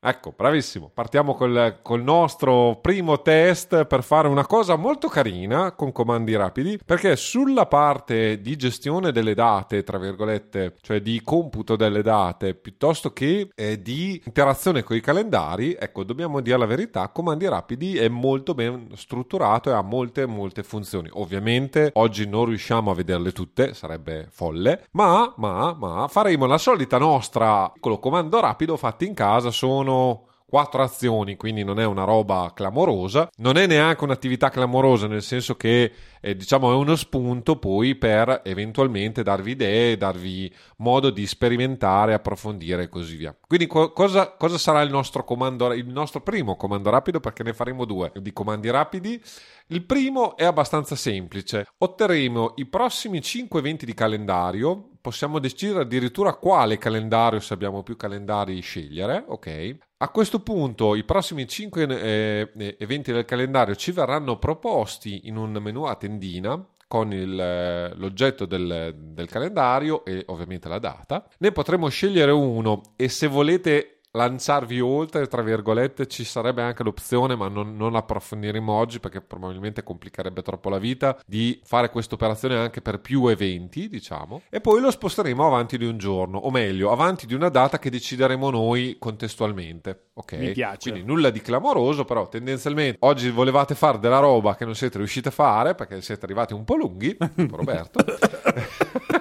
Ecco, 0.00 0.32
bravissimo. 0.36 0.92
Partiamo 0.94 1.34
col, 1.34 1.80
col, 1.82 2.04
nostro 2.04 2.78
primo 2.80 3.20
test 3.20 3.84
per 3.86 4.04
fare 4.04 4.28
una 4.28 4.46
cosa 4.46 4.76
molto 4.76 5.08
carina 5.08 5.72
con 5.72 5.90
comandi 5.90 6.36
rapidi, 6.36 6.78
perché 6.84 7.16
sulla 7.16 7.66
parte 7.66 8.40
di 8.40 8.54
gestione 8.54 9.10
delle 9.10 9.34
date, 9.34 9.82
tra 9.82 9.98
virgolette, 9.98 10.76
cioè 10.82 11.00
di 11.02 11.20
computo 11.24 11.74
delle 11.74 12.02
date, 12.02 12.54
piuttosto 12.54 13.12
che 13.12 13.48
eh, 13.52 13.82
di 13.82 14.22
interazione 14.24 14.84
con 14.84 14.94
i 14.94 15.00
calendari, 15.00 15.74
ecco, 15.76 16.04
dobbiamo 16.04 16.40
dire 16.40 16.58
la 16.58 16.66
verità, 16.66 17.08
comandi 17.08 17.48
rapidi 17.48 17.98
è 17.98 18.06
molto 18.06 18.54
ben 18.54 18.90
strutturato 18.94 19.70
e 19.70 19.72
ha 19.72 19.82
molte, 19.82 20.26
molte 20.26 20.62
funzioni. 20.62 21.08
Ovviamente 21.14 21.90
oggi 21.94 22.28
non 22.28 22.44
riusciamo 22.44 22.92
a 22.92 22.94
vederle 22.94 23.32
tutte, 23.32 23.74
sarebbe 23.74 24.28
folle, 24.30 24.86
ma, 24.92 25.34
ma, 25.38 25.74
ma 25.76 26.06
faremo 26.06 26.46
la 26.46 26.58
solita 26.58 26.98
nostra 26.98 27.68
piccolo 27.74 27.98
comando 27.98 28.38
rapido 28.38 28.76
fatto 28.76 29.02
in 29.02 29.14
casa, 29.14 29.50
sono 29.50 29.87
sono 29.88 30.26
quattro 30.48 30.82
azioni, 30.82 31.36
quindi 31.36 31.62
non 31.62 31.78
è 31.78 31.84
una 31.84 32.04
roba 32.04 32.52
clamorosa, 32.54 33.28
non 33.36 33.58
è 33.58 33.66
neanche 33.66 34.04
un'attività 34.04 34.48
clamorosa, 34.48 35.06
nel 35.06 35.22
senso 35.22 35.56
che 35.56 35.92
eh, 36.22 36.36
diciamo 36.36 36.72
è 36.72 36.74
uno 36.74 36.96
spunto 36.96 37.58
poi 37.58 37.96
per 37.96 38.40
eventualmente 38.44 39.22
darvi 39.22 39.50
idee, 39.50 39.98
darvi 39.98 40.50
modo 40.78 41.10
di 41.10 41.26
sperimentare, 41.26 42.14
approfondire 42.14 42.84
e 42.84 42.88
così 42.88 43.16
via. 43.16 43.36
Quindi 43.46 43.66
co- 43.66 43.92
cosa, 43.92 44.32
cosa, 44.38 44.56
sarà 44.56 44.80
il 44.80 44.90
nostro 44.90 45.22
comando, 45.22 45.70
il 45.74 45.86
nostro 45.86 46.22
primo 46.22 46.56
comando 46.56 46.88
rapido? 46.88 47.20
Perché 47.20 47.42
ne 47.42 47.52
faremo 47.52 47.84
due 47.84 48.10
di 48.14 48.32
comandi 48.32 48.70
rapidi. 48.70 49.22
Il 49.66 49.84
primo 49.84 50.34
è 50.34 50.44
abbastanza 50.44 50.96
semplice. 50.96 51.66
Otterremo 51.76 52.54
i 52.56 52.64
prossimi 52.64 53.20
5 53.20 53.58
eventi 53.58 53.84
di 53.84 53.92
calendario. 53.92 54.87
Possiamo 55.00 55.38
decidere 55.38 55.82
addirittura 55.82 56.34
quale 56.34 56.78
calendario, 56.78 57.40
se 57.40 57.54
abbiamo 57.54 57.82
più 57.82 57.96
calendari, 57.96 58.60
scegliere. 58.60 59.24
Ok. 59.26 59.76
A 59.98 60.08
questo 60.10 60.40
punto 60.40 60.94
i 60.94 61.04
prossimi 61.04 61.46
5 61.46 61.82
eh, 61.82 62.52
eh, 62.56 62.76
eventi 62.78 63.12
del 63.12 63.24
calendario 63.24 63.74
ci 63.74 63.92
verranno 63.92 64.38
proposti 64.38 65.22
in 65.24 65.36
un 65.36 65.52
menu 65.52 65.84
a 65.84 65.96
tendina 65.96 66.64
con 66.88 67.12
il, 67.12 67.38
eh, 67.38 67.94
l'oggetto 67.96 68.46
del, 68.46 68.94
del 68.96 69.28
calendario 69.28 70.04
e 70.04 70.24
ovviamente 70.28 70.68
la 70.68 70.78
data. 70.78 71.28
Ne 71.38 71.52
potremo 71.52 71.88
scegliere 71.88 72.32
uno 72.32 72.80
e 72.96 73.08
se 73.08 73.26
volete 73.26 73.97
lanciarvi 74.18 74.80
oltre, 74.80 75.26
tra 75.26 75.42
virgolette, 75.42 76.06
ci 76.06 76.24
sarebbe 76.24 76.62
anche 76.62 76.82
l'opzione, 76.82 77.36
ma 77.36 77.48
non, 77.48 77.76
non 77.76 77.94
approfondiremo 77.94 78.72
oggi 78.72 79.00
perché 79.00 79.20
probabilmente 79.20 79.82
complicherebbe 79.82 80.42
troppo 80.42 80.68
la 80.68 80.78
vita, 80.78 81.18
di 81.24 81.60
fare 81.64 81.90
questa 81.90 82.14
operazione 82.14 82.56
anche 82.56 82.82
per 82.82 83.00
più 83.00 83.26
eventi, 83.28 83.88
diciamo, 83.88 84.42
e 84.50 84.60
poi 84.60 84.80
lo 84.80 84.90
sposteremo 84.90 85.46
avanti 85.46 85.78
di 85.78 85.86
un 85.86 85.98
giorno, 85.98 86.38
o 86.38 86.50
meglio, 86.50 86.90
avanti 86.90 87.26
di 87.26 87.34
una 87.34 87.48
data 87.48 87.78
che 87.78 87.90
decideremo 87.90 88.50
noi 88.50 88.96
contestualmente. 88.98 90.08
Ok? 90.14 90.32
Mi 90.32 90.52
piace. 90.52 90.90
Quindi 90.90 91.06
nulla 91.06 91.30
di 91.30 91.40
clamoroso, 91.40 92.04
però 92.04 92.28
tendenzialmente 92.28 92.98
oggi 93.00 93.30
volevate 93.30 93.74
fare 93.74 93.98
della 93.98 94.18
roba 94.18 94.56
che 94.56 94.64
non 94.64 94.74
siete 94.74 94.98
riusciti 94.98 95.28
a 95.28 95.30
fare 95.30 95.74
perché 95.74 96.00
siete 96.02 96.24
arrivati 96.24 96.54
un 96.54 96.64
po' 96.64 96.74
lunghi, 96.74 97.16
tipo 97.34 97.54
Roberto. 97.56 98.04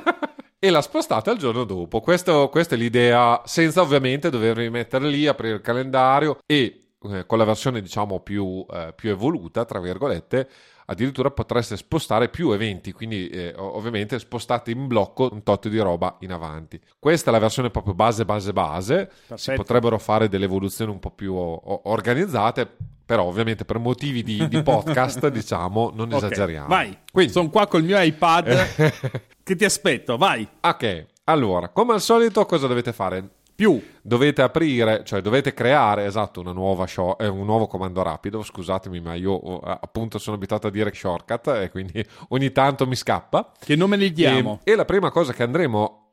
e 0.59 0.69
la 0.69 0.81
spostate 0.81 1.29
al 1.29 1.37
giorno 1.37 1.63
dopo. 1.63 1.99
Questo, 1.99 2.49
questa 2.49 2.75
è 2.75 2.77
l'idea, 2.77 3.41
senza 3.45 3.81
ovviamente 3.81 4.29
dovervi 4.29 4.69
mettere 4.69 5.07
lì, 5.07 5.27
aprire 5.27 5.55
il 5.55 5.61
calendario 5.61 6.39
e 6.45 6.87
eh, 6.99 7.25
con 7.25 7.37
la 7.37 7.43
versione 7.43 7.81
diciamo 7.81 8.19
più, 8.21 8.65
eh, 8.71 8.93
più 8.95 9.09
evoluta, 9.09 9.65
tra 9.65 9.79
virgolette, 9.79 10.49
addirittura 10.85 11.29
potreste 11.31 11.77
spostare 11.77 12.29
più 12.29 12.51
eventi, 12.51 12.91
quindi 12.91 13.27
eh, 13.27 13.53
ovviamente 13.57 14.17
spostate 14.19 14.71
in 14.71 14.87
blocco 14.87 15.29
un 15.31 15.43
tot 15.43 15.67
di 15.67 15.79
roba 15.79 16.17
in 16.21 16.31
avanti. 16.31 16.79
Questa 16.97 17.29
è 17.29 17.33
la 17.33 17.39
versione 17.39 17.69
proprio 17.69 17.93
base, 17.93 18.25
base, 18.25 18.53
base. 18.53 18.95
Perfetto. 19.05 19.37
Si 19.37 19.53
potrebbero 19.53 19.97
fare 19.99 20.27
delle 20.27 20.45
evoluzioni 20.45 20.91
un 20.91 20.99
po' 20.99 21.11
più 21.11 21.33
o- 21.33 21.81
organizzate, 21.89 22.75
però 23.07 23.23
ovviamente 23.23 23.63
per 23.63 23.79
motivi 23.79 24.21
di, 24.21 24.49
di 24.49 24.61
podcast, 24.61 25.29
diciamo, 25.31 25.91
non 25.95 26.07
okay. 26.11 26.17
esageriamo. 26.17 26.67
Vai, 26.67 26.95
quindi 27.09 27.31
sono 27.31 27.49
qua 27.49 27.65
col 27.65 27.83
mio 27.83 27.97
iPad 27.99 28.91
che 29.41 29.55
ti 29.55 29.63
aspetto, 29.63 30.17
vai. 30.17 30.45
Ok, 30.59 31.05
allora, 31.23 31.69
come 31.69 31.93
al 31.93 32.01
solito 32.01 32.45
cosa 32.45 32.67
dovete 32.67 32.91
fare? 32.91 33.29
Più. 33.57 33.81
dovete 34.03 34.43
aprire, 34.43 35.01
cioè 35.03 35.19
dovete 35.21 35.51
creare, 35.53 36.05
esatto, 36.05 36.41
una 36.41 36.51
nuova 36.51 36.85
show, 36.85 37.15
eh, 37.17 37.27
un 37.27 37.43
nuovo 37.43 37.65
comando 37.65 38.03
rapido, 38.03 38.43
scusatemi 38.43 38.99
ma 38.99 39.15
io 39.15 39.31
oh, 39.31 39.57
appunto 39.57 40.19
sono 40.19 40.35
abituato 40.35 40.67
a 40.67 40.69
dire 40.69 40.93
shortcut 40.93 41.47
e 41.47 41.71
quindi 41.71 42.05
ogni 42.29 42.51
tanto 42.51 42.85
mi 42.85 42.95
scappa. 42.95 43.51
Che 43.57 43.75
nome 43.75 43.95
ne 43.95 44.11
diamo? 44.11 44.59
E, 44.63 44.73
e 44.73 44.75
la 44.75 44.85
prima 44.85 45.09
cosa 45.09 45.33
che 45.33 45.41
andremo 45.41 46.06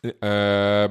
eh, 0.00 0.88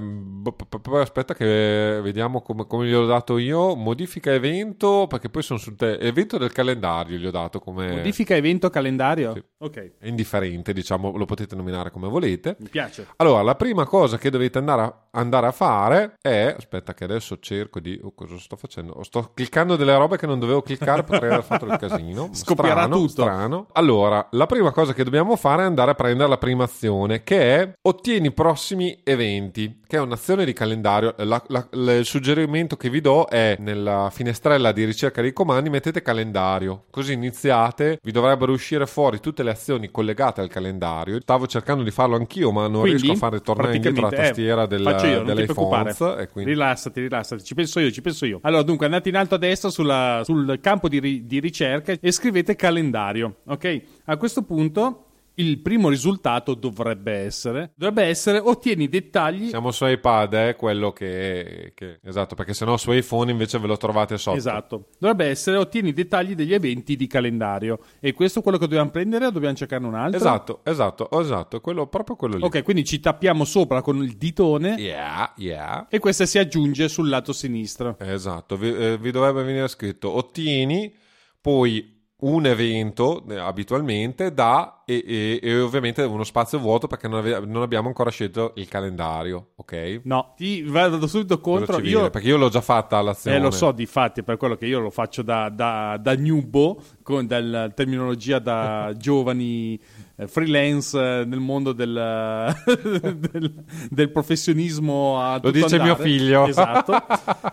poi 0.82 1.02
aspetta 1.02 1.34
che 1.34 2.00
vediamo 2.04 2.42
come, 2.42 2.68
come, 2.68 2.88
gli 2.88 2.94
ho 2.94 3.06
dato 3.06 3.38
io. 3.38 3.76
Modifica 3.76 4.34
evento 4.34 5.06
perché 5.08 5.30
poi 5.30 5.44
sono 5.44 5.60
sul 5.60 5.76
te- 5.76 5.98
evento 5.98 6.38
del 6.38 6.52
calendario 6.52 7.18
gli 7.18 7.26
ho 7.26 7.32
dato 7.32 7.60
come 7.60 7.90
modifica 7.90 8.36
evento 8.36 8.70
calendario? 8.70 9.34
Sì. 9.34 9.44
ok. 9.60 9.92
È 10.00 10.08
indifferente 10.08 10.74
diciamo 10.74 11.16
lo 11.16 11.26
potete 11.26 11.56
nominare 11.56 11.90
come 11.90 12.10
volete. 12.10 12.58
Mi 12.60 12.70
piace. 12.70 13.08
Allora 13.18 13.42
la 13.42 13.56
prima 13.56 13.86
cosa 13.86 14.18
che 14.18 14.30
dovete 14.30 14.58
andare 14.58 14.82
a, 14.82 15.08
andare 15.12 15.48
a 15.48 15.52
fare 15.52 16.16
è 16.22 16.54
aspetta 16.58 16.94
che 16.94 17.06
adesso 17.06 17.40
cerco 17.40 17.80
di 17.80 17.98
oh, 18.02 18.14
cosa 18.14 18.38
sto 18.38 18.58
facendo? 18.58 19.02
Sto 19.04 19.32
cliccando 19.34 19.78
delle 19.78 19.96
robe 19.96 20.18
che 20.18 20.26
non 20.26 20.40
dovevo 20.40 20.62
cliccare 20.62 21.04
potrei 21.04 21.32
aver 21.32 21.44
fatto 21.44 21.66
il 21.66 21.78
casino. 21.78 22.30
Scoppierà 22.34 22.84
strano, 22.84 22.96
tutto. 22.96 23.10
strano. 23.10 23.68
Allora 23.74 24.28
la 24.32 24.46
prima 24.46 24.72
cosa 24.72 24.94
che 24.94 25.06
dobbiamo 25.06 25.38
fare 25.38 25.64
è 25.64 25.66
andare 25.66 25.92
a 25.92 25.96
prendere 25.96 26.28
la 26.28 26.38
prima 26.38 26.66
azione 26.66 27.24
che 27.24 27.56
è 27.56 27.74
ottieni 27.84 28.32
prossimi 28.32 28.87
eventi, 29.04 29.82
che 29.88 29.98
è 29.98 30.00
un'azione 30.00 30.46
di 30.46 30.54
calendario. 30.54 31.16
La, 31.18 31.42
la, 31.48 31.68
il 31.72 32.06
suggerimento 32.06 32.76
che 32.76 32.90
vi 32.90 33.02
do 33.02 33.26
è 33.26 33.56
nella 33.60 34.10
finestrella 34.12 34.72
di 34.72 34.84
ricerca 34.84 35.22
dei 35.22 35.34
comandi 35.34 35.70
mettete 35.70 36.02
calendario, 36.02 36.86
così 36.90 37.14
iniziate, 37.14 38.00
vi 38.02 38.12
dovrebbero 38.12 38.52
uscire 38.52 38.86
fuori 38.86 39.20
tutte 39.20 39.44
le 39.44 39.52
azioni 39.52 39.90
collegate 39.90 40.42
al 40.42 40.50
calendario. 40.50 41.20
Stavo 41.22 41.48
cercando 41.48 41.84
di 41.84 41.92
farlo 41.92 42.16
anch'io, 42.16 42.52
ma 42.52 42.68
non 42.68 42.82
quindi, 42.82 43.02
riesco 43.02 43.14
a 43.14 43.18
fare 43.18 43.42
tornare 43.42 43.76
indietro 43.76 44.10
la 44.10 44.10
tastiera 44.10 44.64
eh, 44.64 44.68
del, 44.68 44.82
io, 44.82 45.24
dell'iPhone. 45.24 46.28
Quindi... 46.32 46.52
Rilassati, 46.52 47.02
rilassati, 47.02 47.44
ci 47.44 47.56
penso 47.56 47.80
io, 47.80 47.92
ci 47.92 48.02
penso 48.02 48.26
io. 48.26 48.40
Allora, 48.44 48.64
dunque, 48.64 48.86
andate 48.86 49.10
in 49.10 49.16
alto 49.16 49.36
a 49.36 49.38
destra 49.38 49.70
sulla, 49.70 50.22
sul 50.24 50.60
campo 50.62 50.88
di, 50.88 51.00
ri, 51.00 51.26
di 51.26 51.40
ricerca 51.40 51.94
e 52.00 52.12
scrivete 52.12 52.56
calendario, 52.56 53.38
ok? 53.48 53.82
A 54.06 54.18
questo 54.18 54.44
punto 54.44 55.07
il 55.40 55.60
primo 55.60 55.90
risultato 55.90 56.54
dovrebbe 56.54 57.14
essere 57.14 57.72
dovrebbe 57.76 58.04
essere 58.04 58.40
ottieni 58.40 58.88
dettagli 58.88 59.50
siamo 59.50 59.72
su 59.72 59.86
iPad 59.86 60.34
è 60.34 60.48
eh, 60.50 60.56
quello 60.56 60.92
che, 60.92 61.72
che, 61.76 62.00
esatto 62.04 62.36
perché 62.36 62.54
sennò 62.54 62.78
su 62.78 62.92
iPhone 62.92 63.32
invece 63.32 63.60
ve 63.60 63.68
lo 63.68 63.78
trovate 63.78 64.18
sotto. 64.18 64.38
Esatto. 64.38 64.88
Dovrebbe 65.00 65.26
essere 65.26 65.58
ottieni 65.58 65.90
i 65.90 65.94
dettagli 65.94 66.36
degli 66.36 66.54
eventi 66.54 66.96
di 66.96 67.08
calendario. 67.08 67.80
E 68.00 68.14
questo 68.14 68.40
è 68.40 68.42
quello 68.42 68.58
che 68.58 68.68
dobbiamo 68.68 68.90
prendere 68.90 69.26
o 69.26 69.32
dobbiamo 69.32 69.56
cercare 69.56 69.86
un 69.86 69.96
altro? 69.96 70.18
Esatto 70.18 70.62
esatto 70.64 71.10
esatto 71.20 71.62
quello, 71.62 71.88
proprio 71.88 72.16
quello 72.16 72.38
lì. 72.38 72.44
Ok 72.44 72.64
quindi 72.64 72.84
ci 72.84 73.00
tappiamo 73.00 73.46
sopra 73.46 73.82
con 73.82 73.98
il 74.04 74.18
ditone. 74.18 74.76
Yeah 74.78 75.34
yeah. 75.38 75.88
E 75.90 76.00
questa 76.00 76.26
si 76.26 76.38
aggiunge 76.38 76.88
sul 76.88 77.10
lato 77.10 77.34
sinistro. 77.34 77.98
Esatto 78.00 78.58
vi, 78.58 78.76
eh, 78.76 78.98
vi 78.98 79.12
dovrebbe 79.12 79.44
venire 79.44 79.68
scritto 79.68 80.12
ottieni 80.12 80.94
poi 81.40 81.97
un 82.20 82.48
evento 82.48 83.24
eh, 83.30 83.38
abitualmente 83.38 84.34
da 84.34 84.82
e, 84.86 85.04
e, 85.06 85.40
e, 85.44 85.60
ovviamente 85.60 86.02
uno 86.02 86.24
spazio 86.24 86.58
vuoto 86.58 86.88
perché 86.88 87.08
non, 87.08 87.20
ave- 87.20 87.46
non, 87.46 87.62
abbiamo 87.62 87.90
ancora 87.90 88.10
scelto 88.10 88.54
il 88.56 88.68
calendario, 88.68 89.50
ok? 89.56 90.02
No, 90.06 90.34
ti 90.36 90.64
vado 90.64 91.06
subito 91.06 91.40
contro. 91.40 91.80
Io, 91.80 92.10
perché 92.10 92.28
io 92.28 92.38
l'ho 92.38 92.50
già 92.50 92.62
fatta 92.62 93.00
l'azione. 93.02 93.38
Eh, 93.38 93.40
lo 93.40 93.52
so, 93.52 93.72
di 93.72 93.86
fatti, 93.86 94.24
per 94.24 94.38
quello 94.38 94.56
che 94.56 94.66
io 94.66 94.80
lo 94.80 94.90
faccio 94.90 95.22
da, 95.22 95.50
da, 95.50 96.00
da 96.02 96.16
newbo, 96.16 96.82
con 97.04 97.28
dalla 97.28 97.70
terminologia 97.70 98.40
da 98.40 98.94
giovani 98.98 99.80
eh, 100.16 100.28
freelance 100.28 100.98
eh, 100.98 101.26
nel 101.26 101.40
mondo 101.40 101.72
del, 101.72 101.94
del, 103.30 103.64
del 103.92 104.12
professionismo. 104.12 105.22
A 105.22 105.40
lo 105.40 105.52
dice 105.52 105.76
andare. 105.76 105.84
mio 105.84 105.96
figlio. 105.96 106.48
Esatto. 106.48 106.96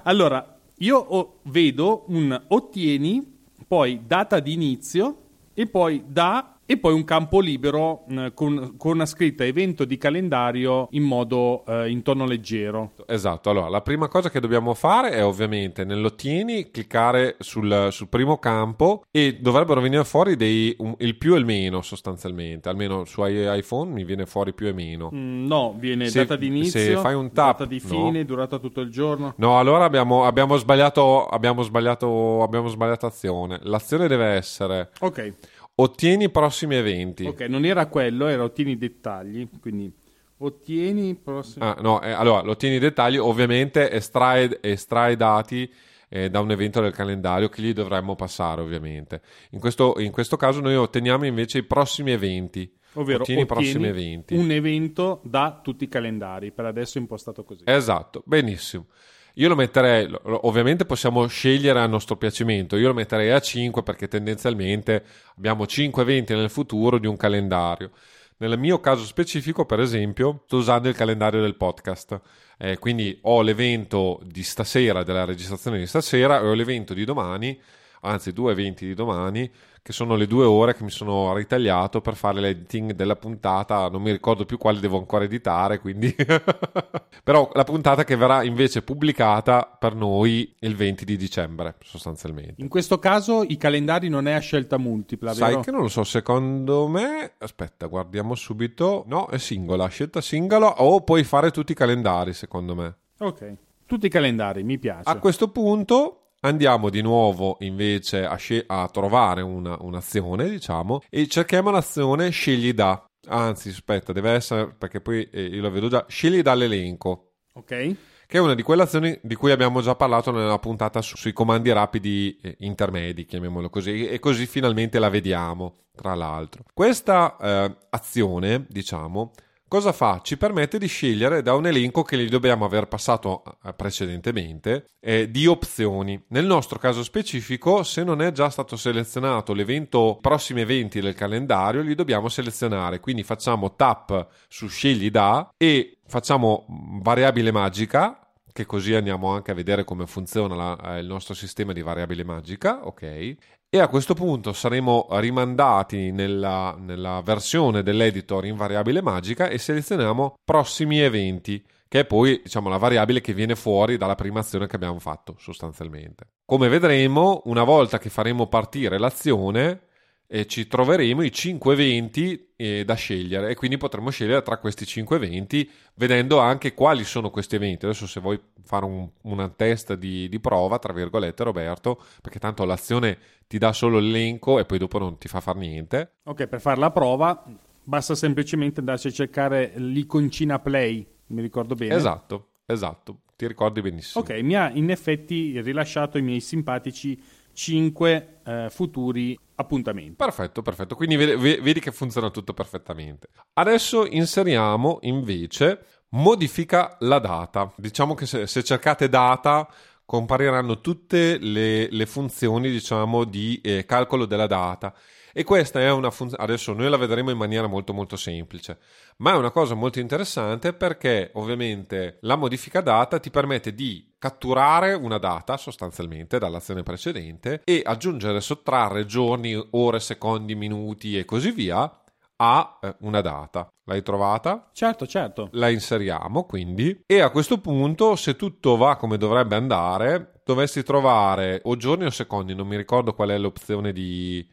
Allora, 0.05 0.59
io 0.79 1.41
vedo 1.45 2.05
un 2.09 2.43
ottieni 2.49 3.34
poi 3.75 4.03
data 4.07 4.39
di 4.39 4.53
inizio 4.53 5.17
e 5.53 5.67
poi 5.67 6.05
da 6.07 6.54
e 6.67 6.79
poi 6.79 6.95
un 6.95 7.05
campo 7.05 7.41
libero 7.41 8.05
mh, 8.07 8.29
con, 8.35 8.77
con, 8.77 8.93
una 8.93 9.07
scritta 9.07 9.45
evento 9.45 9.85
di 9.85 9.99
calendario 9.99 10.89
in 10.93 11.03
modo 11.03 11.65
eh, 11.67 11.91
in 11.91 12.03
tono 12.03 12.25
leggero. 12.27 12.93
Esatto, 13.07 13.51
allora 13.51 13.69
la 13.69 13.83
prima 13.83 14.09
cosa 14.09 14.31
che 14.31 14.41
dobbiamo 14.41 14.73
fare 14.75 15.11
è 15.11 15.25
ovviamente 15.25 15.85
nell'ottieni 15.85 16.71
cliccare 16.71 17.37
sul, 17.39 17.89
sul 17.91 18.09
primo 18.09 18.39
campo 18.39 19.05
e 19.11 19.39
dovrebbero 19.41 19.81
venire 19.81 20.05
fuori 20.05 20.37
dei, 20.37 20.75
un, 20.79 20.95
il 20.99 21.17
più 21.17 21.35
e 21.35 21.39
il 21.39 21.45
meno 21.45 21.83
sostanzialmente, 21.83 22.69
almeno 22.69 23.05
su 23.05 23.23
iPhone 23.25 23.93
mi 23.93 24.05
viene 24.05 24.25
fuori 24.27 24.55
più 24.55 24.67
e 24.67 24.73
meno. 24.73 25.11
Mm, 25.15 25.47
no, 25.47 25.75
viene 25.79 26.09
se, 26.09 26.21
data 26.21 26.37
di 26.37 26.47
inizio, 26.47 26.81
se 26.81 26.97
fai 26.97 27.15
un 27.15 27.33
tap, 27.33 27.59
data 27.59 27.67
di 27.67 27.81
fine, 27.81 28.19
no. 28.21 28.25
durata 28.25 28.59
tutto 28.59 28.81
il 28.81 28.91
giorno. 28.91 29.35
No, 29.37 29.59
allora 29.59 29.85
abbiamo, 29.85 30.25
abbiamo, 30.25 30.57
sbagliato, 30.57 31.27
abbiamo, 31.27 31.63
sbagliato, 31.63 32.43
abbiamo 32.43 32.69
sbagliato 32.69 33.07
azione. 33.07 33.59
L'azione 33.63 34.09
deve 34.09 34.27
essere... 34.27 34.91
Ok 35.01 35.33
Ottieni 35.77 36.25
i 36.25 36.31
prossimi 36.31 36.77
eventi. 36.77 37.25
Ok, 37.25 37.41
non 37.43 37.65
era 37.65 37.87
quello, 37.87 38.29
era 38.29 38.45
ottieni 38.45 38.73
i 38.73 38.79
dettagli. 38.79 39.49
Quindi 39.61 39.93
ottieni 40.39 41.09
i 41.09 41.15
prossimi. 41.15 41.65
Ah, 41.65 41.77
no, 41.81 42.01
eh, 42.01 42.11
allora, 42.11 42.49
ottieni 42.49 42.77
i 42.77 42.79
dettagli, 42.79 43.17
ovviamente 43.17 43.91
estrai, 43.91 44.59
estrai 44.61 45.17
dati 45.17 45.71
eh, 46.09 46.31
da 46.31 46.39
un 46.41 46.53
evento 46.53 46.81
del 46.81 46.93
calendario 46.93 47.49
che 47.49 47.61
gli 47.61 47.73
dovremmo 47.73 48.15
passare, 48.15 48.61
ovviamente. 48.61 49.21
In 49.51 49.59
questo, 49.59 49.95
in 49.99 50.13
questo 50.13 50.37
caso 50.37 50.61
noi 50.61 50.77
otteniamo 50.77 51.27
invece 51.27 51.59
i 51.59 51.65
prossimi 51.65 52.13
eventi. 52.13 52.73
Ovvero 52.97 53.23
ottieni 53.23 53.43
i 53.43 53.47
prossimi 53.47 53.89
eventi. 53.89 54.37
un 54.37 54.53
evento 54.53 55.21
da 55.25 55.59
tutti 55.61 55.83
i 55.83 55.89
calendari. 55.89 56.53
Per 56.53 56.65
adesso 56.65 56.99
è 56.99 57.01
impostato 57.01 57.43
così. 57.43 57.65
Esatto, 57.67 58.23
benissimo. 58.25 58.87
Io 59.35 59.49
lo 59.49 59.57
metterei, 59.57 60.09
ovviamente 60.25 60.85
possiamo 60.85 61.27
scegliere 61.27 61.81
a 61.81 61.87
nostro 61.87 62.17
piacimento, 62.17 62.77
io 62.77 62.89
lo 62.89 62.95
metterei 62.95 63.31
a 63.31 63.41
5 63.41 63.83
perché 63.83 64.07
tendenzialmente 64.07 65.05
abbiamo 65.37 65.67
5 65.67 66.03
eventi 66.03 66.35
nel 66.35 66.51
futuro 66.51 66.99
di 66.99 67.09
un 67.09 67.17
calendario. 67.17 67.91
Nel 68.37 68.59
mio 68.59 68.79
caso 68.79 69.05
specifico, 69.05 69.65
per 69.65 69.81
esempio, 69.81 70.43
sto 70.47 70.59
usando 70.59 70.89
il 70.89 70.95
calendario 70.95 71.41
del 71.41 71.57
podcast. 71.57 72.21
Eh, 72.59 72.79
quindi 72.79 73.19
ho 73.23 73.43
l'evento 73.43 74.21
di 74.25 74.45
stasera, 74.45 75.03
della 75.03 75.25
registrazione 75.25 75.79
di 75.79 75.87
stasera, 75.87 76.41
e 76.41 76.47
ho 76.47 76.55
l'evento 76.55 76.95
di 76.95 77.05
domani, 77.05 77.61
anzi 78.03 78.33
due 78.33 78.53
eventi 78.53 78.87
di 78.87 78.95
domani, 78.95 79.51
che 79.85 79.93
sono 79.93 80.15
le 80.17 80.27
due 80.27 80.47
ore 80.47 80.75
che 80.75 80.83
mi 80.83 80.89
sono 80.91 81.35
ritagliato 81.35 82.01
per 82.01 82.15
fare 82.15 82.41
l'editing 82.41 82.93
della 82.93 83.17
puntata. 83.17 83.91
Non 83.91 84.01
mi 84.01 84.13
ricordo 84.13 84.47
più 84.47 84.57
quale 84.57 84.81
devo 84.81 84.97
ancora 84.97 85.25
editare, 85.25 85.79
quindi. 85.79 86.17
Però 87.23 87.51
la 87.53 87.65
puntata 87.65 88.03
che 88.03 88.17
verrà 88.17 88.43
invece 88.45 88.81
pubblicata 88.81 89.77
per 89.79 89.95
noi 89.95 90.55
il 90.61 90.75
20 90.75 91.05
di 91.05 91.19
dicembre, 91.19 91.75
sostanzialmente. 91.83 92.55
In 92.63 92.69
questo 92.69 92.99
caso 92.99 93.43
i 93.43 93.59
calendari 93.59 94.09
non 94.09 94.27
è 94.27 94.33
a 94.33 94.39
scelta 94.39 94.79
multipla, 94.79 95.35
Sai 95.35 95.51
vero? 95.51 95.61
che 95.61 95.71
non 95.71 95.83
lo 95.83 95.89
so, 95.89 96.03
secondo 96.03 96.89
me. 96.89 97.33
Aspetta, 97.37 97.85
guardiamo 97.85 98.35
subito. 98.35 99.05
No, 99.07 99.27
è 99.27 99.37
singola, 99.37 99.87
scelta 99.89 100.23
singola 100.23 100.81
o 100.81 101.03
puoi 101.03 101.25
fare 101.25 101.51
tutti 101.51 101.73
i 101.73 101.75
calendari, 101.75 102.33
secondo 102.33 102.75
me. 102.75 102.97
Ok. 103.19 103.55
Tutti 103.85 104.07
i 104.07 104.09
calendari, 104.09 104.63
mi 104.63 104.79
piace. 104.79 105.11
A 105.11 105.19
questo 105.19 105.49
punto 105.49 106.24
Andiamo 106.45 106.91
di 106.91 107.01
nuovo 107.01 107.57
invece 107.61 108.27
a, 108.27 108.37
sce- 108.37 108.65
a 108.67 108.87
trovare 108.89 109.41
una, 109.41 109.79
un'azione, 109.81 110.51
diciamo, 110.51 111.01
e 111.09 111.27
cerchiamo 111.27 111.71
l'azione 111.71 112.29
scegli 112.29 112.75
da. 112.75 113.03
Anzi, 113.29 113.71
aspetta, 113.71 114.13
deve 114.13 114.33
essere, 114.33 114.75
perché 114.75 115.01
poi 115.01 115.27
eh, 115.31 115.43
io 115.43 115.63
lo 115.63 115.71
vedo 115.71 115.89
già, 115.89 116.05
scegli 116.07 116.43
dall'elenco. 116.43 117.37
Ok. 117.55 117.97
Che 118.27 118.37
è 118.37 118.41
una 118.41 118.55
di 118.55 118.61
quelle 118.61 118.83
azioni 118.83 119.19
di 119.23 119.35
cui 119.37 119.53
abbiamo 119.53 119.81
già 119.81 119.95
parlato 119.95 120.33
nella 120.33 120.59
puntata 120.59 121.01
su, 121.01 121.17
sui 121.17 121.33
comandi 121.33 121.73
rapidi 121.73 122.39
eh, 122.43 122.57
intermedi, 122.59 123.25
chiamiamolo 123.25 123.71
così, 123.71 124.07
e 124.07 124.19
così 124.19 124.45
finalmente 124.45 124.99
la 124.99 125.09
vediamo, 125.09 125.85
tra 125.97 126.15
l'altro. 126.15 126.65
Questa 126.75 127.39
eh, 127.41 127.77
azione, 127.89 128.67
diciamo, 128.69 129.33
Cosa 129.67 129.93
fa? 129.93 130.21
Ci 130.23 130.37
permette 130.37 130.79
di 130.79 130.87
scegliere 130.87 131.43
da 131.43 131.55
un 131.55 131.67
elenco 131.67 132.03
che 132.03 132.17
gli 132.17 132.29
dobbiamo 132.29 132.65
aver 132.65 132.87
passato 132.87 133.43
eh, 133.65 133.73
precedentemente 133.73 134.87
eh, 135.01 135.31
di 135.31 135.47
opzioni. 135.47 136.23
Nel 136.29 136.45
nostro 136.45 136.79
caso 136.79 137.03
specifico, 137.03 137.83
se 137.83 138.05
non 138.05 138.21
è 138.21 138.31
già 138.31 138.51
stato 138.51 138.77
selezionato 138.77 139.53
l'evento 139.53 140.19
prossimi 140.21 140.61
eventi 140.61 141.01
del 141.01 141.15
calendario, 141.15 141.81
li 141.81 141.95
dobbiamo 141.95 142.29
selezionare. 142.29 143.01
Quindi 143.01 143.25
facciamo 143.25 143.75
tap 143.75 144.29
su 144.49 144.69
scegli 144.69 145.11
da 145.11 145.51
e 145.57 145.99
facciamo 146.07 146.67
variabile 147.03 147.51
magica 147.51 148.19
che 148.55 148.67
così 148.67 148.95
andiamo 148.95 149.33
anche 149.33 149.51
a 149.51 149.55
vedere 149.55 149.83
come 149.83 150.07
funziona 150.07 150.55
la, 150.55 150.95
eh, 150.95 151.01
il 151.01 151.07
nostro 151.09 151.35
sistema 151.35 151.73
di 151.73 151.83
variabile 151.83 152.23
magica, 152.23 152.87
ok? 152.87 153.35
E 153.75 153.81
a 153.81 153.89
questo 153.89 154.15
punto 154.15 154.53
saremo 154.53 155.09
rimandati 155.11 156.13
nella, 156.13 156.77
nella 156.79 157.21
versione 157.25 157.83
dell'editor 157.83 158.47
in 158.47 158.55
variabile 158.55 159.03
magica 159.03 159.49
e 159.49 159.59
selezioniamo 159.59 160.37
prossimi 160.45 161.01
eventi 161.01 161.61
che 161.89 161.99
è 161.99 162.05
poi 162.05 162.41
diciamo, 162.41 162.69
la 162.69 162.77
variabile 162.77 163.21
che 163.21 163.33
viene 163.33 163.57
fuori 163.57 163.97
dalla 163.97 164.15
prima 164.15 164.39
azione 164.39 164.69
che 164.69 164.77
abbiamo 164.77 165.01
fatto 165.01 165.35
sostanzialmente. 165.41 166.29
Come 166.45 166.69
vedremo, 166.69 167.43
una 167.47 167.65
volta 167.65 167.99
che 167.99 168.11
faremo 168.11 168.47
partire 168.47 168.97
l'azione, 168.97 169.81
e 170.27 170.47
ci 170.47 170.67
troveremo 170.67 171.23
i 171.23 171.31
5 171.31 171.73
eventi 171.73 172.53
eh, 172.57 172.85
da 172.85 172.95
scegliere 172.95 173.51
e 173.51 173.55
quindi 173.55 173.77
potremo 173.77 174.11
scegliere 174.11 174.43
tra 174.43 174.57
questi 174.59 174.87
5 174.87 175.17
eventi 175.17 175.71
vedendo 175.95 176.39
anche 176.39 176.75
quali 176.75 177.05
sono 177.05 177.31
questi 177.31 177.57
eventi. 177.57 177.85
Adesso 177.85 178.07
se 178.07 178.21
vuoi 178.21 178.41
fare 178.63 178.85
un, 178.85 179.09
una 179.23 179.49
test 179.49 179.95
di, 179.95 180.29
di, 180.29 180.41
prova, 180.41 180.79
tra 180.79 180.93
virgolette 180.93 181.45
Roberto, 181.45 182.03
perché 182.23 182.39
tanto 182.39 182.65
l'azione 182.65 183.19
ti 183.47 183.59
dà 183.59 183.73
solo 183.73 183.99
l'elenco 183.99 184.59
e 184.59 184.65
poi 184.65 184.79
dopo 184.79 184.99
non 184.99 185.19
ti 185.19 185.29
fa 185.29 185.41
fare 185.41 185.59
niente. 185.59 186.15
Ok, 186.25 186.47
per 186.47 186.61
fare 186.61 186.81
la 186.81 186.91
prova 186.91 187.45
basta 187.85 188.15
semplicemente 188.15 188.81
andarci 188.81 189.09
a 189.09 189.13
cercare 189.13 189.73
l'iconcina 189.77 190.59
play, 190.59 191.07
mi 191.29 191.43
ricordo 191.43 191.75
bene. 191.75 191.95
Esatto, 191.95 192.53
esatto, 192.67 193.21
ti 193.37 193.47
ricordi 193.47 193.83
benissimo. 193.83 194.25
Ok, 194.25 194.41
mi 194.41 194.57
ha 194.57 194.71
in 194.71 194.91
effetti 194.91 195.61
rilasciato 195.61 196.19
i 196.19 196.23
miei 196.23 196.41
simpatici 196.41 197.21
5 197.55 198.41
eh, 198.45 198.67
futuri 198.71 199.39
appuntamenti. 199.55 200.15
Perfetto, 200.15 200.63
perfetto. 200.63 200.95
Quindi 200.97 201.17
vedi, 201.17 201.61
vedi 201.61 201.81
che 201.81 201.93
funziona 201.93 202.31
tutto 202.31 202.53
perfettamente. 202.53 203.29
Adesso 203.55 204.07
inseriamo 204.07 204.99
invece 205.03 205.85
modifica 206.11 206.97
la 207.01 207.19
data. 207.19 207.73
Diciamo 207.77 208.15
che 208.15 208.27
se, 208.27 208.47
se 208.47 208.63
cercate 208.63 209.09
data 209.09 209.69
compariranno 210.05 210.81
tutte 210.81 211.39
le, 211.39 211.89
le 211.91 212.07
funzioni 212.07 212.71
diciamo, 212.71 213.25
di 213.25 213.61
eh, 213.63 213.85
calcolo 213.87 214.27
della 214.27 214.47
data 214.47 214.95
e 215.37 215.43
questa 215.43 215.81
è 215.81 215.91
una 215.91 216.13
funzione, 216.13 216.45
adesso 216.45 216.73
noi 216.73 216.89
la 216.89 216.97
vedremo 216.97 217.31
in 217.31 217.37
maniera 217.37 217.67
molto 217.67 217.93
molto 217.93 218.15
semplice, 218.15 218.79
ma 219.17 219.33
è 219.33 219.37
una 219.37 219.51
cosa 219.51 219.75
molto 219.75 219.99
interessante 219.99 220.73
perché 220.75 221.33
ovviamente 221.35 222.19
la 222.21 222.37
modifica 222.37 222.81
data 222.81 223.19
ti 223.19 223.31
permette 223.31 223.75
di 223.75 224.14
catturare 224.25 224.95
una 224.95 225.19
data 225.19 225.59
sostanzialmente 225.59 226.39
dall'azione 226.39 226.83
precedente 226.83 227.61
e 227.63 227.83
aggiungere, 227.85 228.41
sottrarre 228.41 229.05
giorni, 229.05 229.55
ore, 229.73 230.01
secondi, 230.01 230.55
minuti 230.55 231.19
e 231.19 231.27
così 231.27 231.51
via 231.51 232.01
a 232.37 232.79
eh, 232.81 232.97
una 233.01 233.21
data. 233.21 233.71
L'hai 233.85 234.03
trovata? 234.03 234.71
Certo, 234.73 235.07
certo. 235.07 235.51
La 235.53 235.69
inseriamo 235.69 236.45
quindi 236.45 237.03
e 237.05 237.21
a 237.21 237.29
questo 237.29 237.59
punto 237.61 238.17
se 238.17 238.35
tutto 238.35 238.79
va 238.79 238.97
come 238.97 239.19
dovrebbe 239.19 239.57
andare 239.57 240.41
dovresti 240.43 240.83
trovare 240.83 241.61
o 241.65 241.77
giorni 241.77 242.07
o 242.07 242.11
secondi, 242.11 242.55
non 242.55 242.67
mi 242.67 242.79
ricordo 242.79 243.13
qual 243.13 243.29
è 243.29 243.37
l'opzione 243.37 243.93
di 243.93 244.47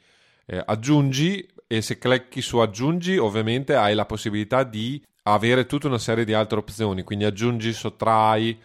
eh, 0.48 0.62
aggiungi 0.66 1.48
e 1.66 1.82
se 1.82 1.98
clicchi 1.98 2.42
su 2.42 2.58
aggiungi 2.58 3.18
ovviamente 3.18 3.76
hai 3.76 3.96
la 3.96 4.06
possibilità 4.06 4.64
di 4.64 5.02
avere 5.24 5.66
tutta 5.66 5.88
una 5.88 5.98
serie 5.98 6.26
di 6.26 6.34
altre 6.34 6.60
opzioni, 6.60 7.04
quindi 7.04 7.24
aggiungi, 7.24 7.72
sottrai, 7.72 8.60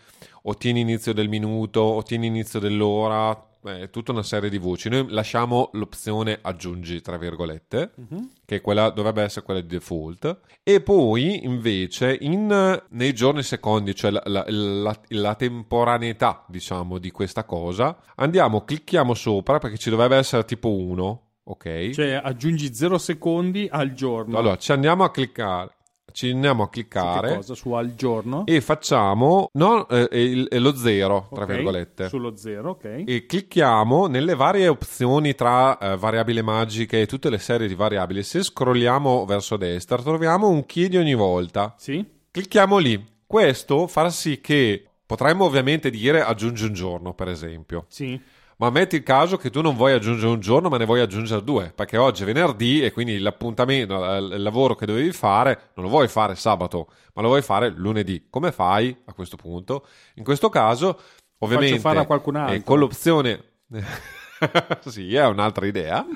ottieni 0.49 0.81
inizio 0.81 1.13
del 1.13 1.29
minuto, 1.29 1.83
ottieni 1.83 2.27
inizio 2.27 2.59
dell'ora, 2.59 3.47
eh, 3.67 3.91
tutta 3.91 4.13
una 4.13 4.23
serie 4.23 4.49
di 4.49 4.59
voci. 4.59 4.89
Noi 4.89 5.07
lasciamo 5.11 5.71
l'opzione 5.73 6.39
aggiungi, 6.41 7.01
tra 7.01 7.17
virgolette, 7.17 7.93
uh-huh. 7.95 8.31
che 8.45 8.61
quella, 8.61 8.91
dovrebbe 8.91 9.23
essere 9.23 9.45
quella 9.45 9.61
di 9.61 9.67
default, 9.67 10.41
e 10.63 10.81
poi 10.81 11.45
invece 11.45 12.17
in, 12.21 12.83
nei 12.89 13.13
giorni 13.13 13.43
secondi, 13.43 13.95
cioè 13.95 14.11
la, 14.13 14.23
la, 14.27 14.45
la, 14.49 15.01
la, 15.09 15.35
temporaneità, 15.35 16.45
diciamo, 16.49 16.99
di 16.99 17.11
questa 17.11 17.45
cosa, 17.45 17.97
andiamo, 18.17 18.65
clicchiamo 18.65 19.15
sopra 19.15 19.59
perché 19.59 19.79
ci 19.79 19.91
dovrebbe 19.91 20.17
essere 20.17 20.45
tipo 20.45 20.71
1, 20.71 21.23
ok? 21.45 21.91
Cioè 21.91 22.21
aggiungi 22.23 22.73
0 22.73 22.99
secondi 22.99 23.69
al 23.71 23.93
giorno. 23.93 24.39
Allora, 24.39 24.57
ci 24.57 24.73
andiamo 24.73 25.05
a 25.05 25.11
cliccare. 25.11 25.75
Ci 26.17 26.31
andiamo 26.31 26.63
a 26.63 26.71
cliccare 26.71 27.29
su, 27.29 27.35
cosa? 27.35 27.55
su 27.55 27.73
al 27.73 27.95
giorno. 27.95 28.47
e 28.47 28.63
facciamo 28.63 29.51
no, 29.53 29.87
eh, 29.87 30.09
il, 30.13 30.49
lo 30.51 30.75
zero 30.75 31.29
tra 31.31 31.43
okay, 31.43 31.57
virgolette. 31.57 32.09
sullo 32.09 32.35
zero 32.39 32.71
ok. 32.71 33.03
E 33.07 33.27
clicchiamo 33.27 34.07
nelle 34.07 34.35
varie 34.35 34.67
opzioni 34.67 35.35
tra 35.35 35.77
eh, 35.77 35.99
variabili 35.99 36.41
magiche 36.41 37.03
e 37.03 37.07
tutte 37.07 37.29
le 37.29 37.37
serie 37.37 37.69
di 37.69 37.75
variabili. 37.75 38.23
Se 38.23 38.43
scrolliamo 38.43 39.27
verso 39.27 39.59
destra 39.59 39.99
troviamo 39.99 40.49
un 40.49 40.65
chiedi 40.65 40.97
ogni 40.97 41.13
volta. 41.13 41.75
Sì. 41.77 42.03
Clicchiamo 42.31 42.79
lì. 42.79 43.07
Questo 43.27 43.87
farà 43.87 44.09
sì 44.09 44.41
che 44.41 44.87
potremmo 45.05 45.45
ovviamente 45.45 45.91
dire 45.91 46.23
aggiungi 46.23 46.65
un 46.65 46.73
giorno 46.73 47.13
per 47.13 47.29
esempio. 47.29 47.85
Sì 47.89 48.19
ma 48.59 48.71
metti 48.71 48.97
il 48.97 49.03
caso 49.03 49.37
che 49.37 49.51
tu 49.51 49.61
non 49.61 49.77
vuoi 49.77 49.93
aggiungere 49.93 50.33
un 50.33 50.41
giorno, 50.41 50.69
ma 50.69 50.79
ne 50.79 50.87
vuoi 50.87 51.01
aggiungere 51.01 51.45
due, 51.45 51.73
perché 51.75 51.97
oggi 51.99 52.23
è 52.23 52.27
venerdì 52.27 52.83
e 52.83 52.91
quindi 52.91 53.19
l'appuntamento, 53.19 53.95
il 54.15 54.43
lavoro 54.43 54.75
che 54.75 54.87
dovevi 54.87 55.13
fare, 55.13 55.71
non 55.75 55.85
lo 55.85 55.91
vuoi 55.91 56.09
fare 56.09 56.35
sabato, 56.35 56.89
ma 57.15 57.23
lo 57.23 57.29
vuoi 57.29 57.43
fare 57.43 57.69
lunedì. 57.69 58.27
Come 58.31 58.53
fai 58.53 58.97
a 59.05 59.13
questo 59.13 59.37
punto? 59.37 59.87
In 60.15 60.25
questo 60.25 60.49
caso, 60.49 60.99
ovviamente, 61.39 61.79
fare 61.81 61.99
a 61.99 62.07
qualcun 62.07 62.37
altro. 62.37 62.57
Eh, 62.57 62.63
con 62.63 62.79
l'opzione... 62.79 63.45
sì, 64.87 65.15
è 65.15 65.27
un'altra 65.27 65.67
idea. 65.67 66.07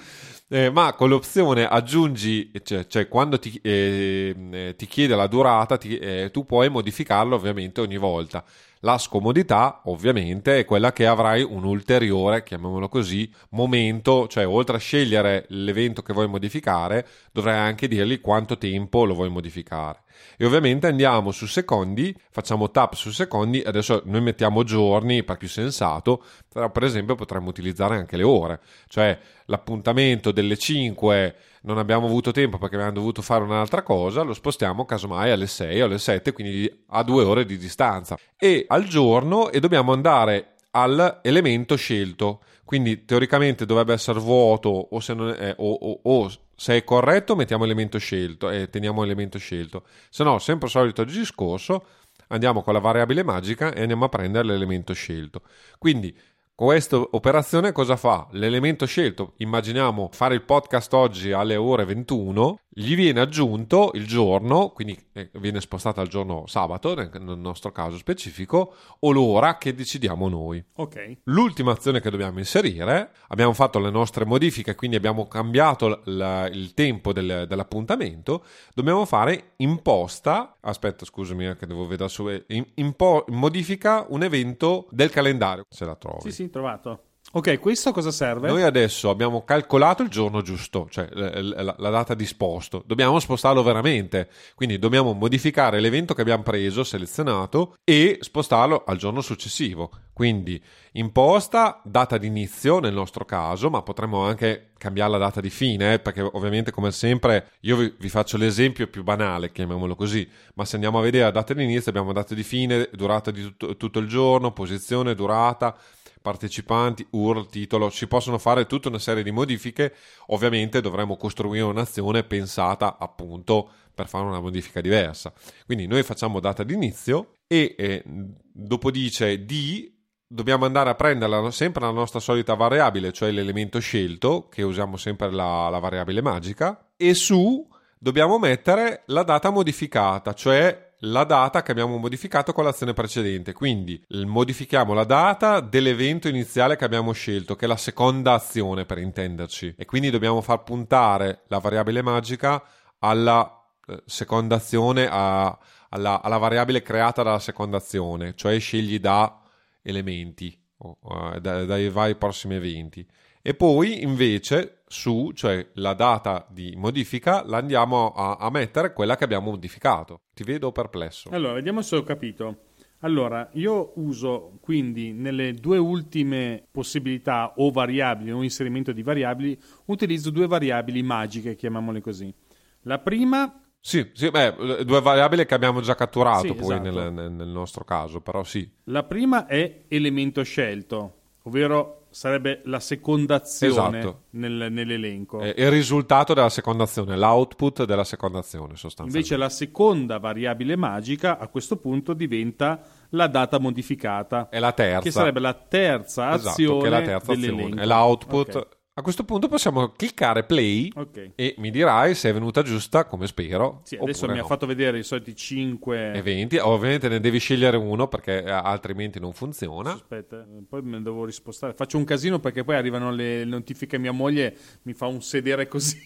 Eh, 0.53 0.69
ma 0.69 0.95
con 0.95 1.09
l'opzione 1.09 1.65
aggiungi, 1.65 2.51
cioè, 2.65 2.87
cioè 2.87 3.07
quando 3.07 3.39
ti, 3.39 3.57
eh, 3.63 4.35
eh 4.51 4.75
ti, 4.77 4.87
chiede 4.87 5.15
la 5.15 5.29
durata, 5.29 5.77
ti, 5.77 5.97
eh, 5.97 6.31
tu 6.33 6.45
puoi 6.45 6.69
modificarlo 6.69 7.37
ovviamente 7.37 7.81
ogni 7.81 7.99
volta. 7.99 8.45
La 8.83 8.97
scomodità, 8.97 9.83
ovviamente, 9.85 10.59
è 10.59 10.65
quella 10.65 10.93
che 10.93 11.07
avrai 11.07 11.43
un 11.43 11.65
ulteriore, 11.65 12.43
chiamiamolo 12.43 12.89
così, 12.89 13.31
momento, 13.51 14.27
cioè 14.27 14.47
oltre 14.47 14.77
a 14.77 14.79
scegliere 14.79 15.45
l'evento 15.49 16.01
che 16.01 16.15
vuoi 16.15 16.29
modificare, 16.29 17.07
dovrai 17.31 17.59
anche 17.59 17.89
dirgli 17.89 18.23
quanto 18.23 18.57
tempo 18.57 19.05
lo 19.05 19.13
vuoi 19.13 19.29
modificare. 19.29 20.03
E 20.37 20.45
ovviamente 20.45 20.87
andiamo 20.87 21.31
su 21.31 21.47
secondi, 21.47 22.15
facciamo 22.31 22.71
tap 22.71 22.95
su 22.95 23.11
secondi, 23.11 23.63
adesso 23.65 24.03
noi 24.05 24.21
mettiamo 24.21 24.65
giorni 24.65 25.23
per 25.23 25.37
più 25.37 25.49
sensato, 25.49 26.23
però 26.53 26.71
per 26.71 26.85
esempio 26.85 27.15
potremmo 27.15 27.49
utilizzare 27.49 27.97
anche 27.97 28.17
le 28.17 28.23
ore, 28.23 28.61
cioè 28.89 29.19
l'appuntamento 29.47 30.33
delle 30.33 30.57
5 30.57 31.35
non 31.63 31.79
abbiamo 31.79 32.07
avuto 32.07 32.31
tempo 32.31 32.59
perché 32.59 32.77
abbiamo 32.77 32.95
dovuto 32.95 33.23
fare 33.23 33.45
un'altra 33.45 33.83
cosa, 33.83 34.23
lo 34.23 34.33
spostiamo 34.33 34.85
casomai 34.85 35.31
alle 35.31 35.47
6 35.47 35.83
o 35.83 35.85
alle 35.87 35.99
7, 35.99 36.33
quindi 36.33 36.85
a 36.89 37.03
due 37.03 37.25
ore 37.25 37.45
di 37.45 37.59
distanza. 37.59 38.19
E 38.39 38.65
al 38.69 38.85
giorno 38.85 39.51
e 39.51 39.61
dobbiamo 39.61 39.93
andare 39.93 40.55
all'elemento 40.71 41.77
scelto. 41.77 42.41
Quindi 42.71 43.05
teoricamente 43.05 43.67
dovrebbe 43.67 43.95
essere 43.95 44.21
vuoto 44.21 44.69
o 44.69 45.01
se, 45.01 45.13
è, 45.13 45.55
o, 45.59 45.73
o, 45.73 46.01
o 46.05 46.31
se 46.55 46.77
è 46.77 46.85
corretto 46.85 47.35
mettiamo 47.35 47.65
elemento 47.65 47.99
scelto 47.99 48.49
e 48.49 48.71
teniamo 48.71 49.03
elemento 49.03 49.39
scelto. 49.39 49.83
Se 50.09 50.23
no, 50.23 50.39
sempre 50.39 50.67
il 50.67 50.73
solito 50.73 51.03
discorso, 51.03 51.85
andiamo 52.29 52.63
con 52.63 52.73
la 52.73 52.79
variabile 52.79 53.25
magica 53.25 53.73
e 53.73 53.81
andiamo 53.81 54.05
a 54.05 54.09
prendere 54.09 54.47
l'elemento 54.47 54.93
scelto. 54.93 55.43
Quindi 55.79 56.17
questa 56.61 56.99
operazione 56.99 57.73
cosa 57.73 57.97
fa? 57.97 58.29
L'elemento 58.33 58.85
scelto, 58.85 59.33
immaginiamo 59.39 60.11
fare 60.13 60.35
il 60.35 60.43
podcast 60.43 60.93
oggi 60.93 61.33
alle 61.33 61.57
ore 61.57 61.87
21, 61.87 62.59
gli 62.69 62.95
viene 62.95 63.21
aggiunto 63.21 63.91
il 63.95 64.07
giorno, 64.07 64.69
quindi 64.69 64.97
eh, 65.13 65.31
viene 65.39 65.61
spostato 65.63 66.03
al 66.03 66.09
giorno 66.09 66.45
sabato, 66.47 66.95
nel 66.95 67.11
nostro 67.39 67.73
caso 67.73 67.97
specifico, 67.97 68.75
o 68.99 69.11
l'ora 69.11 69.57
che 69.57 69.75
decidiamo 69.75 70.29
noi. 70.29 70.63
Ok. 70.75 71.21
L'ultima 71.25 71.73
azione 71.73 72.01
che 72.01 72.11
dobbiamo 72.11 72.39
inserire, 72.39 73.11
abbiamo 73.29 73.55
fatto 73.55 73.79
le 73.79 73.91
nostre 73.91 74.27
modifiche, 74.27 74.75
quindi 74.75 74.97
abbiamo 74.97 75.27
cambiato 75.29 76.03
la, 76.05 76.47
il 76.47 76.75
tempo 76.75 77.15
del, 77.15 77.47
dell'appuntamento, 77.49 78.45
dobbiamo 78.75 79.07
fare 79.07 79.53
imposta, 79.57 80.59
aspetta 80.61 81.07
scusami 81.07 81.49
eh, 81.49 81.57
che 81.57 81.67
devo 81.67 81.87
vedere 81.87 82.11
su, 82.11 82.31
impo, 82.75 83.25
modifica 83.29 84.05
un 84.11 84.23
evento 84.23 84.87
del 84.91 85.11
calendario, 85.11 85.65
se 85.71 85.87
la 85.87 85.97
trovi. 85.97 86.21
Sì, 86.21 86.33
sì, 86.33 86.50
trovato. 86.51 87.05
Ok, 87.33 87.61
questo 87.61 87.93
cosa 87.93 88.11
serve? 88.11 88.49
Noi 88.49 88.65
adesso 88.65 89.09
abbiamo 89.09 89.45
calcolato 89.45 90.03
il 90.03 90.09
giorno 90.09 90.43
giusto, 90.43 90.89
cioè 90.91 91.09
la, 91.13 91.75
data 91.77 92.15
di 92.15 92.27
sposto. 92.27 92.83
Dobbiamo 92.85 93.21
spostarlo 93.21 93.63
veramente. 93.63 94.29
Quindi 94.57 94.81
dobbiamo 94.81 95.13
modificare 95.13 95.79
l'evento 95.79 96.13
che 96.13 96.23
abbiamo 96.23 96.43
preso, 96.43 96.83
selezionato, 96.83 97.77
e 97.85 98.19
spostarlo 98.21 98.83
al 98.85 98.97
giorno 98.97 99.21
successivo. 99.21 99.93
Quindi 100.13 100.61
imposta, 100.93 101.81
data 101.85 102.19
di 102.19 102.27
inizio 102.27 102.81
nel 102.81 102.95
nostro 102.95 103.25
caso, 103.25 103.71
ma 103.71 103.83
potremmo 103.83 104.25
anche 104.25 104.73
cambiare 104.77 105.13
la 105.13 105.19
data 105.19 105.41
di 105.41 105.51
fine, 105.51 105.95
eh, 105.95 105.99
perché 106.01 106.23
ovviamente 106.23 106.73
come 106.73 106.91
sempre 106.91 107.53
io 107.61 107.77
vi, 107.77 107.95
vi, 107.97 108.09
faccio 108.09 108.39
l'esempio 108.39 108.89
più 108.89 109.05
banale, 109.05 109.53
chiamiamolo 109.53 109.95
così, 109.95 110.29
ma 110.55 110.65
se 110.65 110.75
andiamo 110.75 110.99
a 110.99 111.03
vedere 111.03 111.25
la 111.25 111.31
data 111.31 111.55
di 111.55 111.63
inizio 111.63 111.91
abbiamo 111.91 112.13
data 112.13 112.35
di 112.35 112.43
fine, 112.43 112.89
durata 112.93 113.31
di 113.31 113.43
tutto, 113.43 113.77
tutto 113.77 113.99
il 114.01 114.09
giorno, 114.09 114.53
posizione, 114.53 115.15
durata 115.15 115.79
partecipanti, 116.21 117.07
URL, 117.11 117.49
titolo, 117.49 117.91
si 117.91 118.07
possono 118.07 118.39
fare 118.39 118.67
tutta 118.67 118.89
una 118.89 118.99
serie 118.99 119.23
di 119.23 119.31
modifiche, 119.31 119.95
ovviamente 120.27 120.81
dovremmo 120.81 121.17
costruire 121.17 121.65
un'azione 121.65 122.25
pensata 122.25 122.99
appunto 122.99 123.71
per 123.95 124.09
fare 124.09 124.25
una 124.25 124.41
modifica 124.41 124.81
diversa. 124.81 125.33
Quindi 125.67 125.87
noi 125.87 126.03
facciamo 126.03 126.41
data 126.41 126.63
d'inizio 126.63 127.35
e 127.47 127.75
eh, 127.77 128.03
dopo 128.05 128.91
dice 128.91 129.45
di 129.45 129.99
dobbiamo 130.33 130.65
andare 130.65 130.91
a 130.91 130.95
prenderla 130.95 131.51
sempre 131.51 131.83
la 131.83 131.91
nostra 131.91 132.21
solita 132.21 132.55
variabile, 132.55 133.13
cioè 133.13 133.33
l'elemento 133.33 133.81
scelto, 133.81 134.49
che 134.49 134.63
usiamo 134.63 134.97
sempre 134.97 135.31
la, 135.33 135.69
la 135.69 135.79
variabile 135.81 136.23
magica, 136.23 136.93
e 136.97 137.15
su 137.15 137.67
dobbiamo 137.99 138.39
mettere 138.39 139.03
la 139.07 139.25
data 139.25 139.51
modificata, 139.51 140.33
cioè 140.33 140.90
la 141.01 141.25
data 141.25 141.63
che 141.63 141.71
abbiamo 141.71 141.97
modificato 141.97 142.53
con 142.53 142.65
l'azione 142.65 142.93
precedente. 142.93 143.53
Quindi 143.53 144.03
modifichiamo 144.09 144.93
la 144.93 145.05
data 145.05 145.61
dell'evento 145.61 146.29
iniziale 146.29 146.77
che 146.77 146.85
abbiamo 146.85 147.13
scelto, 147.13 147.57
che 147.57 147.65
è 147.65 147.69
la 147.69 147.77
seconda 147.77 148.35
azione 148.35 148.85
per 148.85 148.99
intenderci. 148.99 149.75
E 149.77 149.85
quindi 149.85 150.11
dobbiamo 150.11 150.41
far 150.41 150.63
puntare 150.63 151.43
la 151.49 151.59
variabile 151.59 152.03
magica 152.03 152.63
alla 152.99 153.65
eh, 153.87 154.03
seconda 154.05 154.57
azione, 154.57 155.09
a, 155.11 155.57
alla, 155.91 156.23
alla, 156.23 156.39
variabile 156.39 156.83
creata 156.83 157.23
dalla 157.23 157.39
seconda 157.39 157.79
azione, 157.79 158.35
cioè 158.35 158.59
scegli 158.59 158.99
da 158.99 159.41
elementi, 159.83 160.57
o, 160.79 160.99
uh, 161.01 161.39
da, 161.39 161.65
dai 161.65 161.89
vari 161.89 162.15
prossimi 162.17 162.57
eventi. 162.57 163.07
E 163.43 163.55
poi 163.55 164.03
invece 164.03 164.80
su, 164.93 165.31
cioè 165.35 165.69
la 165.75 165.95
data 165.95 166.45
di 166.51 166.75
modifica, 166.77 167.45
la 167.47 167.59
andiamo 167.59 168.11
a, 168.11 168.39
a 168.41 168.51
mettere 168.51 168.93
quella 168.93 169.17
che 169.17 169.23
abbiamo 169.23 169.51
modificato. 169.51 170.23
Ti 170.35 170.43
vedo 170.43 170.73
perplesso. 170.73 171.31
Allora, 171.31 171.55
vediamo 171.55 171.81
se 171.81 171.95
ho 171.95 172.03
capito. 172.03 172.63
Allora, 173.03 173.49
io 173.53 173.93
uso 173.97 174.59
quindi 174.61 175.13
nelle 175.13 175.55
due 175.55 175.79
ultime 175.79 176.67
possibilità 176.73 177.53
o 177.57 177.71
variabili 177.71 178.33
o 178.33 178.43
inserimento 178.43 178.91
di 178.91 179.05
variabili, 179.05 179.57
utilizzo 179.87 180.31
due 180.31 180.49
variabili 180.49 181.05
magiche, 181.05 181.55
chiamiamole 181.55 182.01
così. 182.01 182.35
La 182.83 182.99
prima 182.99 183.63
sì, 183.79 184.11
sì 184.13 184.29
beh, 184.29 184.85
due 184.85 185.01
variabili 185.01 185.47
che 185.47 185.55
abbiamo 185.55 185.81
già 185.81 185.95
catturato 185.95 186.49
sì, 186.49 186.55
poi 186.55 186.75
esatto. 186.75 186.91
nel, 186.91 187.13
nel, 187.13 187.31
nel, 187.31 187.49
nostro 187.49 187.85
caso, 187.85 188.21
però 188.21 188.43
sì. 188.43 188.69
La 188.85 189.05
prima 189.05 189.47
è 189.47 189.85
elemento 189.87 190.43
scelto, 190.43 191.15
ovvero 191.45 192.00
sarebbe 192.11 192.63
la 192.65 192.81
secondazione 192.81 193.99
esatto. 193.99 194.23
nel, 194.31 194.69
nell'elenco. 194.71 195.41
È 195.41 195.55
il 195.57 195.71
risultato 195.71 196.35
della 196.35 196.49
secondazione, 196.49 197.17
l'output 197.17 197.85
della 197.85 198.05
secondazione 198.05 198.77
sostanzialmente. 198.77 199.17
Invece 199.17 199.37
la 199.37 199.49
seconda 199.49 200.19
variabile 200.19 200.77
magica 200.77 201.39
a 201.39 201.49
questo 201.49 201.77
punto 201.77 202.13
diventa 202.13 202.81
la 203.11 203.27
data 203.27 203.59
modificata. 203.59 204.49
È 204.49 204.59
la 204.59 204.73
terza. 204.73 205.01
Che 205.01 205.11
sarebbe 205.11 205.41
la 205.41 205.55
terza 205.55 206.35
esatto, 206.35 206.49
azione 206.51 206.81
che 206.81 206.87
è 206.87 206.91
la 206.91 207.03
terza 207.03 207.33
azione. 207.33 207.83
È 207.83 207.87
l'output 207.87 208.55
okay. 208.55 208.79
A 209.01 209.03
questo 209.03 209.25
punto 209.25 209.49
possiamo 209.49 209.93
cliccare 209.93 210.45
play 210.45 210.93
okay. 210.95 211.33
e 211.35 211.55
mi 211.57 211.71
dirai 211.71 212.15
se 212.15 212.29
è 212.29 212.33
venuta 212.35 212.61
giusta, 212.61 213.07
come 213.07 213.27
spero. 213.27 213.81
Sì, 213.85 213.97
adesso 213.97 214.29
mi 214.29 214.37
no. 214.37 214.43
ha 214.43 214.45
fatto 214.45 214.67
vedere 214.67 214.99
i 214.99 215.03
soliti 215.03 215.35
5 215.35 216.13
eventi. 216.13 216.59
Ovviamente 216.59 217.09
ne 217.09 217.19
devi 217.19 217.39
scegliere 217.39 217.79
uno 217.79 218.09
perché 218.09 218.45
eh, 218.45 218.51
altrimenti 218.51 219.19
non 219.19 219.33
funziona. 219.33 219.93
Aspetta, 219.93 220.47
poi 220.69 220.83
me 220.83 220.99
ne 220.99 221.03
devo 221.03 221.25
rispostare. 221.25 221.73
Faccio 221.73 221.97
un 221.97 222.05
casino 222.05 222.41
perché 222.41 222.63
poi 222.63 222.77
arrivano 222.77 223.11
le 223.11 223.47
notifiche. 223.47 223.97
Mia 223.97 224.13
moglie 224.13 224.55
mi 224.83 224.93
fa 224.93 225.07
un 225.07 225.23
sedere 225.23 225.67
così. 225.67 225.99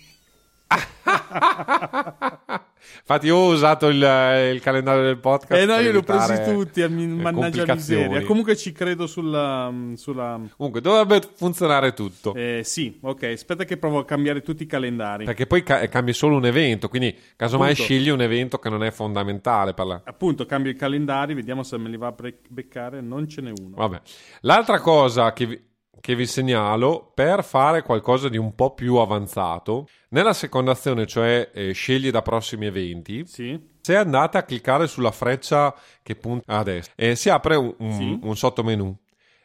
Infatti, 2.99 3.27
io 3.27 3.37
ho 3.37 3.53
usato 3.53 3.89
il, 3.89 3.97
il, 3.97 4.61
calendario 4.61 5.03
del 5.03 5.19
podcast. 5.19 5.61
Eh 5.61 5.67
no, 5.67 5.79
io 5.79 5.91
li 5.91 5.97
ho 5.97 6.03
presi 6.03 6.43
tutti. 6.43 6.83
A 6.83 6.89
mi, 6.89 7.07
mannaggia 7.07 7.75
miseria. 7.75 8.23
Comunque 8.23 8.57
ci 8.57 8.73
credo 8.73 9.07
sulla, 9.07 9.73
sulla. 9.95 10.41
Comunque, 10.57 10.81
dovrebbe 10.81 11.21
funzionare 11.35 11.93
tutto. 11.93 12.35
Eh, 12.35 12.63
sì, 12.65 12.99
ok. 13.01 13.23
Aspetta, 13.25 13.65
che 13.65 13.77
provo 13.77 13.99
a 13.99 14.05
cambiare 14.05 14.43
tutti 14.43 14.63
i 14.63 14.67
calendari. 14.67 15.25
Perché 15.25 15.47
poi 15.47 15.63
ca- 15.63 15.87
cambi 15.89 16.13
solo 16.13 16.37
un 16.37 16.47
evento. 16.47 16.89
Quindi, 16.89 17.17
casomai, 17.37 17.73
Appunto. 17.73 17.91
scegli 17.91 18.09
un 18.09 18.23
evento 18.23 18.59
che 18.59 18.69
non 18.69 18.85
è 18.85 18.91
fondamentale. 18.91 19.75
Per 19.75 19.87
la... 19.87 20.01
Appunto, 20.05 20.47
cambio 20.47 20.71
i 20.71 20.77
calendari. 20.77 21.35
Vediamo 21.35 21.63
se 21.63 21.79
me 21.79 21.89
li 21.89 21.97
va 21.97 22.09
a 22.09 22.15
beccare. 22.49 23.01
Non 23.01 23.29
ce 23.29 23.41
n'è 23.41 23.53
uno. 23.59 23.77
Vabbè. 23.77 24.01
L'altra 24.41 24.81
cosa 24.81 25.33
che. 25.33 25.47
Vi 25.47 25.73
che 26.05 26.15
vi 26.15 26.27
segnalo 26.27 27.13
per 27.15 27.43
fare 27.43 27.81
qualcosa 27.81 28.29
di 28.29 28.37
un 28.37 28.55
po' 28.55 28.75
più 28.75 28.97
avanzato. 28.97 29.89
Nella 30.11 30.35
seconda 30.35 30.73
azione, 30.73 31.07
cioè 31.07 31.51
eh, 31.55 31.73
scegli 31.73 32.11
da 32.11 32.21
prossimi 32.21 32.67
eventi, 32.67 33.25
sì. 33.27 33.59
se 33.81 33.97
andate 33.97 34.37
a 34.37 34.43
cliccare 34.43 34.87
sulla 34.87 35.13
freccia 35.13 35.75
che 36.03 36.15
punta 36.15 36.59
a 36.59 36.63
destra, 36.63 36.93
eh, 36.95 37.17
si 37.17 37.31
apre 37.31 37.57
un, 37.57 37.75
un, 37.79 37.93
sì. 37.95 38.19
un 38.21 38.37
sottomenu. 38.37 38.95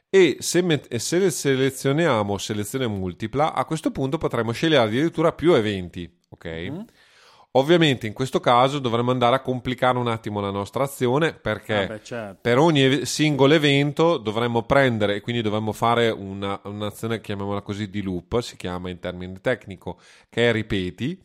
E 0.09 0.35
se, 0.39 0.61
met- 0.61 0.93
se 0.93 1.31
selezioniamo 1.31 2.37
selezione 2.37 2.87
multipla, 2.87 3.53
a 3.53 3.63
questo 3.63 3.91
punto 3.91 4.17
potremo 4.17 4.51
scegliere 4.51 4.83
addirittura 4.83 5.31
più 5.31 5.53
eventi. 5.53 6.13
Ok? 6.27 6.67
Mm. 6.71 6.79
Ovviamente 7.53 8.05
in 8.05 8.13
questo 8.13 8.39
caso 8.39 8.77
dovremmo 8.77 9.09
andare 9.09 9.35
a 9.35 9.41
complicare 9.41 9.97
un 9.97 10.07
attimo 10.07 10.39
la 10.39 10.51
nostra 10.51 10.83
azione 10.83 11.33
perché 11.33 11.73
ah 11.73 11.87
beh, 11.87 12.03
certo. 12.03 12.37
per 12.41 12.59
ogni 12.59 13.05
singolo 13.05 13.55
evento 13.55 14.17
dovremmo 14.17 14.63
prendere 14.63 15.15
e 15.15 15.21
quindi 15.21 15.41
dovremmo 15.41 15.71
fare 15.71 16.11
una, 16.11 16.59
un'azione, 16.65 17.21
chiamiamola 17.21 17.61
così, 17.61 17.89
di 17.89 18.03
loop, 18.03 18.39
si 18.41 18.55
chiama 18.55 18.91
in 18.91 18.99
termini 18.99 19.41
tecnico, 19.41 19.99
che 20.29 20.49
è 20.49 20.51
ripeti. 20.51 21.19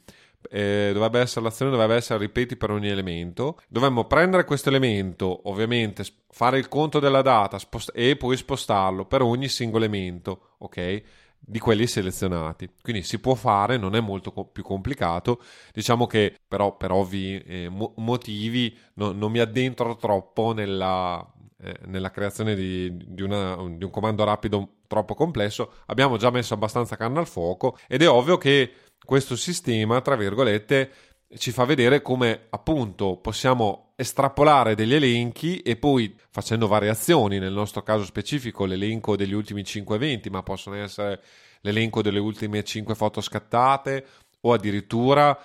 Eh, 0.50 0.90
dovrebbe 0.92 1.20
essere 1.20 1.44
l'azione 1.44 1.70
dovrebbe 1.70 1.94
essere 1.94 2.18
ripeti 2.20 2.56
per 2.56 2.70
ogni 2.70 2.88
elemento. 2.88 3.60
Dovremmo 3.68 4.06
prendere 4.06 4.44
questo 4.44 4.70
elemento, 4.70 5.42
ovviamente 5.44 6.04
fare 6.30 6.58
il 6.58 6.68
conto 6.68 7.00
della 7.00 7.22
data 7.22 7.58
spost- 7.58 7.92
e 7.94 8.16
poi 8.16 8.36
spostarlo 8.38 9.04
per 9.04 9.20
ogni 9.20 9.48
singolo 9.48 9.84
elemento, 9.84 10.54
ok? 10.58 11.02
Di 11.46 11.58
quelli 11.58 11.86
selezionati. 11.86 12.70
Quindi 12.80 13.02
si 13.02 13.18
può 13.18 13.34
fare, 13.34 13.76
non 13.76 13.94
è 13.94 14.00
molto 14.00 14.32
co- 14.32 14.46
più 14.46 14.62
complicato. 14.62 15.40
Diciamo 15.72 16.06
che 16.06 16.34
però 16.46 16.76
per 16.76 16.90
ovvi 16.90 17.38
eh, 17.42 17.68
mo- 17.68 17.92
motivi 17.96 18.76
no, 18.94 19.12
non 19.12 19.30
mi 19.30 19.40
addentro 19.40 19.96
troppo 19.96 20.52
nella, 20.52 21.24
eh, 21.60 21.76
nella 21.86 22.10
creazione 22.10 22.54
di, 22.54 22.96
di, 22.96 23.22
una, 23.22 23.56
di 23.76 23.84
un 23.84 23.90
comando 23.90 24.24
rapido 24.24 24.76
troppo 24.86 25.14
complesso. 25.14 25.72
Abbiamo 25.86 26.16
già 26.16 26.30
messo 26.30 26.54
abbastanza 26.54 26.96
carne 26.96 27.18
al 27.18 27.26
fuoco 27.28 27.76
ed 27.88 28.02
è 28.02 28.08
ovvio 28.08 28.38
che 28.38 28.72
questo 29.04 29.36
sistema, 29.36 30.00
tra 30.00 30.16
virgolette, 30.16 30.90
ci 31.36 31.50
fa 31.50 31.64
vedere 31.64 32.00
come 32.00 32.46
appunto 32.50 33.16
possiamo 33.16 33.83
estrapolare 33.96 34.74
degli 34.74 34.94
elenchi 34.94 35.58
e 35.58 35.76
poi 35.76 36.14
facendo 36.30 36.66
variazioni, 36.66 37.38
nel 37.38 37.52
nostro 37.52 37.82
caso 37.82 38.04
specifico 38.04 38.64
l'elenco 38.64 39.16
degli 39.16 39.32
ultimi 39.32 39.64
5 39.64 39.96
eventi, 39.96 40.30
ma 40.30 40.42
possono 40.42 40.76
essere 40.76 41.22
l'elenco 41.60 42.02
delle 42.02 42.18
ultime 42.18 42.62
5 42.62 42.94
foto 42.94 43.20
scattate 43.20 44.04
o 44.40 44.52
addirittura 44.52 45.38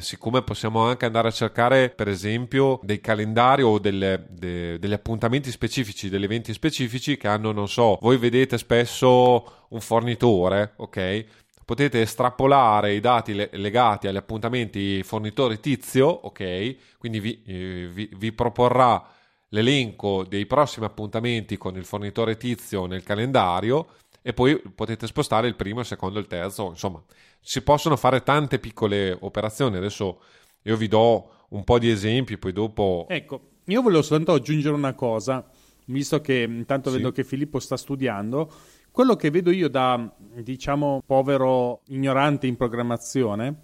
siccome 0.00 0.42
possiamo 0.42 0.82
anche 0.84 1.04
andare 1.04 1.28
a 1.28 1.32
cercare 1.32 1.90
per 1.90 2.08
esempio 2.08 2.80
dei 2.82 3.00
calendari 3.00 3.62
o 3.62 3.78
delle, 3.78 4.24
de, 4.30 4.78
degli 4.78 4.92
appuntamenti 4.92 5.50
specifici, 5.50 6.08
degli 6.08 6.24
eventi 6.24 6.52
specifici 6.52 7.16
che 7.16 7.28
hanno, 7.28 7.52
non 7.52 7.68
so, 7.68 7.98
voi 8.00 8.16
vedete 8.16 8.56
spesso 8.56 9.66
un 9.68 9.80
fornitore, 9.80 10.72
ok? 10.76 11.24
Potete 11.72 12.02
estrapolare 12.02 12.92
i 12.92 13.00
dati 13.00 13.32
le- 13.32 13.48
legati 13.52 14.06
agli 14.06 14.16
appuntamenti 14.16 15.02
fornitori 15.02 15.58
tizio, 15.58 16.06
ok? 16.06 16.98
Quindi 16.98 17.18
vi, 17.18 17.42
eh, 17.46 17.88
vi, 17.90 18.10
vi, 18.14 18.30
proporrà 18.32 19.02
l'elenco 19.48 20.22
dei 20.28 20.44
prossimi 20.44 20.84
appuntamenti 20.84 21.56
con 21.56 21.74
il 21.76 21.86
fornitore 21.86 22.36
tizio 22.36 22.84
nel 22.84 23.02
calendario 23.02 23.86
e 24.20 24.34
poi 24.34 24.60
potete 24.74 25.06
spostare 25.06 25.48
il 25.48 25.56
primo, 25.56 25.80
il 25.80 25.86
secondo 25.86 26.18
il 26.18 26.26
terzo, 26.26 26.68
insomma, 26.68 27.02
si 27.40 27.62
possono 27.62 27.96
fare 27.96 28.22
tante 28.22 28.58
piccole 28.58 29.16
operazioni. 29.18 29.78
Adesso 29.78 30.20
io 30.64 30.76
vi 30.76 30.88
do 30.88 31.46
un 31.48 31.64
po' 31.64 31.78
di 31.78 31.88
esempi, 31.88 32.36
poi 32.36 32.52
dopo... 32.52 33.06
Ecco, 33.08 33.48
io 33.64 33.80
volevo 33.80 34.02
soltanto 34.02 34.34
aggiungere 34.34 34.74
una 34.74 34.92
cosa, 34.92 35.42
visto 35.86 36.20
che 36.20 36.42
intanto 36.42 36.90
sì. 36.90 36.96
vedo 36.96 37.12
che 37.12 37.24
Filippo 37.24 37.58
sta 37.60 37.78
studiando 37.78 38.52
quello 38.92 39.16
che 39.16 39.30
vedo 39.30 39.50
io 39.50 39.68
da, 39.68 40.14
diciamo, 40.42 41.02
povero 41.04 41.80
ignorante 41.86 42.46
in 42.46 42.56
programmazione, 42.56 43.56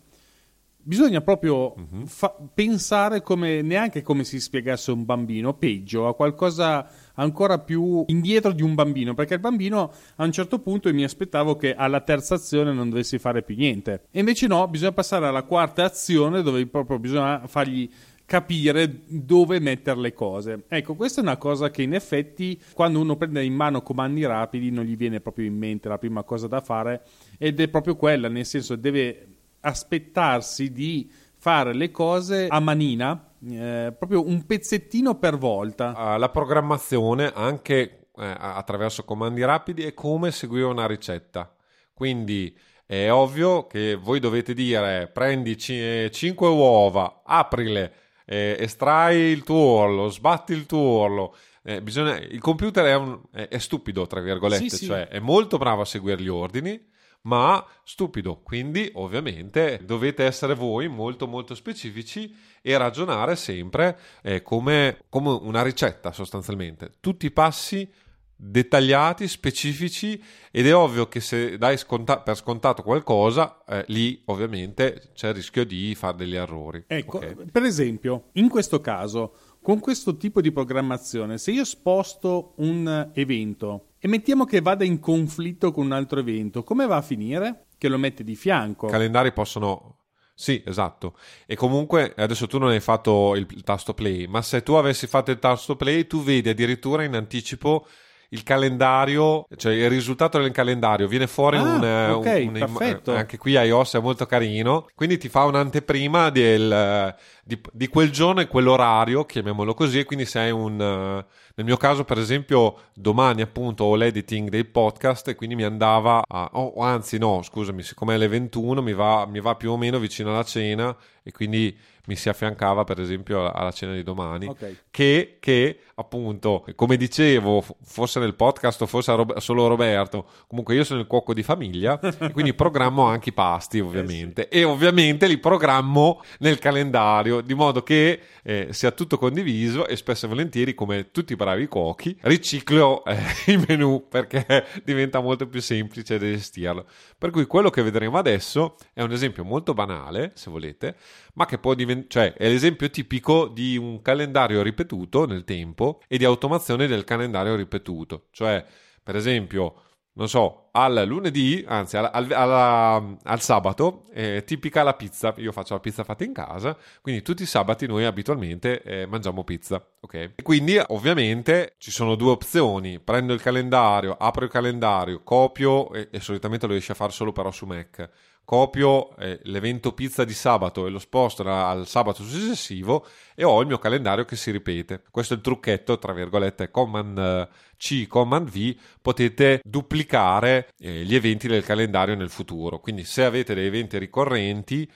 bisogna 0.89 1.21
proprio 1.21 1.75
uh-huh. 1.75 2.07
fa- 2.07 2.35
pensare 2.55 3.21
come, 3.21 3.61
neanche 3.61 4.01
come 4.01 4.25
si 4.25 4.41
spiegasse 4.41 4.91
un 4.91 5.05
bambino, 5.05 5.53
peggio, 5.53 6.09
a 6.09 6.15
qualcosa 6.15 6.89
ancora 7.15 7.59
più 7.59 8.05
indietro 8.07 8.53
di 8.53 8.63
un 8.63 8.75
bambino, 8.75 9.13
perché 9.13 9.35
il 9.35 9.41
bambino 9.41 9.93
a 10.17 10.25
un 10.25 10.33
certo 10.33 10.61
punto 10.61 10.93
mi 10.95 11.05
aspettavo 11.05 11.57
che 11.57 11.75
alla 11.75 12.01
terza 12.01 12.37
azione 12.37 12.73
non 12.73 12.89
dovessi 12.89 13.19
fare 13.19 13.43
più 13.43 13.55
niente. 13.55 14.07
E 14.11 14.21
invece 14.21 14.47
no, 14.47 14.67
bisogna 14.69 14.93
passare 14.93 15.27
alla 15.27 15.43
quarta 15.43 15.85
azione 15.85 16.41
dove 16.41 16.67
proprio 16.67 16.99
bisogna 16.99 17.47
fargli 17.47 17.91
capire 18.29 19.05
dove 19.07 19.59
mettere 19.59 19.99
le 19.99 20.13
cose. 20.13 20.65
Ecco, 20.69 20.95
questa 20.95 21.21
è 21.21 21.25
una 21.25 21.39
cosa 21.39 21.71
che 21.71 21.81
in 21.81 21.95
effetti 21.95 22.61
quando 22.75 23.01
uno 23.01 23.17
prende 23.17 23.43
in 23.43 23.55
mano 23.55 23.81
comandi 23.81 24.27
rapidi 24.27 24.71
non 24.71 24.85
gli 24.85 24.99
viene 24.99 25.21
proprio 25.21 25.47
in 25.47 25.57
mente 25.57 25.89
la 25.89 25.97
prima 25.97 26.23
cosa 26.25 26.47
da 26.47 26.61
fare 26.61 27.05
ed 27.39 27.59
è 27.59 27.69
proprio 27.69 27.97
quella, 27.97 28.29
nel 28.29 28.45
senso 28.45 28.77
deve 28.77 29.29
aspettarsi 29.61 30.71
di 30.73 31.11
fare 31.39 31.73
le 31.73 31.91
cose 31.91 32.49
a 32.49 32.61
manina, 32.61 33.33
eh, 33.49 33.95
proprio 33.99 34.27
un 34.27 34.45
pezzettino 34.45 35.15
per 35.15 35.39
volta. 35.39 35.95
Uh, 35.97 36.19
la 36.19 36.29
programmazione 36.29 37.33
anche 37.35 38.09
eh, 38.15 38.35
attraverso 38.39 39.05
comandi 39.05 39.43
rapidi 39.43 39.85
è 39.85 39.95
come 39.95 40.33
seguire 40.33 40.67
una 40.67 40.87
ricetta. 40.87 41.51
Quindi 41.95 42.55
è 42.85 43.11
ovvio 43.11 43.67
che 43.67 43.95
voi 43.95 44.21
dovete 44.21 44.53
dire 44.53 45.09
prendi 45.11 45.57
c- 45.57 46.11
5 46.11 46.47
uova, 46.47 47.23
aprile, 47.25 47.93
eh, 48.31 48.57
estrai 48.61 49.19
il 49.19 49.43
tuo 49.43 49.57
orlo, 49.57 50.11
sbatti 50.11 50.53
il 50.53 50.67
tuo 50.67 50.79
orlo. 50.79 51.35
Eh, 51.63 51.81
bisogna, 51.81 52.19
il 52.19 52.41
computer 52.41 52.85
è, 52.85 52.95
un, 52.95 53.21
è, 53.33 53.49
è, 53.49 53.59
stupido, 53.59 54.07
tra 54.07 54.21
virgolette, 54.21 54.69
sì, 54.69 54.85
cioè 54.87 55.09
sì. 55.11 55.17
è 55.17 55.19
molto 55.19 55.57
bravo 55.57 55.81
a 55.81 55.87
seguire 55.87 56.21
gli 56.21 56.29
ordini, 56.29 56.79
ma 57.23 57.65
stupido. 57.85 58.41
Quindi, 58.43 58.91
ovviamente, 58.95 59.81
dovete 59.83 60.25
essere 60.25 60.55
voi 60.55 60.89
molto 60.89 61.27
molto 61.27 61.55
specifici 61.55 62.35
e 62.61 62.77
ragionare 62.77 63.35
sempre 63.35 63.99
eh, 64.23 64.43
come, 64.43 65.05
come 65.09 65.31
una 65.31 65.63
ricetta 65.63 66.13
sostanzialmente. 66.13 66.93
Tutti 67.01 67.25
i 67.25 67.31
passi 67.31 67.91
dettagliati, 68.41 69.27
specifici 69.27 70.23
ed 70.53 70.67
è 70.67 70.75
ovvio 70.75 71.09
che 71.09 71.21
se 71.21 71.59
dai 71.59 71.77
sconta- 71.77 72.21
per 72.21 72.37
scontato 72.37 72.83
qualcosa, 72.83 73.65
eh, 73.67 73.85
lì 73.89 74.23
ovviamente 74.27 75.11
c'è 75.13 75.29
il 75.29 75.35
rischio 75.35 75.65
di 75.65 75.95
fare 75.97 76.17
degli 76.17 76.37
errori. 76.37 76.85
Ecco, 76.87 77.19
Ok? 77.19 77.51
per 77.51 77.65
esempio, 77.65 78.29
in 78.35 78.49
questo 78.49 78.81
caso, 78.81 79.35
con 79.61 79.81
questo 79.81 80.17
tipo 80.17 80.41
di 80.41 80.53
programmazione, 80.53 81.37
se 81.37 81.51
io 81.51 81.65
sposto 81.65 82.55
un 82.59 83.11
evento 83.13 83.89
e 83.99 84.07
mettiamo 84.07 84.45
che 84.45 84.61
vada 84.61 84.85
in 84.85 85.01
conflitto 85.01 85.73
con 85.73 85.87
un 85.87 85.93
altro 85.93 86.21
evento, 86.21 86.63
come 86.63 86.87
va 86.87 86.97
a 86.97 87.03
finire? 87.03 87.67
Che 87.77 87.89
lo 87.89 87.99
mette 87.99 88.23
di 88.23 88.37
fianco. 88.37 88.87
I 88.87 88.91
calendari 88.91 89.33
possono... 89.33 89.97
Sì, 90.35 90.63
esatto. 90.65 91.17
E 91.47 91.57
comunque 91.57 92.15
adesso 92.17 92.47
tu 92.47 92.59
non 92.59 92.69
hai 92.69 92.79
fatto 92.79 93.35
il, 93.35 93.45
il 93.51 93.65
tasto 93.65 93.93
play, 93.95 94.27
ma 94.29 94.41
se 94.41 94.63
tu 94.63 94.75
avessi 94.75 95.09
fatto 95.09 95.33
il 95.33 95.41
tasto 95.41 95.75
play, 95.75 96.07
tu 96.07 96.23
vedi 96.23 96.49
addirittura 96.49 97.03
in 97.03 97.17
anticipo 97.17 97.85
il 98.31 98.43
calendario, 98.43 99.47
cioè 99.57 99.73
il 99.73 99.89
risultato 99.89 100.39
del 100.39 100.51
calendario 100.51 101.09
viene 101.09 101.27
fuori 101.27 101.57
Ah, 101.57 101.63
un, 101.63 101.85
eh, 101.85 102.11
ok, 102.11 102.25
un- 102.27 102.47
un- 102.49 102.53
perfetto. 102.59 103.15
anche 103.15 103.39
qui 103.39 103.53
iOS 103.53 103.95
è 103.97 104.01
molto 104.01 104.27
carino, 104.27 104.87
quindi 104.95 105.17
ti 105.19 105.29
fa 105.29 105.45
un'anteprima 105.45 106.29
del, 106.31 106.71
eh, 106.71 107.15
di, 107.43 107.59
di 107.73 107.89
quel 107.89 108.11
giorno 108.11 108.41
e 108.41 108.47
quell'orario, 108.47 109.25
chiamiamolo 109.25 109.73
così, 109.75 110.01
e 110.01 110.05
quindi 110.05 110.27
se 110.27 110.39
hai 110.41 110.51
un 110.51 110.79
eh, 110.81 111.25
nel 111.59 111.67
mio 111.67 111.77
caso 111.77 112.05
per 112.05 112.19
esempio 112.19 112.77
domani 112.95 113.41
appunto 113.43 113.83
ho 113.85 113.97
l'editing 113.97 114.49
dei 114.49 114.65
podcast 114.65 115.27
e 115.29 115.35
quindi 115.35 115.57
mi 115.57 115.65
andava 115.65 116.23
a, 116.29 116.51
oh, 116.53 116.81
anzi 116.83 117.19
no, 117.19 117.43
scusami, 117.43 117.83
siccome 117.83 118.13
è 118.13 118.17
alle 118.17 118.29
21 118.29 118.81
mi 118.83 118.93
va, 118.93 119.27
mi 119.27 119.41
va 119.41 119.55
più 119.57 119.73
o 119.73 119.77
meno 119.77 119.99
vicino 119.99 120.31
alla 120.31 120.45
cena 120.45 120.95
e 121.23 121.33
quindi 121.33 121.77
mi 122.09 122.17
si 122.17 122.29
affiancava 122.29 122.85
per 122.85 122.99
esempio 123.01 123.49
alla- 123.51 123.71
cena 123.71 123.93
di 123.93 124.03
domani 124.03 124.47
Ok. 124.47 124.85
che, 124.91 125.37
che, 125.39 125.81
appunto, 125.95 126.65
come 126.75 126.97
dicevo, 126.97 127.61
f- 127.61 127.75
fosse 127.85 128.19
nel 128.19 128.35
podcast 128.35 128.81
o 128.83 128.87
fosse 128.87 129.11
a 129.11 129.15
Rob- 129.15 129.37
solo 129.39 129.67
Roberto, 129.69 130.27
comunque 130.49 130.75
io 130.75 130.85
sono 130.85 131.01
il 131.01 131.07
cuoco 131.07 131.35
di 131.35 131.43
famiglia 131.43 131.99
quindi 132.33 132.55
programmo 132.55 133.05
anche 133.05 133.29
i 133.29 133.33
pasti 133.33 133.79
ovviamente 133.81 134.49
e 134.49 134.65
ovviamente 134.65 135.27
li 135.27 135.39
programmo 135.39 136.23
nel 136.39 136.59
calendario 136.59 137.41
di 137.43 137.55
modo 137.55 137.83
che 137.83 138.21
eh, 138.43 138.69
sia 138.71 138.91
tutto 138.91 139.19
condiviso 139.19 139.87
e 139.87 139.95
spesso 139.97 140.25
e 140.25 140.29
volentieri 140.31 140.75
come 140.75 141.11
tutti 141.11 141.35
i 141.35 141.37
bravi 141.37 141.67
cuochi 141.69 142.17
riciclo 142.23 143.05
eh, 143.05 143.17
i 143.53 143.63
menù 143.69 144.07
perché 144.09 144.65
diventa 144.83 145.21
molto 145.21 145.47
più 145.47 145.61
semplice 145.61 146.19
da 146.19 146.25
gestirlo. 146.27 146.87
Per 147.19 147.31
cui 147.31 147.45
quello 147.47 147.69
che 147.69 147.83
vedremo 147.83 148.17
adesso 148.17 148.77
è 148.95 149.03
un 149.03 149.13
esempio 149.13 149.45
molto 149.45 149.75
banale, 149.75 150.33
se 150.35 150.51
volete, 150.51 150.97
ma 151.35 151.45
che 151.47 151.59
può 151.59 151.75
diventare, 151.75 151.98
cioè 152.09 152.33
è 152.35 152.49
l'esempio 152.49 152.89
tipico 152.91 153.49
di 153.49 153.77
un 153.77 154.01
calendario 154.03 154.63
ripetuto 154.63 155.27
nel 155.27 155.45
tempo 155.45 156.01
e 156.07 156.19
di 156.19 156.25
automazione 156.25 156.87
del 156.87 157.05
calendario 157.05 157.57
ripetuto. 157.57 158.27
Cioè, 158.31 158.65
per 159.03 159.17
esempio, 159.17 159.83
non 160.15 160.29
so, 160.29 160.69
al 160.73 161.05
lunedì, 161.07 161.65
anzi 161.67 161.97
al, 161.97 162.11
al- 162.13 162.33
alla- 162.33 163.17
al 163.23 163.41
sabato, 163.41 164.05
è 164.13 164.43
tipica 164.45 164.83
la 164.83 164.95
pizza. 164.95 165.33
Io 165.39 165.53
faccio 165.53 165.75
la 165.75 165.81
pizza 165.81 166.03
fatta 166.03 166.25
in 166.25 166.33
casa, 166.33 166.77
quindi 167.01 167.23
tutti 167.23 167.43
i 167.45 167.47
sabati 167.47 167.87
noi 167.87 168.05
abitualmente 168.05 168.83
eh, 168.83 169.07
mangiamo 169.07 169.45
pizza, 169.45 169.85
ok? 170.01 170.15
E 170.15 170.43
quindi 170.43 170.77
ovviamente 170.89 171.75
ci 171.79 171.91
sono 171.93 172.17
due 172.17 172.31
opzioni. 172.33 172.99
Prendo 173.01 173.33
il 173.33 173.41
calendario, 173.41 174.17
apro 174.19 174.45
il 174.45 174.51
calendario, 174.51 175.23
copio 175.23 175.93
e, 175.93 176.09
e 176.11 176.21
solitamente 176.21 176.67
lo 176.67 176.73
riesci 176.73 176.91
a 176.91 176.95
fare 176.95 177.13
solo 177.13 177.33
però 177.33 177.51
su 177.53 177.67
Mac. 177.67 178.11
Copio 178.49 179.15
eh, 179.19 179.41
l'evento 179.43 179.93
pizza 179.93 180.25
di 180.25 180.33
sabato 180.33 180.87
e 180.87 180.89
lo 180.89 180.99
sposto 180.99 181.43
al 181.43 181.87
sabato 181.87 182.23
successivo 182.23 183.07
e 183.35 183.45
ho 183.45 183.61
il 183.61 183.67
mio 183.67 183.77
calendario 183.77 184.25
che 184.25 184.37
si 184.37 184.51
ripete. 184.51 185.03
Questo 185.11 185.35
è 185.35 185.37
il 185.37 185.43
trucchetto, 185.43 185.99
tra 185.99 186.15
virgolette, 186.15 186.71
Command 186.71 187.47
C, 187.77 188.07
Command 188.07 188.49
V, 188.49 188.75
potete 189.03 189.61
duplicare 189.63 190.71
eh, 190.79 191.05
gli 191.05 191.15
eventi 191.15 191.47
del 191.47 191.63
calendario 191.63 192.15
nel 192.15 192.31
futuro. 192.31 192.81
Quindi 192.81 193.05
se 193.05 193.23
avete 193.23 193.53
dei 193.53 193.67
eventi 193.67 193.99
ricorrenti 193.99 194.91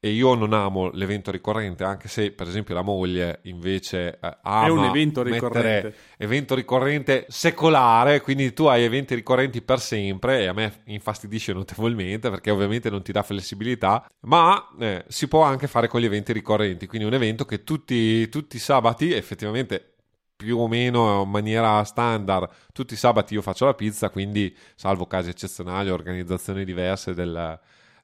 e 0.00 0.10
io 0.10 0.34
non 0.34 0.52
amo 0.52 0.90
l'evento 0.92 1.32
ricorrente, 1.32 1.82
anche 1.82 2.06
se 2.06 2.30
per 2.30 2.46
esempio 2.46 2.72
la 2.72 2.82
moglie 2.82 3.40
invece 3.44 4.18
eh, 4.20 4.38
ama 4.42 4.66
È 4.66 4.70
un 4.70 4.84
evento 4.84 5.22
ricorrente. 5.22 5.94
evento 6.16 6.54
ricorrente 6.54 7.26
secolare, 7.28 8.20
quindi 8.20 8.52
tu 8.52 8.66
hai 8.66 8.84
eventi 8.84 9.16
ricorrenti 9.16 9.60
per 9.60 9.80
sempre 9.80 10.42
e 10.42 10.46
a 10.46 10.52
me 10.52 10.82
infastidisce 10.86 11.52
notevolmente 11.52 12.30
perché 12.30 12.50
ovviamente 12.50 12.90
non 12.90 13.02
ti 13.02 13.10
dà 13.10 13.24
flessibilità, 13.24 14.08
ma 14.20 14.68
eh, 14.78 15.04
si 15.08 15.26
può 15.26 15.42
anche 15.42 15.66
fare 15.66 15.88
con 15.88 16.00
gli 16.00 16.04
eventi 16.04 16.32
ricorrenti, 16.32 16.86
quindi 16.86 17.06
un 17.06 17.14
evento 17.14 17.44
che 17.44 17.64
tutti, 17.64 18.28
tutti 18.28 18.54
i 18.54 18.60
sabati 18.60 19.12
effettivamente 19.12 19.94
più 20.36 20.58
o 20.58 20.68
meno 20.68 21.22
in 21.24 21.30
maniera 21.30 21.82
standard 21.82 22.48
tutti 22.72 22.94
i 22.94 22.96
sabati 22.96 23.34
io 23.34 23.42
faccio 23.42 23.64
la 23.64 23.74
pizza 23.74 24.08
quindi 24.08 24.56
salvo 24.76 25.04
casi 25.08 25.30
eccezionali 25.30 25.90
organizzazioni 25.90 26.64
diverse 26.64 27.12
del, 27.12 27.58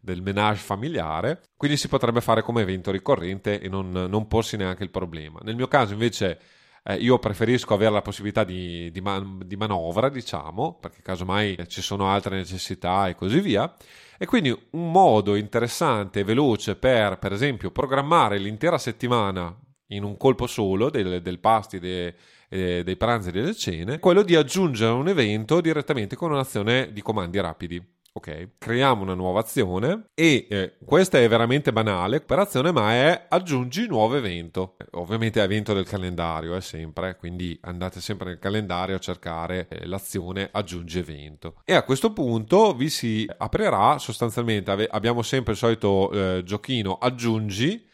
del 0.05 0.23
menage 0.23 0.61
familiare 0.61 1.43
quindi 1.57 1.77
si 1.77 1.89
potrebbe 1.89 2.21
fare 2.21 2.43
come 2.43 2.63
evento 2.63 2.91
ricorrente 2.91 3.61
e 3.61 3.69
non, 3.69 3.91
non 3.91 4.27
porsi 4.29 4.57
neanche 4.57 4.85
il 4.85 4.91
problema 4.91 5.41
nel 5.43 5.57
mio 5.57 5.69
caso 5.69 5.95
invece 5.95 6.39
eh, 6.87 6.97
io 6.97 7.19
preferisco 7.19 7.75
avere 7.75 7.93
la 7.93 8.03
possibilità 8.03 8.45
di, 8.45 8.91
di 8.91 9.01
man- 9.01 9.41
di 9.45 9.57
manovra, 9.57 10.09
diciamo, 10.09 10.79
perché 10.81 11.01
casomai 11.03 11.57
ci 11.67 11.81
sono 11.81 12.09
altre 12.11 12.37
necessità 12.37 13.09
e 13.09 13.15
così 13.15 13.41
via. 13.41 13.75
E 14.19 14.27
quindi 14.27 14.51
un 14.51 14.91
modo 14.91 15.35
interessante 15.35 16.21
e 16.21 16.25
veloce 16.25 16.77
per, 16.77 17.19
per 17.19 17.33
esempio, 17.33 17.71
programmare 17.71 18.39
l'intera 18.39 18.79
settimana 18.79 19.57
in 19.89 20.05
un 20.05 20.17
colpo 20.17 20.47
solo 20.47 20.91
del, 20.91 21.23
del 21.23 21.39
pasti, 21.41 21.79
de- 21.79 22.15
eh, 22.49 22.83
dei 22.85 22.97
pranzi 22.97 23.31
e 23.31 23.33
delle 23.33 23.55
cene, 23.55 23.99
quello 23.99 24.23
di 24.23 24.37
aggiungere 24.37 24.93
un 24.93 25.09
evento 25.09 25.61
direttamente 25.61 26.17
con 26.17 26.31
un'azione 26.33 26.93
di 26.93 27.03
comandi 27.03 27.41
rapidi. 27.41 27.94
Ok, 28.17 28.51
creiamo 28.59 29.03
una 29.03 29.15
nuova 29.15 29.41
azione 29.41 30.05
e 30.15 30.47
eh, 30.49 30.77
questa 30.85 31.19
è 31.19 31.29
veramente 31.29 31.73
banale 31.73 32.19
operazione, 32.19 32.71
ma 32.71 32.93
è 32.93 33.27
aggiungi 33.29 33.89
nuovo 33.89 34.15
evento. 34.15 34.77
Eh, 34.79 34.87
Ovviamente 34.93 35.41
è 35.41 35.43
evento 35.43 35.75
del 35.75 35.85
calendario, 35.85 36.55
è 36.55 36.61
sempre, 36.61 37.17
quindi 37.17 37.59
andate 37.63 38.01
sempre 38.01 38.29
nel 38.29 38.39
calendario 38.39 38.95
a 38.95 39.01
cercare 39.01 39.67
eh, 39.69 39.87
l'azione 39.87 40.49
aggiungi 40.53 41.01
evento. 41.01 41.61
E 41.65 41.75
a 41.75 41.83
questo 41.83 42.13
punto 42.13 42.73
vi 42.73 42.89
si 42.89 43.29
aprirà 43.37 43.99
sostanzialmente, 43.99 44.71
ave- 44.71 44.89
abbiamo 44.89 45.23
sempre 45.23 45.55
il 45.55 45.59
solito 45.59 46.13
eh, 46.13 46.45
giochino 46.45 46.99
aggiungi 46.99 47.85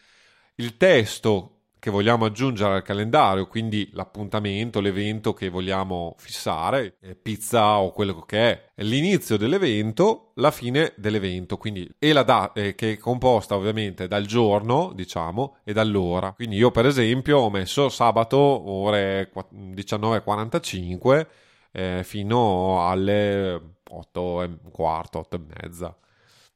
il 0.56 0.76
testo 0.76 1.59
che 1.80 1.90
vogliamo 1.90 2.26
aggiungere 2.26 2.74
al 2.74 2.82
calendario, 2.82 3.48
quindi 3.48 3.88
l'appuntamento, 3.94 4.80
l'evento 4.80 5.32
che 5.32 5.48
vogliamo 5.48 6.14
fissare, 6.18 6.98
eh, 7.00 7.16
pizza 7.16 7.78
o 7.78 7.90
quello 7.90 8.20
che 8.20 8.38
è, 8.38 8.70
l'inizio 8.84 9.36
dell'evento, 9.36 10.32
la 10.34 10.50
fine 10.50 10.92
dell'evento, 10.96 11.56
quindi 11.56 11.90
e 11.98 12.12
la 12.12 12.22
data 12.22 12.60
che 12.60 12.92
è 12.92 12.96
composta 12.98 13.56
ovviamente 13.56 14.06
dal 14.06 14.26
giorno, 14.26 14.92
diciamo, 14.94 15.56
e 15.64 15.72
dall'ora. 15.72 16.32
Quindi 16.32 16.56
io 16.56 16.70
per 16.70 16.86
esempio 16.86 17.38
ho 17.38 17.50
messo 17.50 17.88
sabato 17.88 18.36
ore 18.36 19.30
qua- 19.32 19.46
19:45 19.50 21.26
eh, 21.72 22.02
fino 22.04 22.86
alle 22.88 23.60
8 23.90 24.42
e 24.42 24.50
quarto, 24.70 25.18
8 25.20 25.36
e 25.36 25.40
mezza, 25.62 25.96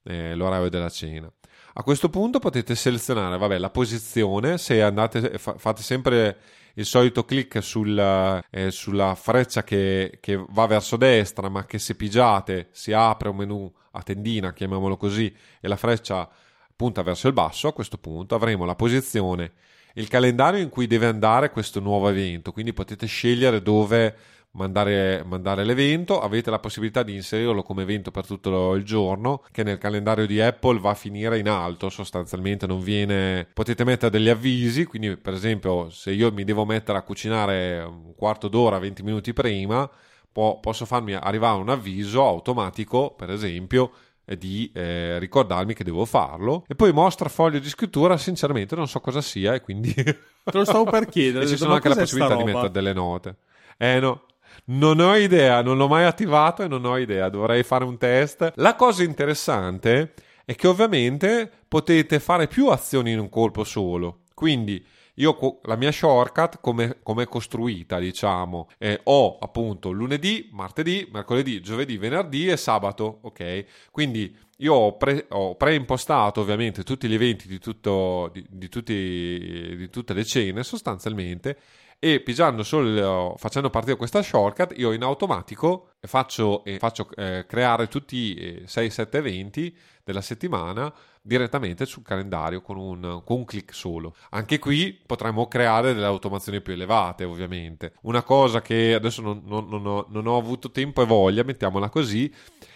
eh, 0.05 0.35
l'orario 0.35 0.69
della 0.69 0.91
cena. 0.91 1.31
A 1.77 1.83
questo 1.83 2.09
punto 2.09 2.39
potete 2.39 2.77
selezionare 2.77 3.37
vabbè, 3.37 3.59
la 3.59 3.71
posizione, 3.71 4.59
se 4.59 4.81
andate, 4.81 5.39
fa- 5.39 5.57
fate 5.59 5.83
sempre 5.83 6.39
il 6.75 6.87
solito 6.87 7.25
clic 7.25 7.61
sul, 7.63 7.99
eh, 8.51 8.71
sulla 8.71 9.17
freccia 9.17 9.65
che, 9.65 10.19
che 10.21 10.45
va 10.51 10.67
verso 10.67 10.97
destra, 10.97 11.49
ma 11.49 11.67
che 11.67 11.81
se 11.81 11.97
pigiate 11.97 12.69
si 12.71 12.93
apre 12.93 13.29
un 13.29 13.37
menu 13.37 13.73
a 13.91 14.03
tendina, 14.03 14.53
chiamiamolo 14.53 14.97
così, 14.97 15.35
e 15.61 15.67
la 15.67 15.77
freccia 15.77 16.29
punta 16.77 17.03
verso 17.03 17.27
il 17.27 17.33
basso. 17.33 17.67
A 17.67 17.73
questo 17.73 17.99
punto 17.99 18.37
avremo 18.37 18.65
la 18.65 18.77
posizione, 18.77 19.53
il 19.95 20.07
calendario 20.07 20.61
in 20.61 20.69
cui 20.69 20.87
deve 20.87 21.07
andare 21.07 21.51
questo 21.51 21.81
nuovo 21.81 22.09
evento, 22.09 22.53
quindi 22.53 22.73
potete 22.73 23.07
scegliere 23.07 23.63
dove 23.63 24.17
mandare, 24.55 25.23
mandare 25.25 25.65
l'evento, 25.65 26.21
avete 26.21 26.51
la 26.51 26.59
possibilità 26.59 27.03
di 27.03 27.15
inserirlo 27.15 27.63
come 27.63 27.83
evento 27.83 28.11
per 28.11 28.27
tutto 28.27 28.75
il 28.75 28.85
giorno, 28.85 29.43
che 29.53 29.63
nel 29.63 29.79
calendario 29.79 30.27
di 30.27 30.41
Apple 30.41 30.81
va 30.81 30.91
a 30.91 30.95
finire 30.95 31.39
in 31.39 31.49
alto, 31.49 31.89
sostanzialmente 31.91 32.67
non 32.67 32.81
viene... 32.81 33.47
Potete 33.53 33.85
mettere 33.85 34.11
degli 34.11 34.29
avvisi, 34.29 34.85
quindi 34.85 35.17
per 35.17 35.35
esempio 35.35 35.91
se 35.91 36.11
io 36.13 36.33
mi 36.33 36.45
devo 36.45 36.65
mettere 36.65 36.99
a 36.99 37.03
cucinare 37.03 37.83
un 37.83 38.15
quarto 38.17 38.49
d'ora, 38.49 38.79
20 38.79 39.03
minuti 39.03 39.33
prima, 39.33 39.89
po- 40.31 40.59
posso 40.61 40.85
farmi 40.85 41.15
arrivare 41.15 41.59
un 41.61 41.69
avviso 41.69 42.25
automatico, 42.27 43.15
per 43.17 43.31
esempio, 43.31 43.91
eh, 44.27 44.39
di 44.39 44.71
eh, 44.75 45.19
ricordarmi 45.19 45.75
che 45.75 45.85
devo 45.85 46.07
farlo 46.07 46.65
e 46.67 46.75
poi 46.75 46.93
mostra 46.95 47.29
foglio 47.29 47.59
di 47.59 47.69
scrittura 47.69 48.17
sinceramente 48.17 48.75
non 48.75 48.89
so 48.89 48.99
cosa 49.01 49.21
sia 49.21 49.53
e 49.53 49.61
quindi 49.61 49.93
Te 49.93 50.17
lo 50.45 50.65
stavo 50.65 50.85
per 50.85 51.05
chiedere. 51.11 51.45
e 51.45 51.49
ci 51.49 51.59
sono 51.59 51.75
anche 51.75 51.91
la 51.91 51.95
possibilità 51.97 52.35
di 52.37 52.45
mettere 52.45 52.71
delle 52.71 52.95
note. 52.95 53.37
Eh 53.77 54.01
no, 54.01 54.23
Non 54.67 54.99
ho 54.99 55.15
idea, 55.15 55.61
non 55.61 55.77
l'ho 55.77 55.89
mai 55.89 56.05
attivato 56.05 56.63
e 56.63 56.69
non 56.69 56.87
ho 56.87 56.97
idea, 56.97 57.29
dovrei 57.29 57.63
fare 57.63 57.85
un 57.85 57.99
test. 57.99 58.53
La 58.57 58.75
cosa 58.77 59.03
interessante 59.03 60.15
è 60.47 60.55
che 60.55 60.67
ovviamente 60.67 61.51
potete 61.69 62.19
fare 62.19 62.47
più 62.47 62.69
azioni 62.69 63.13
in 63.13 63.19
un 63.19 63.29
colpo 63.29 63.63
solo. 63.63 64.21
Quindi 64.33 64.83
io 65.17 65.61
la 65.65 65.77
mia 65.77 65.93
shortcut 65.93 66.61
come, 66.61 67.01
è 67.03 67.27
costruita, 67.27 67.99
diciamo, 67.99 68.71
eh, 68.79 69.01
ho 69.05 69.37
appunto 69.39 69.91
lunedì, 69.91 70.49
martedì, 70.53 71.09
mercoledì, 71.13 71.61
giovedì, 71.61 71.99
venerdì 71.99 72.49
e 72.49 72.57
sabato, 72.57 73.19
ok? 73.21 73.65
Quindi 73.91 74.35
io 74.59 74.73
ho, 74.73 74.97
pre, 74.97 75.27
ho 75.29 75.57
preimpostato 75.57 76.41
ovviamente 76.41 76.85
tutti 76.85 77.07
gli 77.07 77.15
eventi 77.15 77.47
di, 77.47 77.59
tutto, 77.59 78.31
di, 78.33 78.45
di, 78.49 78.71
tutti, 78.71 79.75
di 79.77 79.91
tutte 79.91 80.15
le 80.15 80.25
cene 80.25 80.63
sostanzialmente 80.63 81.59
e 82.05 82.21
pigiando 82.21 82.63
solo, 82.63 83.35
facendo 83.39 83.71
partire 83.71 83.97
questa 83.97 84.21
shortcut, 84.21 84.75
io 84.77 84.93
in 84.93 85.03
automatico 85.03 85.93
faccio, 86.03 86.63
eh, 86.63 86.79
faccio 86.79 87.09
eh, 87.17 87.47
creare 87.49 87.89
tutti 87.89 88.17
i 88.17 88.63
6-7 88.67 89.09
eventi 89.13 89.75
della 90.05 90.21
settimana 90.21 90.93
direttamente 91.23 91.87
sul 91.87 92.03
calendario 92.03 92.61
con 92.61 92.77
un, 92.77 93.23
con 93.25 93.39
un 93.39 93.45
clic 93.47 93.73
solo. 93.73 94.15
Anche 94.33 94.59
qui 94.59 94.93
potremmo 94.93 95.49
creare 95.49 95.95
delle 95.95 96.05
automazioni 96.05 96.61
più 96.61 96.75
elevate, 96.75 97.25
ovviamente. 97.25 97.95
Una 98.03 98.23
cosa 98.23 98.61
che 98.61 98.93
adesso 98.93 99.23
non, 99.23 99.41
non, 99.47 99.67
non, 99.67 99.87
ho, 99.87 100.07
non 100.11 100.27
ho, 100.27 100.37
avuto 100.37 100.71
tempo 100.71 101.01
e 101.01 101.07
voglia, 101.07 101.43
mettiamola 101.43 101.89
così, 101.89 102.31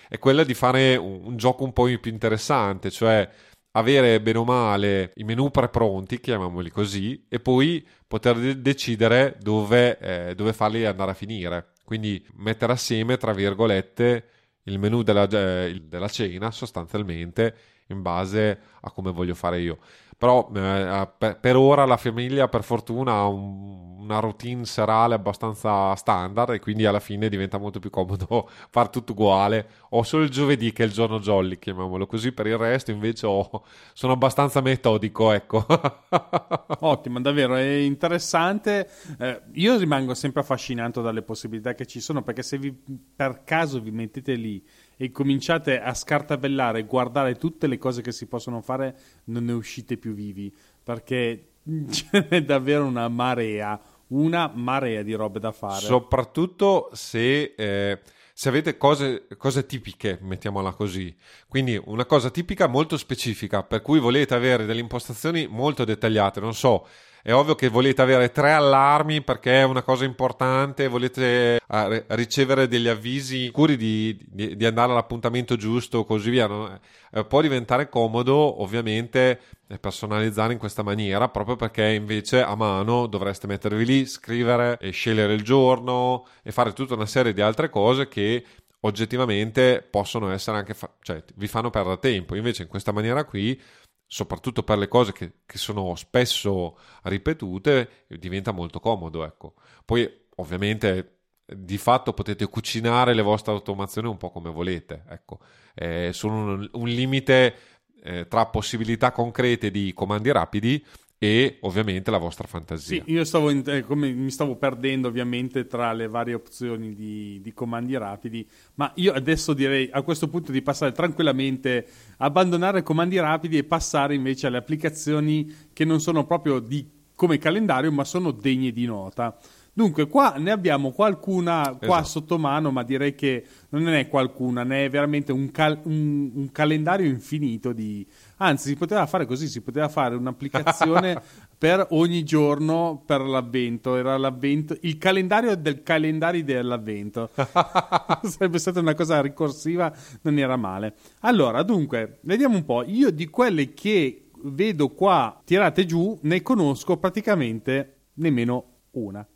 è 0.09 0.19
quella 0.19 0.43
di 0.43 0.55
fare 0.55 0.97
un, 0.97 1.21
un 1.25 1.37
gioco 1.37 1.65
un 1.65 1.75
po' 1.75 1.85
più 1.85 2.11
interessante, 2.11 2.91
cioè 2.91 3.29
avere 3.73 4.21
bene 4.21 4.39
o 4.39 4.45
male 4.45 5.13
i 5.17 5.25
menu 5.25 5.51
pre-pronti, 5.51 6.21
chiamiamoli 6.21 6.71
così, 6.71 7.27
e 7.29 7.41
poi 7.41 7.87
poter 8.07 8.57
decidere 8.57 9.37
dove, 9.41 9.99
eh, 9.99 10.35
dove 10.35 10.53
farli 10.53 10.85
andare 10.85 11.11
a 11.13 11.15
finire. 11.15 11.73
Quindi 11.85 12.25
mettere 12.35 12.73
assieme, 12.73 13.17
tra 13.17 13.33
virgolette, 13.33 14.29
il 14.65 14.79
menu 14.79 15.03
della, 15.03 15.27
eh, 15.29 15.83
della 15.85 16.09
cena 16.09 16.51
sostanzialmente 16.51 17.55
in 17.89 18.03
base 18.03 18.59
a 18.81 18.91
come 18.91 19.11
voglio 19.11 19.35
fare 19.35 19.61
io. 19.61 19.79
Però 20.19 20.51
eh, 20.53 21.09
per, 21.17 21.39
per, 21.39 21.55
ora 21.55 21.85
la 21.85 21.97
famiglia 21.97 22.49
per 22.49 22.65
fortuna 22.65 23.13
ha 23.13 23.29
un, 23.29 23.99
una 24.01 24.19
routine 24.19 24.65
serale 24.65 25.15
abbastanza 25.15 25.95
standard 25.95 26.55
e 26.55 26.59
quindi 26.59 26.87
alla 26.87 26.99
fine 26.99 27.29
diventa 27.29 27.57
molto 27.57 27.79
più 27.79 27.89
comodo 27.89 28.51
fare 28.69 28.91
tutto 28.91 29.13
uguale. 29.13 29.69
Ho 29.91 30.03
solo 30.03 30.25
il 30.25 30.31
giovedì 30.31 30.73
che 30.73 30.83
è 30.83 30.87
il 30.87 30.93
giorno 30.93 31.21
jolly, 31.21 31.61
chiamiamolo 31.61 32.09
così, 32.09 32.33
per 32.33 32.49
il 32.49 32.57
resto 32.57 32.91
invece 32.91 33.27
ho, 33.27 33.63
sono 33.93 34.15
abbastanza 34.15 34.61
metodico, 34.61 35.31
ecco. 35.31 35.65
Ottimo, 36.81 37.21
davvero, 37.21 37.55
è 37.55 37.63
interessante. 37.63 38.91
Eh, 39.21 39.43
io 39.53 39.77
rimango 39.77 40.15
sempre 40.15 40.41
affascinato 40.41 41.01
dalle 41.01 41.23
possibilità 41.23 41.75
che 41.75 41.87
ci 41.87 42.01
sono 42.01 42.23
perché 42.23 42.43
se 42.43 42.59
vi, 42.59 42.75
per 43.15 43.45
caso 43.45 43.81
vi 43.81 43.93
mettete 43.93 44.35
lì 44.35 44.65
e 44.99 45.11
cominciate 45.11 45.81
a 45.81 45.95
scartabellare 45.95 46.85
guardare 46.85 47.37
tutte 47.37 47.69
le 47.69 47.79
cose 47.79 48.03
che 48.03 48.13
si 48.13 48.27
possono 48.27 48.61
fare, 48.61 48.97
non 49.25 49.45
ne 49.45 49.53
uscite 49.53 49.97
più 49.97 50.13
vivi 50.13 50.55
perché 50.83 51.53
ce 51.89 52.27
n'è 52.29 52.45
davvero 52.45 52.85
una 52.85 53.09
marea, 53.09 53.81
una 54.09 54.51
marea 54.53 55.03
di 55.03 55.15
robe 55.15 55.39
da 55.39 55.53
fare. 55.53 55.87
Soprattutto 55.87 56.91
se. 56.93 57.55
Eh 57.57 58.01
se 58.39 58.49
avete 58.49 58.77
cose, 58.77 59.27
cose, 59.37 59.67
tipiche, 59.67 60.21
mettiamola 60.23 60.71
così, 60.71 61.13
quindi 61.49 61.77
una 61.87 62.05
cosa 62.05 62.31
tipica 62.31 62.69
molto 62.69 62.97
specifica, 62.97 63.65
per 63.65 63.83
cui 63.83 63.99
volete 63.99 64.33
avere 64.33 64.65
delle 64.65 64.79
impostazioni 64.79 65.49
molto 65.49 65.83
dettagliate, 65.83 66.39
non 66.39 66.55
so, 66.55 66.87
è 67.29 67.35
ovvio 67.35 67.55
che 67.55 67.69
volete 67.69 68.01
avere 68.01 68.33
tre 68.33 68.53
allarmi 68.53 69.21
perché 69.21 69.61
è 69.61 69.63
una 69.63 69.83
cosa 69.83 70.07
importante, 70.07 70.89
volete 70.89 71.61
uh, 71.69 72.03
ricevere 72.15 72.67
degli 72.69 72.89
avvisi 72.89 73.45
sicuri 73.45 73.77
di, 73.77 74.19
di, 74.25 74.57
di, 74.57 74.65
andare 74.65 74.93
all'appuntamento 74.93 75.55
giusto, 75.57 76.07
così 76.07 76.31
via. 76.31 76.47
No? 76.47 76.81
Eh, 77.13 77.27
può 77.27 77.43
diventare 77.43 77.91
comodo, 77.91 78.63
ovviamente, 78.63 79.39
personalizzare 79.79 80.55
in 80.55 80.59
questa 80.59 80.83
maniera, 80.83 81.29
proprio 81.29 81.57
perché 81.57 81.89
invece 81.89 82.41
a 82.41 82.55
mano 82.55 83.07
dovreste 83.07 83.47
mettervi 83.47 83.85
lì, 83.85 84.07
scrivere 84.07 84.79
e 84.81 84.89
scegliere 84.89 85.35
il 85.35 85.43
giorno 85.43 86.27
e 86.43 86.51
fare 86.51 86.73
tutta 86.73 86.95
una 86.95 87.05
serie 87.05 87.35
di 87.35 87.43
altre 87.43 87.69
cose 87.69 88.09
che 88.09 88.43
oggettivamente 88.81 89.87
possono 89.89 90.31
essere 90.31 90.57
anche, 90.57 90.73
fa- 90.73 90.91
cioè 91.03 91.23
vi 91.35 91.47
fanno 91.47 91.69
perdere 91.69 91.99
tempo. 91.99 92.35
Invece 92.35 92.63
in 92.63 92.69
questa 92.69 92.93
maniera 92.93 93.25
qui 93.25 93.61
soprattutto 94.09 94.63
per 94.63 94.79
le 94.79 94.89
cose 94.89 95.13
che, 95.13 95.33
che, 95.47 95.59
sono 95.59 95.95
spesso 95.95 96.79
ripetute, 97.03 98.07
diventa 98.09 98.51
molto 98.51 98.81
comodo. 98.81 99.25
Ecco. 99.25 99.55
Poi, 99.85 100.11
ovviamente, 100.37 101.19
di 101.45 101.79
fatto 101.79 102.13
potete 102.15 102.47
cucinare 102.47 103.15
le 103.15 103.23
vostre 103.23 103.53
automazioni 103.53 104.09
un 104.09 104.17
po' 104.17 104.31
come 104.31 104.51
volete. 104.51 105.05
Ecco. 105.09 105.39
Eh, 105.75 106.11
sono 106.13 106.55
un, 106.55 106.69
un 106.73 106.89
limite 106.89 107.55
eh, 108.03 108.27
tra 108.27 108.47
possibilità 108.47 109.13
concrete 109.13 109.71
di 109.71 109.93
comandi 109.93 110.33
rapidi 110.33 110.85
e 111.19 111.59
ovviamente 111.63 112.13
la 112.13 112.19
vostra 112.19 112.47
fantasia. 112.47 113.03
Sì, 113.05 113.13
io 113.13 113.25
stavo 113.25 113.51
in, 113.51 113.63
eh, 113.67 113.83
come, 113.83 114.13
mi 114.13 114.31
stavo 114.31 114.55
perdendo 114.55 115.09
ovviamente 115.09 115.67
tra 115.67 115.93
le 115.93 116.07
varie 116.07 116.35
opzioni 116.35 116.95
di, 116.95 117.41
di, 117.43 117.53
comandi 117.53 117.97
rapidi, 117.97 118.49
ma 118.75 118.93
io 118.95 119.13
adesso 119.13 119.53
direi 119.53 119.89
a 119.93 120.03
questo 120.03 120.29
punto 120.29 120.53
di 120.53 120.63
passare 120.63 120.93
tranquillamente, 120.93 121.87
abbandonare 122.19 122.85
comandi 122.85 123.19
rapidi 123.19 123.59
e 123.59 123.65
passare 123.65 124.15
invece 124.15 124.47
alle 124.47 124.59
applicazioni 124.59 125.53
che 125.73 125.85
non 125.85 126.01
sono 126.01 126.25
proprio 126.25 126.61
di, 126.61 126.89
come 127.17 127.39
calendario, 127.39 127.91
ma 127.91 128.05
sono 128.05 128.31
degne 128.31 128.71
di 128.71 128.87
nota. 128.87 129.37
Dunque, 129.79 130.09
qua 130.09 130.35
ne 130.39 130.51
abbiamo 130.51 130.91
qualcuna 130.91 131.77
qua 131.79 132.01
esatto. 132.01 132.05
sotto 132.05 132.37
mano, 132.37 132.73
ma 132.73 132.83
direi 132.83 133.15
che 133.15 133.45
non 133.69 133.87
è 133.87 134.09
qualcuna, 134.09 134.65
ne 134.65 134.87
è 134.87 134.91
veramente 134.91 135.31
un, 135.31 135.53
cal- 135.53 135.79
un, 135.85 136.33
un, 136.35 136.51
calendario 136.51 137.07
infinito 137.07 137.73
di... 137.73 138.05
Anzi, 138.39 138.69
si 138.69 138.77
poteva 138.77 139.07
fare 139.07 139.27
così, 139.27 139.49
si 139.49 139.61
poteva 139.61 139.89
fare 139.89 140.15
un'applicazione 140.15 141.21
per 141.59 141.87
ogni 141.91 142.23
giorno 142.25 143.03
per 143.05 143.21
l'avvento, 143.21 143.97
era 143.97 144.17
l'avvento, 144.17 144.77
il 144.83 144.97
calendario 144.99 145.57
del 145.57 145.83
calendario 145.83 146.45
dell'avvento. 146.45 147.31
Sarebbe 148.23 148.59
stata 148.59 148.81
una 148.81 148.95
cosa 148.95 149.21
ricorsiva, 149.21 149.93
non 150.23 150.39
era 150.39 150.57
male. 150.57 150.95
Allora, 151.21 151.63
dunque, 151.63 152.19
vediamo 152.23 152.57
un 152.57 152.65
po', 152.65 152.85
io 152.85 153.11
di 153.11 153.27
quelle 153.29 153.75
che 153.75 154.29
vedo 154.43 154.91
qua 154.91 155.41
tirate 155.45 155.85
giù, 155.85 156.17
ne 156.23 156.43
conosco 156.43 156.97
praticamente 156.97 157.97
nemmeno 158.15 158.65
una. 158.93 159.27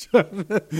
Cioè, 0.00 0.30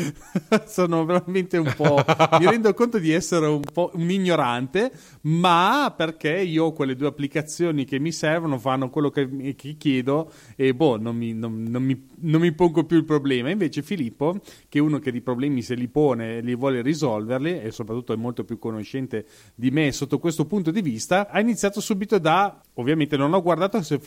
sono 0.65 1.05
veramente 1.05 1.59
un 1.59 1.71
po'. 1.77 2.03
mi 2.39 2.47
rendo 2.47 2.73
conto 2.73 2.99
di 2.99 3.11
essere 3.11 3.45
un 3.45 3.61
po' 3.61 3.91
un 3.93 4.11
ignorante, 4.11 4.91
ma 5.23 5.93
perché 5.95 6.41
io 6.41 6.65
ho 6.65 6.73
quelle 6.73 6.97
due 6.97 7.09
applicazioni 7.09 7.85
che 7.85 7.99
mi 7.99 8.13
servono, 8.13 8.59
fanno 8.59 8.89
quello 8.89 9.11
che, 9.11 9.55
che 9.55 9.77
chiedo 9.77 10.33
e 10.57 10.73
boh, 10.73 10.99
non 10.99 11.17
mi, 11.17 11.35
non, 11.35 11.65
non, 11.65 11.83
mi, 11.83 12.03
non 12.21 12.41
mi, 12.41 12.53
pongo 12.53 12.85
più 12.85 12.97
il 12.97 13.05
problema. 13.05 13.51
Invece 13.51 13.83
Filippo, 13.83 14.41
che 14.71 14.79
è 14.79 14.81
uno 14.81 14.99
che 14.99 15.13
di 15.13 15.21
problemi 15.21 15.61
se 15.61 15.75
li 15.75 15.89
pone 15.89 16.39
e 16.39 16.41
li 16.41 16.55
vuole 16.55 16.81
risolverli, 16.81 17.61
e 17.61 17.71
soprattutto 17.73 18.15
è 18.15 18.17
molto 18.17 18.45
più 18.45 18.59
conoscente 18.59 19.27
di 19.55 19.71
me 19.71 19.93
sotto 19.93 20.19
questo 20.19 20.47
punto 20.47 20.71
di 20.71 20.81
vista, 20.81 21.29
ha 21.29 21.41
iniziato 21.41 21.83
subito 21.83 22.19
da. 22.19 22.59
Ovviamente 22.75 23.19
non 23.19 23.35
ho 23.35 23.43
guardato 23.43 23.83
se 23.83 24.01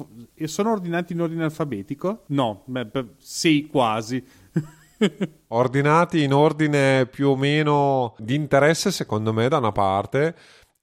sono 0.45 0.71
ordinati 0.71 1.13
in 1.13 1.21
ordine 1.21 1.43
alfabetico. 1.43 2.23
No, 2.29 2.63
beh, 2.65 2.87
sì, 3.19 3.67
quasi 3.69 4.41
Ordinati 5.49 6.23
in 6.23 6.33
ordine 6.33 7.05
più 7.05 7.29
o 7.29 7.35
meno 7.35 8.15
di 8.17 8.35
interesse, 8.35 8.91
secondo 8.91 9.33
me, 9.33 9.47
da 9.47 9.57
una 9.57 9.71
parte 9.71 10.35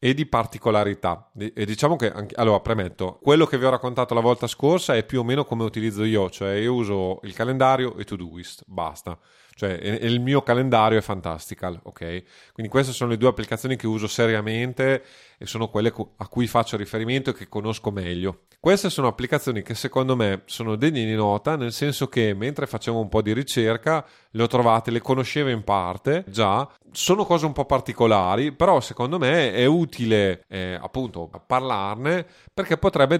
e 0.02 0.14
di 0.14 0.26
particolarità. 0.26 1.30
E 1.36 1.64
diciamo 1.66 1.96
che, 1.96 2.10
anche, 2.10 2.34
allora, 2.36 2.60
premetto, 2.60 3.18
quello 3.20 3.44
che 3.44 3.58
vi 3.58 3.66
ho 3.66 3.70
raccontato 3.70 4.14
la 4.14 4.20
volta 4.20 4.46
scorsa 4.46 4.94
è 4.96 5.04
più 5.04 5.20
o 5.20 5.24
meno 5.24 5.44
come 5.44 5.64
utilizzo 5.64 6.04
io, 6.04 6.30
cioè 6.30 6.52
io 6.54 6.74
uso 6.74 7.20
il 7.24 7.34
calendario 7.34 7.96
e 7.96 8.04
Todoist, 8.04 8.62
basta. 8.66 9.18
Cioè, 9.54 9.72
il 9.72 10.20
mio 10.20 10.40
calendario 10.40 10.96
è 10.96 11.02
Fantastical, 11.02 11.78
ok? 11.82 12.22
Quindi 12.54 12.72
queste 12.72 12.94
sono 12.94 13.10
le 13.10 13.18
due 13.18 13.28
applicazioni 13.28 13.76
che 13.76 13.86
uso 13.86 14.06
seriamente 14.06 15.02
e 15.42 15.46
sono 15.46 15.68
quelle 15.68 15.90
a 16.18 16.28
cui 16.28 16.46
faccio 16.46 16.76
riferimento 16.76 17.30
e 17.30 17.32
che 17.32 17.48
conosco 17.48 17.90
meglio. 17.90 18.40
Queste 18.60 18.90
sono 18.90 19.06
applicazioni 19.06 19.62
che 19.62 19.74
secondo 19.74 20.14
me 20.14 20.42
sono 20.44 20.76
degne 20.76 21.06
di 21.06 21.14
nota, 21.14 21.56
nel 21.56 21.72
senso 21.72 22.08
che 22.08 22.34
mentre 22.34 22.66
facevo 22.66 23.00
un 23.00 23.08
po' 23.08 23.22
di 23.22 23.32
ricerca 23.32 24.04
le 24.32 24.42
ho 24.42 24.46
trovate, 24.46 24.90
le 24.90 25.00
conoscevo 25.00 25.48
in 25.48 25.64
parte 25.64 26.24
già, 26.28 26.68
sono 26.92 27.24
cose 27.24 27.46
un 27.46 27.52
po' 27.52 27.64
particolari, 27.64 28.52
però 28.52 28.80
secondo 28.80 29.18
me 29.18 29.54
è 29.54 29.64
utile 29.64 30.44
eh, 30.46 30.78
appunto 30.78 31.30
parlarne 31.46 32.26
perché 32.52 32.76
potrebbe 32.76 33.16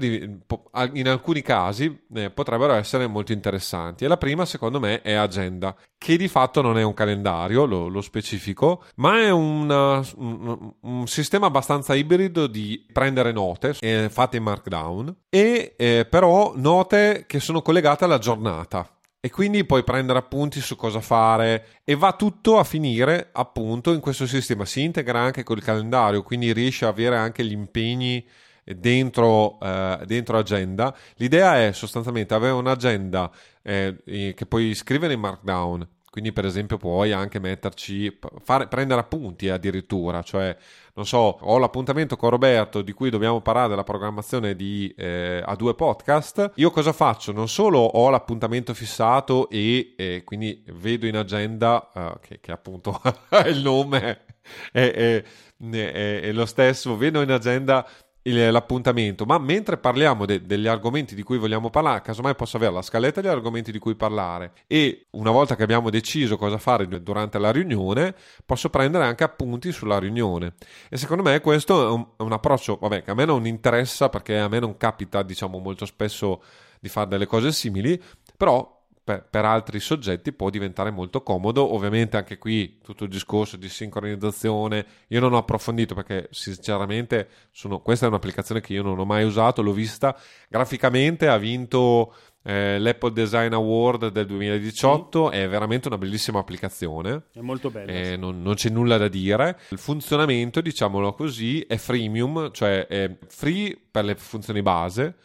in 0.92 1.08
alcuni 1.08 1.40
casi 1.40 2.04
eh, 2.14 2.28
potrebbero 2.28 2.74
essere 2.74 3.06
molto 3.06 3.32
interessanti. 3.32 4.04
E 4.04 4.08
la 4.08 4.18
prima 4.18 4.44
secondo 4.44 4.78
me 4.78 5.00
è 5.00 5.14
Agenda, 5.14 5.74
che 5.96 6.18
di 6.18 6.28
fatto 6.28 6.60
non 6.60 6.76
è 6.78 6.82
un 6.82 6.92
calendario, 6.92 7.64
lo, 7.64 7.88
lo 7.88 8.02
specifico, 8.02 8.84
ma 8.96 9.20
è 9.20 9.30
una, 9.30 10.04
un, 10.16 10.72
un, 10.80 11.06
sistema 11.06 11.46
abbastanza 11.46 11.94
ibrido 11.94 12.09
di 12.16 12.86
prendere 12.92 13.32
note 13.32 13.76
eh, 13.80 14.08
fatte 14.10 14.36
in 14.36 14.42
Markdown 14.42 15.14
e 15.28 15.74
eh, 15.76 16.06
però 16.08 16.52
note 16.56 17.24
che 17.26 17.40
sono 17.40 17.62
collegate 17.62 18.04
alla 18.04 18.18
giornata 18.18 18.88
e 19.22 19.30
quindi 19.30 19.64
puoi 19.66 19.84
prendere 19.84 20.18
appunti 20.18 20.60
su 20.60 20.76
cosa 20.76 21.00
fare 21.00 21.80
e 21.84 21.94
va 21.94 22.14
tutto 22.14 22.58
a 22.58 22.64
finire 22.64 23.28
appunto 23.32 23.92
in 23.92 24.00
questo 24.00 24.26
sistema. 24.26 24.64
Si 24.64 24.82
integra 24.82 25.20
anche 25.20 25.42
col 25.42 25.62
calendario, 25.62 26.22
quindi 26.22 26.52
riesci 26.54 26.86
a 26.86 26.88
avere 26.88 27.16
anche 27.16 27.44
gli 27.44 27.52
impegni 27.52 28.26
dentro, 28.64 29.60
eh, 29.60 30.00
dentro 30.06 30.38
agenda. 30.38 30.96
L'idea 31.16 31.62
è 31.66 31.72
sostanzialmente 31.72 32.32
avere 32.32 32.54
un'agenda 32.54 33.30
eh, 33.62 33.96
che 34.04 34.46
puoi 34.48 34.74
scrivere 34.74 35.12
in 35.12 35.20
Markdown. 35.20 35.86
Quindi, 36.10 36.32
per 36.32 36.44
esempio, 36.44 36.76
puoi 36.76 37.12
anche 37.12 37.38
metterci, 37.38 38.18
fare, 38.42 38.66
prendere 38.66 39.00
appunti 39.00 39.48
addirittura, 39.48 40.22
cioè, 40.22 40.56
non 40.94 41.06
so, 41.06 41.38
ho 41.40 41.58
l'appuntamento 41.58 42.16
con 42.16 42.30
Roberto 42.30 42.82
di 42.82 42.92
cui 42.92 43.10
dobbiamo 43.10 43.40
parlare 43.40 43.68
della 43.68 43.84
programmazione 43.84 44.56
di 44.56 44.92
eh, 44.96 45.40
A2 45.46 45.76
Podcast. 45.76 46.52
Io 46.56 46.72
cosa 46.72 46.92
faccio? 46.92 47.30
Non 47.30 47.48
solo 47.48 47.78
ho 47.78 48.10
l'appuntamento 48.10 48.74
fissato 48.74 49.48
e 49.50 49.94
eh, 49.96 50.22
quindi 50.24 50.64
vedo 50.72 51.06
in 51.06 51.16
agenda, 51.16 51.90
uh, 51.94 52.18
che, 52.20 52.40
che, 52.40 52.50
appunto 52.50 53.00
il 53.46 53.62
nome 53.62 54.24
è, 54.72 54.90
è, 54.90 55.22
è, 55.70 56.20
è 56.22 56.32
lo 56.32 56.46
stesso, 56.46 56.96
vedo 56.96 57.22
in 57.22 57.30
agenda 57.30 57.86
il, 58.22 58.50
l'appuntamento, 58.50 59.24
ma 59.24 59.38
mentre 59.38 59.78
parliamo 59.78 60.26
de, 60.26 60.42
degli 60.42 60.66
argomenti 60.66 61.14
di 61.14 61.22
cui 61.22 61.38
vogliamo 61.38 61.70
parlare, 61.70 62.02
casomai 62.02 62.34
posso 62.34 62.56
avere 62.56 62.72
la 62.72 62.82
scaletta 62.82 63.20
degli 63.20 63.30
argomenti 63.30 63.72
di 63.72 63.78
cui 63.78 63.94
parlare 63.94 64.52
e 64.66 65.06
una 65.12 65.30
volta 65.30 65.56
che 65.56 65.62
abbiamo 65.62 65.90
deciso 65.90 66.36
cosa 66.36 66.58
fare 66.58 66.86
durante 67.02 67.38
la 67.38 67.50
riunione, 67.50 68.14
posso 68.44 68.68
prendere 68.70 69.04
anche 69.04 69.24
appunti 69.24 69.72
sulla 69.72 69.98
riunione. 69.98 70.54
E 70.88 70.96
secondo 70.96 71.22
me 71.22 71.40
questo 71.40 71.86
è 71.86 71.90
un, 71.90 72.06
è 72.16 72.22
un 72.22 72.32
approccio, 72.32 72.76
vabbè, 72.80 73.02
che 73.02 73.10
a 73.10 73.14
me 73.14 73.24
non 73.24 73.46
interessa 73.46 74.08
perché 74.08 74.38
a 74.38 74.48
me 74.48 74.58
non 74.58 74.76
capita, 74.76 75.22
diciamo, 75.22 75.58
molto 75.58 75.86
spesso 75.86 76.42
di 76.80 76.88
fare 76.88 77.08
delle 77.08 77.26
cose 77.26 77.52
simili, 77.52 78.00
però 78.36 78.79
per, 79.10 79.26
per, 79.28 79.44
altri 79.44 79.80
soggetti 79.80 80.32
può 80.32 80.50
diventare 80.50 80.90
molto 80.90 81.22
comodo. 81.22 81.74
Ovviamente 81.74 82.16
anche 82.16 82.38
qui 82.38 82.78
tutto 82.82 83.04
il 83.04 83.10
discorso 83.10 83.56
di 83.56 83.68
sincronizzazione 83.68 84.86
io 85.08 85.20
non 85.20 85.32
ho 85.32 85.38
approfondito 85.38 85.94
perché 85.94 86.28
sinceramente 86.30 87.28
sono, 87.50 87.80
questa 87.80 88.06
è 88.06 88.08
un'applicazione 88.08 88.60
che 88.60 88.72
io 88.72 88.82
non 88.82 88.98
ho 88.98 89.04
mai 89.04 89.24
usato, 89.24 89.62
l'ho 89.62 89.72
vista 89.72 90.16
graficamente, 90.48 91.26
ha 91.26 91.36
vinto 91.38 92.14
eh, 92.44 92.78
l'Apple 92.78 93.12
Design 93.12 93.52
Award 93.52 94.08
del 94.08 94.26
2018, 94.26 95.30
sì. 95.30 95.36
è 95.36 95.48
veramente 95.48 95.88
una 95.88 95.98
bellissima 95.98 96.38
applicazione. 96.38 97.24
È 97.32 97.40
molto 97.40 97.70
bella. 97.70 97.90
Eh, 97.90 98.16
non, 98.16 98.40
non, 98.42 98.54
c'è 98.54 98.70
nulla 98.70 98.96
da 98.96 99.08
dire. 99.08 99.58
Il 99.70 99.78
funzionamento, 99.78 100.60
diciamolo 100.60 101.12
così, 101.14 101.60
è 101.62 101.76
freemium, 101.76 102.52
cioè 102.52 102.86
è 102.86 103.16
free 103.26 103.76
per 103.90 104.04
le 104.04 104.14
funzioni 104.14 104.62
base 104.62 105.16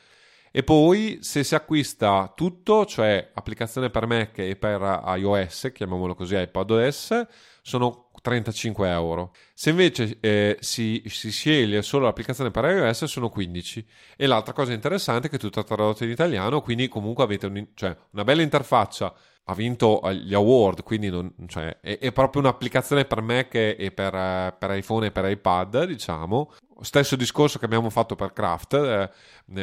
e 0.58 0.64
poi 0.64 1.18
se 1.20 1.44
si 1.44 1.54
acquista 1.54 2.32
tutto, 2.34 2.86
cioè 2.86 3.30
applicazione 3.34 3.90
per 3.90 4.06
Mac 4.06 4.38
e 4.38 4.56
per 4.56 5.04
iOS, 5.18 5.72
chiamiamolo 5.74 6.16
così, 6.16 6.38
iPadOS, 6.38 7.28
sono 7.62 8.10
35 8.22 8.90
euro. 8.90 9.34
Se 9.54 9.72
invece 9.72 10.16
eh, 10.22 10.56
si, 10.62 11.04
si, 11.08 11.30
sceglie 11.30 11.82
solo 11.82 12.06
l'applicazione 12.06 12.52
per 12.52 12.64
iOS 12.64 13.04
sono 13.04 13.30
15. 13.30 13.86
E 14.16 14.28
l'altra 14.28 14.54
cosa 14.54 14.72
interessante 14.72 15.28
è 15.28 15.30
che 15.30 15.36
è 15.36 15.40
tutta 15.40 15.62
tradotta 15.62 16.06
in 16.06 16.12
italiano, 16.12 16.62
quindi 16.62 16.88
comunque 16.88 17.26
avete 17.26 17.48
un, 17.48 17.68
cioè, 17.74 17.94
una 18.12 18.24
bella 18.24 18.42
interfaccia. 18.42 19.14
Ha 19.48 19.54
vinto 19.54 20.02
gli 20.12 20.34
award, 20.34 20.84
quindi 20.84 21.10
non, 21.10 21.32
cioè, 21.48 21.78
è, 21.80 22.00
è, 22.00 22.12
proprio 22.12 22.42
un'applicazione 22.42 23.06
per 23.06 23.22
Mac 23.22 23.54
e 23.54 23.92
per, 23.94 24.16
eh, 24.16 24.56
per 24.58 24.76
iPhone 24.76 25.08
e 25.08 25.12
per 25.12 25.30
iPad, 25.30 25.86
diciamo, 25.86 26.52
stesso 26.82 27.16
discorso 27.16 27.60
che 27.60 27.66
abbiamo 27.66 27.90
fatto 27.90 28.16
per 28.16 28.34
Craft, 28.34 28.74
eh, 28.74 29.10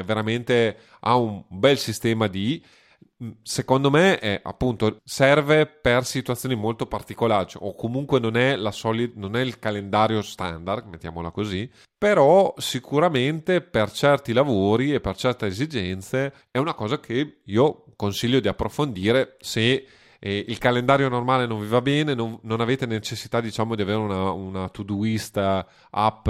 veramente 0.03 0.77
ha 1.01 1.16
un 1.16 1.42
bel 1.49 1.79
sistema 1.79 2.27
di 2.27 2.62
mm, 3.23 3.31
secondo 3.42 3.90
me 3.90 4.18
è, 4.18 4.40
appunto 4.42 4.99
serve 5.05 5.66
per 5.66 6.05
situazioni 6.05 6.55
molto 6.55 6.87
particolari 6.87 7.49
cioè, 7.49 7.62
o 7.64 7.75
comunque 7.75 8.21
non 8.21 8.37
è, 8.37 8.57
solid, 8.71 9.16
non 9.16 9.37
è 9.37 9.40
il 9.40 9.59
calendario 9.59 10.23
standard 10.23 10.87
mettiamola 10.87 11.31
così 11.31 11.68
però 11.99 12.55
sicuramente 12.57 13.61
per 13.61 13.90
certi 13.90 14.33
lavori 14.33 14.92
e 14.92 15.01
per 15.01 15.16
certe 15.16 15.47
esigenze 15.47 16.33
è 16.51 16.59
una 16.59 16.75
cosa 16.75 17.01
che 17.01 17.40
io 17.45 17.85
consiglio 18.03 18.41
di 18.41 18.49
approfondire 18.49 19.37
se 19.38 19.87
eh, 20.19 20.45
il 20.49 20.59
calendario 20.59 21.09
normale 21.09 21.47
non 21.47 21.61
vi 21.61 21.69
va 21.69 21.81
bene, 21.81 22.15
non, 22.15 22.37
non 22.43 22.61
avete 22.61 22.85
necessità 22.85 23.41
diciamo 23.41 23.77
di 23.77 23.83
avere 23.83 23.99
una, 23.99 24.33
una 24.33 24.69
to-doist 24.69 25.37
app 25.91 26.29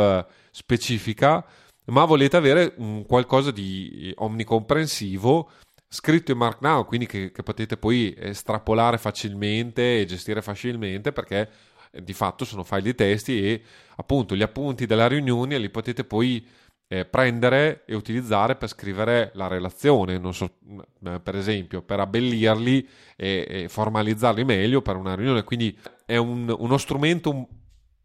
specifica, 0.51 1.43
ma 1.87 2.05
volete 2.05 2.37
avere 2.37 2.75
un 2.77 3.07
qualcosa 3.07 3.51
di 3.51 4.13
omnicomprensivo 4.17 5.51
scritto 5.89 6.31
in 6.31 6.39
Markdown, 6.39 6.85
quindi 6.85 7.07
che, 7.07 7.33
che 7.33 7.43
potete 7.43 7.79
poi 7.79 8.15
estrapolare 8.19 8.99
facilmente 8.99 10.01
e 10.01 10.05
gestire 10.05 10.43
facilmente 10.43 11.11
perché 11.13 11.49
eh, 11.91 12.03
di 12.03 12.13
fatto 12.13 12.45
sono 12.45 12.65
file 12.65 12.83
di 12.83 12.95
testi 12.95 13.43
e 13.47 13.63
appunto 13.97 14.37
gli 14.37 14.43
appunti 14.43 14.85
della 14.85 15.09
riunione 15.09 15.57
li 15.57 15.71
potete 15.71 16.05
poi 16.05 16.47
eh, 16.93 17.07
prendere 17.07 17.85
e 17.87 17.95
utilizzare 17.95 18.55
per 18.55 18.69
scrivere 18.69 19.31
la 19.33 19.47
relazione, 19.47 20.21
so, 20.35 20.59
eh, 21.07 21.21
per 21.21 21.37
esempio, 21.37 21.81
per 21.81 22.01
abbellirli 22.01 22.87
e, 23.17 23.47
e, 23.49 23.69
formalizzarli 23.71 24.45
meglio 24.45 24.83
per 24.83 24.97
una 24.97 25.15
riunione. 25.15 25.43
Quindi 25.43 25.75
è 26.05 26.19
un, 26.19 26.55
uno 26.55 26.77
strumento 26.77 27.49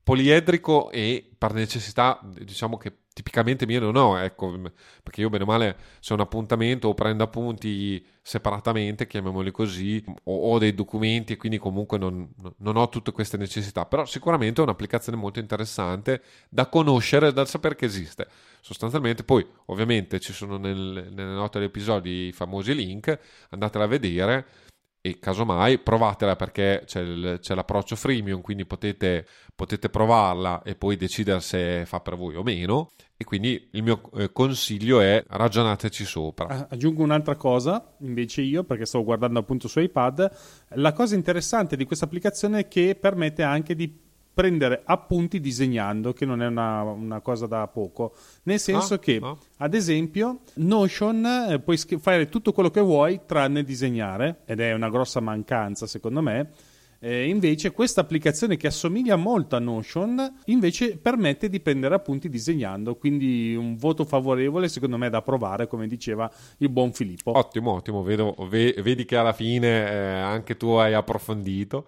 poliedrico 0.04 0.90
e 0.90 1.30
per 1.38 1.52
necessità, 1.52 2.18
diciamo 2.24 2.78
che 2.78 3.00
tipicamente 3.12 3.66
mio 3.66 3.80
non 3.80 3.98
ho, 3.98 4.18
ecco, 4.18 4.58
perché 5.04 5.20
io 5.22 5.30
bene 5.30 5.44
o 5.44 5.48
male 5.48 5.78
se 6.00 6.14
ho 6.14 6.16
un 6.16 6.22
appuntamento 6.22 6.88
o 6.88 6.94
prendo 6.94 7.24
appunti 7.24 8.06
separatamente, 8.22 9.08
chiamiamoli 9.08 9.52
così, 9.52 10.02
o 10.26 10.52
ho 10.52 10.60
dei 10.60 10.74
documenti 10.74 11.34
e 11.34 11.36
quindi 11.36 11.58
comunque 11.58 11.98
non, 11.98 12.32
non 12.58 12.78
ho 12.78 12.88
tutte 12.90 13.12
queste 13.12 13.36
necessità, 13.36 13.86
però 13.86 14.06
sicuramente 14.06 14.62
è 14.62 14.64
un'applicazione 14.64 15.18
molto 15.18 15.40
interessante 15.40 16.22
da 16.48 16.68
conoscere, 16.68 17.34
da 17.34 17.44
sapere 17.46 17.76
che 17.76 17.86
esiste. 17.86 18.28
Sostanzialmente 18.68 19.24
poi 19.24 19.48
ovviamente 19.68 20.20
ci 20.20 20.34
sono 20.34 20.58
nel, 20.58 21.08
nelle 21.10 21.32
note 21.32 21.58
dell'episodio 21.58 22.12
i 22.12 22.34
famosi 22.34 22.76
link, 22.76 23.18
andatela 23.52 23.86
a 23.86 23.88
vedere 23.88 24.46
e 25.00 25.20
casomai 25.20 25.80
provatela 25.80 26.36
perché 26.36 26.82
c'è, 26.86 27.00
il, 27.00 27.38
c'è 27.40 27.56
l'approccio 27.56 27.96
freemium, 27.96 28.42
quindi 28.42 28.66
potete, 28.66 29.26
potete, 29.56 29.88
provarla 29.88 30.64
e 30.64 30.76
poi 30.76 30.98
decidere 30.98 31.40
se 31.40 31.86
fa 31.86 32.02
per 32.02 32.18
voi 32.18 32.36
o 32.36 32.44
meno. 32.44 32.92
E 33.16 33.24
quindi 33.24 33.70
il 33.72 33.84
mio 33.84 34.02
eh, 34.16 34.34
consiglio 34.34 35.00
è 35.00 35.24
ragionateci 35.26 36.04
sopra. 36.04 36.68
Aggiungo 36.70 37.04
un'altra 37.04 37.38
cosa 37.38 37.96
invece 38.02 38.42
io, 38.42 38.66
perché 38.66 38.86
stavo 38.86 39.06
guardando 39.06 39.40
appunto 39.40 39.70
su 39.70 39.80
iPad. 39.80 40.30
La 40.72 40.92
cosa 40.92 41.16
interessante 41.16 41.78
di 41.78 41.86
questa 41.86 42.04
applicazione 42.04 42.60
è 42.60 42.68
che 42.68 42.98
permette 43.00 43.44
anche 43.44 43.76
di 43.76 44.07
prendere 44.38 44.84
appunti 44.86 45.40
disegnando, 45.40 46.14
che 46.14 46.24
non 46.24 46.44
è 46.44 46.46
una, 46.46 46.84
una 46.84 47.22
cosa 47.22 47.48
da 47.48 47.66
poco. 47.66 48.14
Nel 48.44 48.60
senso 48.60 48.94
ah, 48.94 49.00
che, 49.00 49.20
ah. 49.20 49.36
ad 49.58 49.74
esempio, 49.74 50.42
Notion 50.58 51.26
eh, 51.50 51.60
puoi 51.60 51.76
sch- 51.76 51.98
fare 51.98 52.30
tutto 52.30 52.54
quello 52.54 52.70
che 52.70 52.80
vuoi 52.80 53.22
tranne 53.26 53.64
disegnare, 53.64 54.42
ed 54.46 54.60
è 54.60 54.74
una 54.74 54.92
grossa 54.92 55.22
mancanza 55.22 55.88
secondo 55.88 56.22
me. 56.22 56.52
Eh, 57.00 57.28
invece 57.28 57.72
questa 57.72 58.02
applicazione 58.02 58.58
che 58.58 58.68
assomiglia 58.68 59.16
molto 59.16 59.56
a 59.56 59.60
Notion 59.60 60.40
invece 60.46 60.98
permette 60.98 61.48
di 61.48 61.60
prendere 61.60 61.94
appunti 61.94 62.28
disegnando 62.28 62.96
quindi 62.96 63.56
un 63.56 63.76
voto 63.76 64.04
favorevole 64.04 64.68
secondo 64.68 64.98
me 64.98 65.10
da 65.12 65.22
provare 65.22 65.68
come 65.68 65.86
diceva 65.86 66.32
il 66.58 66.70
buon 66.70 66.94
Filippo 66.94 67.38
ottimo 67.38 67.74
ottimo 67.74 68.02
Vedo, 68.02 68.36
ve, 68.50 68.74
vedi 68.80 69.06
che 69.06 69.16
alla 69.16 69.34
fine 69.34 69.92
eh, 69.92 69.96
anche 69.96 70.58
tu 70.58 70.70
hai 70.70 70.96
approfondito 70.96 71.86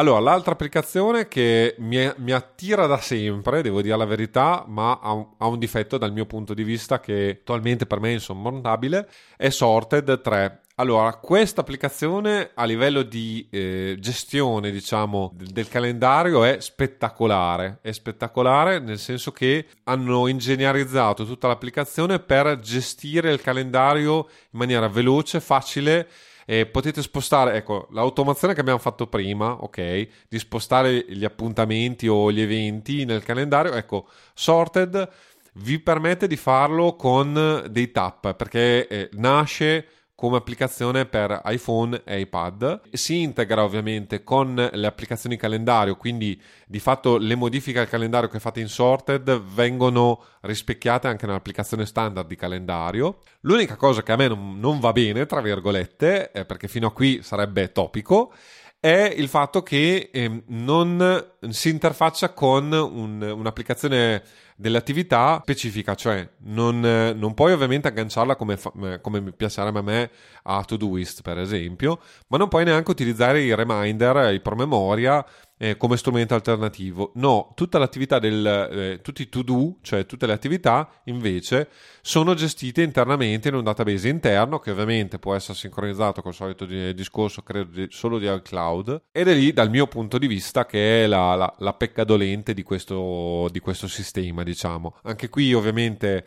allora, 0.00 0.18
l'altra 0.20 0.52
applicazione 0.52 1.28
che 1.28 1.74
mi, 1.78 2.10
mi, 2.16 2.32
attira 2.32 2.86
da 2.86 2.96
sempre, 2.96 3.60
devo 3.60 3.82
dire 3.82 3.98
la 3.98 4.06
verità, 4.06 4.64
ma 4.66 4.98
ha 4.98 5.12
un, 5.12 5.26
ha 5.36 5.46
un, 5.46 5.58
difetto 5.58 5.98
dal 5.98 6.10
mio 6.10 6.24
punto 6.24 6.54
di 6.54 6.62
vista 6.62 7.00
che 7.00 7.40
attualmente 7.40 7.84
per 7.84 8.00
me 8.00 8.08
è 8.08 8.12
insormontabile, 8.14 9.06
è 9.36 9.50
Sorted 9.50 10.22
3. 10.22 10.60
Allora, 10.80 11.12
questa 11.12 11.60
applicazione 11.60 12.52
a 12.54 12.64
livello 12.64 13.02
di 13.02 13.46
eh, 13.50 13.96
gestione, 14.00 14.70
diciamo, 14.70 15.30
del, 15.34 15.48
del, 15.48 15.68
calendario 15.68 16.42
è 16.42 16.58
spettacolare. 16.58 17.80
È 17.82 17.92
spettacolare 17.92 18.78
nel 18.78 18.98
senso 18.98 19.30
che 19.30 19.66
hanno 19.84 20.26
ingegnerizzato 20.26 21.26
tutta 21.26 21.48
l'applicazione 21.48 22.18
per 22.18 22.60
gestire 22.60 23.30
il 23.30 23.42
calendario 23.42 24.26
in 24.52 24.58
maniera 24.58 24.88
veloce, 24.88 25.40
facile 25.40 26.08
e 26.46 26.64
potete 26.64 27.02
spostare, 27.02 27.56
ecco, 27.56 27.88
l'automazione 27.90 28.54
che 28.54 28.60
abbiamo 28.60 28.78
fatto 28.78 29.06
prima, 29.06 29.62
ok, 29.62 30.08
di 30.30 30.38
spostare 30.38 31.04
gli 31.10 31.26
appuntamenti 31.26 32.08
o 32.08 32.32
gli 32.32 32.40
eventi 32.40 33.04
nel 33.04 33.22
calendario, 33.22 33.74
ecco, 33.74 34.08
Sorted 34.32 35.10
vi 35.54 35.78
permette 35.78 36.26
di 36.26 36.36
farlo 36.36 36.94
con 36.94 37.66
dei 37.68 37.90
tap 37.90 38.34
perché 38.34 38.86
eh, 38.86 39.08
nasce 39.14 39.86
come 40.20 40.36
applicazione 40.36 41.06
per 41.06 41.40
iPhone 41.46 42.02
e 42.04 42.20
iPad. 42.20 42.82
Si 42.92 43.22
integra 43.22 43.64
ovviamente 43.64 44.22
con 44.22 44.54
le 44.54 44.86
applicazioni 44.86 45.38
calendario, 45.38 45.96
quindi 45.96 46.38
di 46.66 46.78
fatto 46.78 47.16
le 47.16 47.34
modifiche 47.36 47.78
al 47.78 47.88
calendario 47.88 48.28
che 48.28 48.38
fate 48.38 48.60
in 48.60 48.68
Sorted 48.68 49.40
vengono 49.40 50.22
rispecchiate 50.42 51.08
anche 51.08 51.24
nell'applicazione 51.24 51.86
standard 51.86 52.28
di 52.28 52.36
calendario. 52.36 53.20
L'unica 53.40 53.76
cosa 53.76 54.02
che 54.02 54.12
a 54.12 54.16
me 54.16 54.28
non, 54.28 54.60
non 54.60 54.78
va 54.78 54.92
bene, 54.92 55.24
tra 55.24 55.40
virgolette, 55.40 56.30
perché 56.46 56.68
fino 56.68 56.88
a 56.88 56.92
qui 56.92 57.22
sarebbe 57.22 57.72
topico, 57.72 58.34
è 58.78 59.14
il 59.16 59.28
fatto 59.28 59.62
che 59.62 60.10
eh, 60.12 60.42
non 60.48 61.32
si 61.48 61.70
interfaccia 61.70 62.34
con 62.34 62.70
un, 62.72 63.22
un'applicazione 63.22 64.22
dell'attività 64.60 65.38
specifica, 65.42 65.94
cioè 65.94 66.28
non, 66.40 66.80
non 66.80 67.32
puoi 67.32 67.52
ovviamente 67.52 67.88
agganciarla 67.88 68.36
come, 68.36 68.58
fa, 68.58 68.70
come 69.00 69.32
piacerebbe 69.32 69.78
a 69.78 69.82
me 69.82 70.10
a 70.42 70.62
Todoist 70.62 71.22
per 71.22 71.38
esempio, 71.38 71.98
ma 72.28 72.36
non 72.36 72.48
puoi 72.48 72.64
neanche 72.64 72.90
utilizzare 72.90 73.40
i 73.40 73.54
reminder, 73.54 74.34
i 74.34 74.40
promemoria 74.40 75.24
eh, 75.62 75.76
come 75.76 75.98
strumento 75.98 76.34
alternativo. 76.34 77.12
No, 77.16 77.52
tutta 77.54 77.78
l'attività 77.78 78.18
del, 78.18 78.46
eh, 78.46 79.00
tutti 79.02 79.22
i 79.22 79.28
to-do, 79.28 79.76
cioè 79.82 80.06
tutte 80.06 80.26
le 80.26 80.32
attività, 80.32 80.88
invece, 81.04 81.68
sono 82.00 82.32
gestite 82.32 82.80
internamente 82.80 83.48
in 83.48 83.54
un 83.54 83.62
database 83.62 84.08
interno 84.08 84.58
che 84.58 84.70
ovviamente 84.70 85.18
può 85.18 85.34
essere 85.34 85.58
sincronizzato 85.58 86.22
col 86.22 86.32
solito 86.32 86.64
di, 86.64 86.94
discorso, 86.94 87.42
credo, 87.42 87.86
solo 87.90 88.18
di 88.18 88.26
iCloud. 88.32 89.02
Ed 89.12 89.28
è 89.28 89.34
lì, 89.34 89.52
dal 89.52 89.68
mio 89.68 89.86
punto 89.86 90.16
di 90.16 90.26
vista, 90.26 90.64
che 90.64 91.04
è 91.04 91.06
la, 91.06 91.34
la, 91.34 91.54
la 91.58 91.74
pecca 91.74 92.04
di 92.04 92.62
questo, 92.62 93.48
di 93.52 93.60
questo 93.60 93.86
sistema, 93.86 94.42
diciamo. 94.50 94.96
Anche 95.02 95.28
qui, 95.28 95.54
ovviamente 95.54 96.26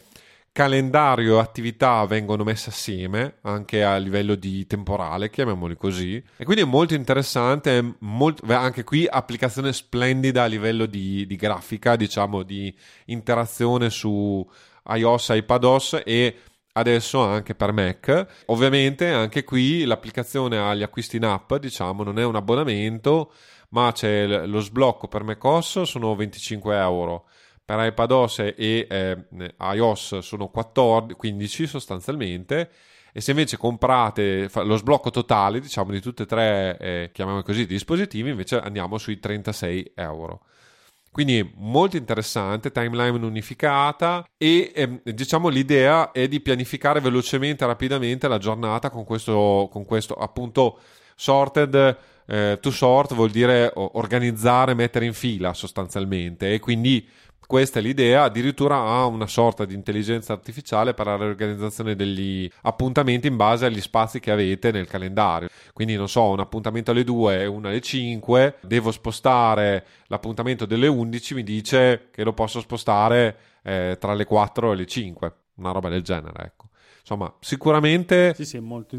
calendario 0.54 1.38
e 1.38 1.40
attività 1.40 2.06
vengono 2.06 2.44
messe 2.44 2.70
assieme 2.70 3.38
anche 3.42 3.84
a 3.84 3.98
livello 3.98 4.36
di 4.36 4.68
temporale, 4.68 5.32
chiamiamoli 5.32 5.76
così. 5.76 6.24
E 6.38 6.46
quindi 6.46 6.62
è 6.62 6.66
molto 6.66 6.94
interessante, 6.94 7.96
molto, 8.00 8.46
anche 8.54 8.84
qui 8.84 9.08
applicazione 9.10 9.74
splendida 9.74 10.44
a 10.44 10.46
livello 10.46 10.86
di, 10.86 11.26
di 11.26 11.36
grafica, 11.36 11.96
diciamo 11.96 12.44
di 12.44 12.74
interazione 13.06 13.90
su 13.90 14.48
iOS, 14.86 15.30
iPadOS 15.30 16.02
e 16.06 16.38
adesso 16.74 17.22
anche 17.22 17.56
per 17.56 17.74
Mac. 17.74 18.44
Ovviamente 18.46 19.10
anche 19.10 19.44
qui 19.44 19.86
l'applicazione 19.86 20.60
agli 20.60 20.84
acquisti 20.84 21.18
in 21.18 21.26
app, 21.26 21.56
diciamo, 21.56 22.04
non 22.04 22.20
è 22.20 22.24
un 22.24 22.36
abbonamento, 22.36 23.34
ma 23.70 23.92
c'è 23.92 24.46
lo 24.46 24.60
sblocco 24.60 25.08
per 25.08 25.24
macOS, 25.24 25.82
sono 25.82 26.14
25 26.16 26.78
euro 26.78 27.26
per 27.66 27.80
iPadOS 27.86 28.40
e 28.40 28.88
eh, 28.90 29.26
iOS 29.60 30.20
sono 30.20 30.50
14, 30.50 31.16
15 31.16 31.68
sostanzialmente 31.68 32.70
e 33.14 33.22
se 33.22 33.32
invece 33.32 33.58
comprate 33.58 34.50
lo 34.64 34.76
sblocco 34.76 35.12
totale 35.12 35.60
diciamo 35.60 35.92
di 35.92 36.02
tutte 36.02 36.24
e 36.24 36.26
tre 36.26 36.78
eh, 36.80 37.10
chiamiamoli 37.14 37.46
così 37.46 37.66
dispositivi 37.66 38.32
invece 38.32 38.58
andiamo 38.60 38.98
sui 38.98 39.20
36 39.20 39.94
euro. 39.96 40.42
Quindi 41.12 41.48
molto 41.58 41.96
interessante, 41.96 42.72
timeline 42.72 43.24
unificata 43.24 44.26
e 44.36 44.72
eh, 44.74 45.02
diciamo 45.04 45.48
l'idea 45.48 46.12
è 46.12 46.28
di 46.28 46.40
pianificare 46.40 47.00
velocemente 47.02 47.68
rapidamente 47.68 48.28
la 48.28 48.40
giornata 48.40 48.90
con 48.90 49.04
questo, 49.04 49.70
con 49.72 49.86
questo 49.86 50.16
appunto 50.16 50.80
sorted 51.16 51.98
eh, 52.26 52.58
to 52.60 52.72
sort 52.72 53.14
vuol 53.14 53.30
dire 53.30 53.72
organizzare, 53.76 54.74
mettere 54.74 55.06
in 55.06 55.14
fila 55.14 55.54
sostanzialmente 55.54 56.52
e 56.52 56.60
quindi 56.60 57.08
questa 57.46 57.80
è 57.80 57.82
l'idea, 57.82 58.24
addirittura 58.24 58.78
ha 58.78 59.06
una 59.06 59.28
sorta 59.28 59.66
di 59.66 59.74
intelligenza 59.74 60.34
artificiale 60.34 60.94
per 60.94 61.06
la 61.06 61.18
riorganizzazione 61.18 61.96
degli 61.96 62.50
appuntamenti 62.62 63.28
in 63.28 63.36
base 63.36 63.66
agli 63.66 63.82
spazi 63.82 64.20
che 64.20 64.32
avete 64.32 64.72
nel 64.72 64.88
calendario. 64.88 65.50
Quindi, 65.74 65.96
non 65.96 66.10
so, 66.10 66.30
un 66.30 66.40
appuntamento 66.40 66.92
alle 66.92 67.04
2 67.04 67.42
e 67.42 67.46
uno 67.46 67.68
alle 67.68 67.82
5, 67.82 68.58
devo 68.62 68.92
spostare 68.92 69.86
l'appuntamento 70.08 70.66
delle 70.66 70.88
11, 70.88 71.34
mi 71.36 71.44
dice 71.44 72.10
che 72.12 72.24
lo 72.24 72.34
posso 72.34 72.60
spostare 72.60 73.38
eh, 73.64 73.98
tra 74.00 74.14
le 74.14 74.26
4 74.26 74.72
e 74.72 74.76
le 74.76 74.86
5, 74.86 75.34
una 75.56 75.72
roba 75.72 75.90
del 75.90 76.02
genere, 76.02 76.44
ecco. 76.46 76.70
Insomma, 77.00 77.34
sicuramente... 77.40 78.34
Sì, 78.36 78.46
sì, 78.46 78.58
è 78.58 78.62
molto, 78.62 78.98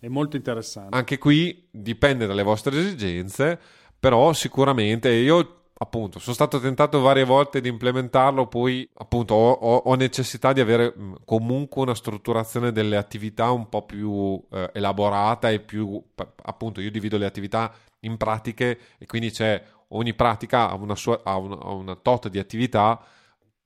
è 0.00 0.08
molto 0.08 0.36
interessante. 0.36 0.96
Anche 0.96 1.18
qui 1.18 1.66
dipende 1.70 2.26
dalle 2.26 2.42
vostre 2.44 2.78
esigenze, 2.78 3.58
però 3.98 4.32
sicuramente 4.32 5.10
io 5.10 5.57
appunto 5.80 6.18
sono 6.18 6.34
stato 6.34 6.58
tentato 6.58 7.00
varie 7.00 7.24
volte 7.24 7.60
di 7.60 7.68
implementarlo 7.68 8.46
poi 8.48 8.88
appunto 8.94 9.34
ho, 9.34 9.52
ho, 9.52 9.76
ho 9.76 9.94
necessità 9.94 10.52
di 10.52 10.60
avere 10.60 10.92
comunque 11.24 11.82
una 11.82 11.94
strutturazione 11.94 12.72
delle 12.72 12.96
attività 12.96 13.50
un 13.50 13.68
po' 13.68 13.84
più 13.84 14.42
eh, 14.50 14.70
elaborata 14.74 15.50
e 15.50 15.60
più 15.60 16.02
appunto 16.42 16.80
io 16.80 16.90
divido 16.90 17.16
le 17.16 17.26
attività 17.26 17.72
in 18.00 18.16
pratiche 18.16 18.78
e 18.98 19.06
quindi 19.06 19.30
c'è 19.30 19.62
ogni 19.88 20.14
pratica 20.14 20.68
ha 20.68 20.74
una, 20.74 20.96
sua, 20.96 21.20
ha 21.22 21.36
una, 21.36 21.56
ha 21.56 21.70
una 21.70 21.94
tot 21.94 22.28
di 22.28 22.40
attività 22.40 23.00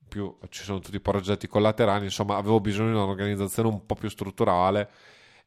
più 0.07 0.37
ci 0.51 0.65
sono 0.65 0.81
tutti 0.81 0.97
i 0.97 1.01
progetti 1.01 1.47
collaterali 1.47 2.05
insomma 2.05 2.37
avevo 2.37 2.61
bisogno 2.61 2.91
di 2.91 2.97
un'organizzazione 2.97 3.71
un 3.71 3.87
po' 3.87 3.95
più 3.95 4.11
strutturale 4.11 4.91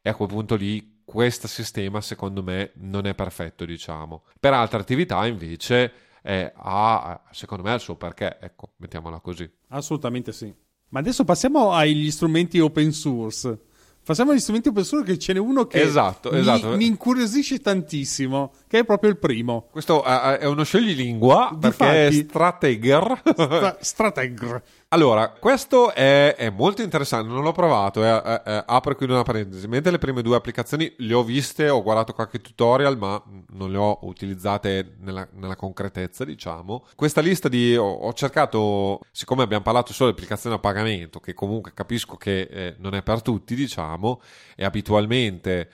e 0.02 0.10
a 0.10 0.14
quel 0.14 0.28
punto 0.28 0.56
lì 0.56 1.02
questo 1.04 1.46
sistema 1.46 2.00
secondo 2.00 2.42
me 2.42 2.72
non 2.74 3.06
è 3.06 3.14
perfetto 3.14 3.64
diciamo. 3.64 4.24
Per 4.40 4.52
altre 4.52 4.80
attività 4.80 5.24
invece 5.26 6.05
eh, 6.26 6.52
ha, 6.56 7.22
secondo 7.30 7.62
me, 7.62 7.74
il 7.74 7.80
suo 7.80 7.94
perché, 7.94 8.38
ecco, 8.40 8.72
mettiamola 8.78 9.20
così. 9.20 9.48
Assolutamente 9.68 10.32
sì. 10.32 10.52
Ma 10.88 10.98
adesso 10.98 11.24
passiamo 11.24 11.70
agli 11.72 12.10
strumenti 12.10 12.58
open 12.58 12.90
source. 12.90 13.56
Passiamo 14.02 14.32
agli 14.32 14.40
strumenti 14.40 14.68
open 14.68 14.82
source 14.82 15.12
che 15.12 15.18
ce 15.18 15.32
n'è 15.34 15.38
uno 15.38 15.66
che 15.66 15.80
esatto, 15.80 16.32
mi, 16.32 16.38
esatto. 16.38 16.76
mi 16.76 16.86
incuriosisce 16.86 17.60
tantissimo, 17.60 18.52
che 18.66 18.80
è 18.80 18.84
proprio 18.84 19.10
il 19.10 19.18
primo. 19.18 19.68
Questo 19.70 20.00
uh, 20.00 20.36
è 20.36 20.46
uno 20.46 20.64
scioglilingua 20.64 21.56
perché 21.60 21.68
Difatti, 21.68 21.94
è 21.94 22.10
Strateger. 22.24 23.22
Stra- 23.24 23.78
strategger. 23.80 24.62
Allora, 24.90 25.30
questo 25.30 25.92
è, 25.92 26.36
è, 26.36 26.48
molto 26.48 26.80
interessante, 26.80 27.28
non 27.28 27.42
l'ho 27.42 27.50
provato, 27.50 28.04
eh, 28.04 28.22
eh, 28.24 28.42
eh, 28.46 28.62
apro 28.66 28.94
qui 28.94 29.06
una 29.06 29.24
parentesi, 29.24 29.66
mentre 29.66 29.90
le 29.90 29.98
prime 29.98 30.22
due 30.22 30.36
applicazioni 30.36 30.94
le 30.98 31.12
ho 31.12 31.24
viste, 31.24 31.68
ho 31.68 31.82
guardato 31.82 32.12
qualche 32.12 32.40
tutorial, 32.40 32.96
ma 32.96 33.20
non 33.48 33.72
le 33.72 33.78
ho 33.78 33.98
utilizzate 34.02 34.94
nella, 35.00 35.26
nella 35.32 35.56
concretezza, 35.56 36.24
diciamo. 36.24 36.86
Questa 36.94 37.20
lista 37.20 37.48
di... 37.48 37.76
Ho, 37.76 37.84
ho, 37.84 38.12
cercato, 38.12 39.00
siccome 39.10 39.42
abbiamo 39.42 39.64
parlato 39.64 39.92
solo 39.92 40.10
di 40.10 40.16
applicazioni 40.16 40.54
a 40.54 40.60
pagamento, 40.60 41.18
che 41.18 41.34
comunque 41.34 41.72
capisco 41.74 42.16
che 42.16 42.42
eh, 42.42 42.76
non 42.78 42.94
è 42.94 43.02
per 43.02 43.22
tutti, 43.22 43.56
diciamo, 43.56 44.20
e 44.54 44.64
abitualmente 44.64 45.68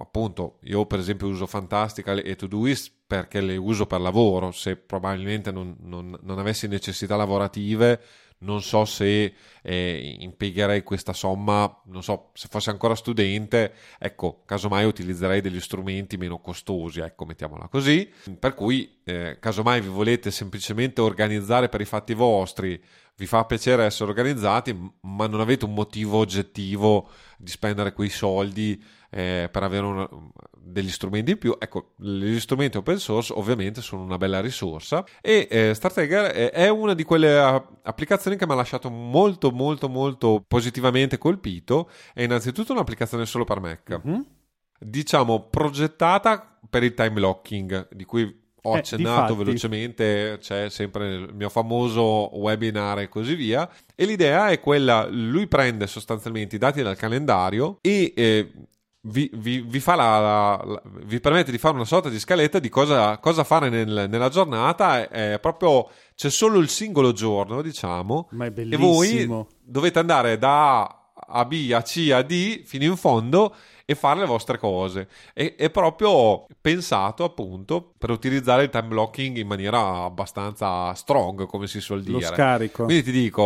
appunto 0.00 0.58
io 0.62 0.86
per 0.86 0.98
esempio 0.98 1.28
uso 1.28 1.46
Fantastical 1.46 2.22
e 2.24 2.34
Todoist 2.36 2.92
perché 3.06 3.40
le 3.40 3.56
uso 3.56 3.86
per 3.86 4.00
lavoro. 4.00 4.52
Se 4.52 4.76
probabilmente 4.76 5.50
non, 5.50 5.76
non, 5.80 6.16
non 6.22 6.38
avessi 6.38 6.68
necessità 6.68 7.16
lavorative 7.16 8.00
non 8.40 8.62
so 8.62 8.84
se 8.84 9.34
eh, 9.62 10.16
impiegherei 10.20 10.82
questa 10.82 11.12
somma, 11.12 11.82
non 11.86 12.02
so, 12.02 12.30
se 12.34 12.48
fossi 12.50 12.70
ancora 12.70 12.94
studente, 12.94 13.74
ecco, 13.98 14.42
casomai 14.46 14.84
utilizzerei 14.84 15.40
degli 15.40 15.60
strumenti 15.60 16.16
meno 16.16 16.40
costosi, 16.40 17.00
ecco, 17.00 17.24
mettiamola 17.24 17.68
così. 17.68 18.10
Per 18.38 18.54
cui, 18.54 19.00
eh, 19.04 19.38
casomai 19.40 19.80
vi 19.80 19.88
volete 19.88 20.30
semplicemente 20.30 21.00
organizzare 21.00 21.68
per 21.68 21.80
i 21.80 21.86
fatti 21.86 22.14
vostri, 22.14 22.82
vi 23.16 23.26
fa 23.26 23.44
piacere 23.44 23.84
essere 23.84 24.08
organizzati, 24.08 24.74
ma 25.02 25.26
non 25.26 25.40
avete 25.40 25.66
un 25.66 25.74
motivo 25.74 26.18
oggettivo 26.18 27.10
di 27.36 27.50
spendere 27.50 27.92
quei 27.92 28.08
soldi 28.08 28.82
eh, 29.10 29.48
per 29.52 29.62
avere 29.62 29.84
una, 29.84 30.08
degli 30.70 30.90
strumenti 30.90 31.32
in 31.32 31.38
più. 31.38 31.56
Ecco, 31.58 31.92
gli 31.96 32.38
strumenti 32.38 32.76
open 32.76 32.98
source 32.98 33.32
ovviamente 33.32 33.82
sono 33.82 34.02
una 34.02 34.18
bella 34.18 34.40
risorsa 34.40 35.04
e 35.20 35.48
eh, 35.50 35.74
Strateger 35.74 36.50
è 36.50 36.68
una 36.68 36.94
di 36.94 37.04
quelle 37.04 37.38
applicazioni 37.82 38.36
che 38.36 38.46
mi 38.46 38.52
ha 38.52 38.56
lasciato 38.56 38.90
molto 38.90 39.50
molto 39.50 39.88
molto 39.88 40.44
positivamente 40.46 41.18
colpito. 41.18 41.90
È 42.12 42.22
innanzitutto 42.22 42.72
un'applicazione 42.72 43.26
solo 43.26 43.44
per 43.44 43.60
Mac. 43.60 44.00
Mm-hmm. 44.06 44.20
Diciamo 44.78 45.48
progettata 45.48 46.58
per 46.68 46.82
il 46.82 46.94
time 46.94 47.20
locking, 47.20 47.88
di 47.92 48.04
cui 48.04 48.38
ho 48.62 48.74
eh, 48.74 48.78
accennato 48.78 49.34
velocemente, 49.34 50.38
c'è 50.40 50.68
sempre 50.68 51.14
il 51.14 51.30
mio 51.34 51.48
famoso 51.48 52.38
webinar 52.38 53.00
e 53.00 53.08
così 53.08 53.34
via. 53.34 53.68
E 53.94 54.04
l'idea 54.04 54.48
è 54.48 54.60
quella: 54.60 55.06
lui 55.10 55.46
prende 55.46 55.86
sostanzialmente 55.86 56.56
i 56.56 56.58
dati 56.58 56.82
dal 56.82 56.96
calendario 56.96 57.78
e 57.80 58.12
eh, 58.14 58.52
vi, 59.02 59.30
vi, 59.32 59.60
vi, 59.60 59.82
la, 59.86 59.94
la, 59.94 60.62
la, 60.64 60.82
vi, 61.04 61.20
permette 61.20 61.50
di 61.50 61.58
fare 61.58 61.74
una 61.74 61.84
sorta 61.84 62.08
di 62.08 62.18
scaletta 62.18 62.58
di 62.58 62.68
cosa, 62.68 63.16
cosa 63.18 63.44
fare 63.44 63.70
nel, 63.70 64.06
nella 64.08 64.28
giornata. 64.28 65.08
È 65.08 65.38
proprio 65.40 65.88
c'è 66.14 66.28
solo 66.28 66.58
il 66.58 66.68
singolo 66.68 67.12
giorno, 67.12 67.62
diciamo. 67.62 68.28
Ma 68.32 68.46
è 68.46 68.50
bellissimo. 68.50 69.02
E 69.02 69.26
voi 69.26 69.46
dovete 69.62 69.98
andare 69.98 70.36
da 70.36 70.82
A, 71.14 71.44
B 71.46 71.70
a 71.72 71.82
C 71.82 72.10
a 72.12 72.22
D 72.22 72.62
fino 72.64 72.84
in 72.84 72.96
fondo 72.96 73.54
e 73.86 73.94
fare 73.94 74.20
le 74.20 74.26
vostre 74.26 74.58
cose. 74.58 75.08
E, 75.32 75.54
è 75.56 75.70
proprio 75.70 76.46
pensato 76.60 77.24
appunto 77.24 77.94
per 77.96 78.10
utilizzare 78.10 78.64
il 78.64 78.70
time 78.70 78.88
blocking 78.88 79.36
in 79.38 79.46
maniera 79.46 80.04
abbastanza 80.04 80.92
strong, 80.92 81.46
come 81.46 81.66
si 81.66 81.80
suol 81.80 82.02
dire. 82.02 82.18
Lo 82.18 82.20
scarico. 82.20 82.84
Quindi 82.84 83.02
ti 83.02 83.12
dico, 83.12 83.42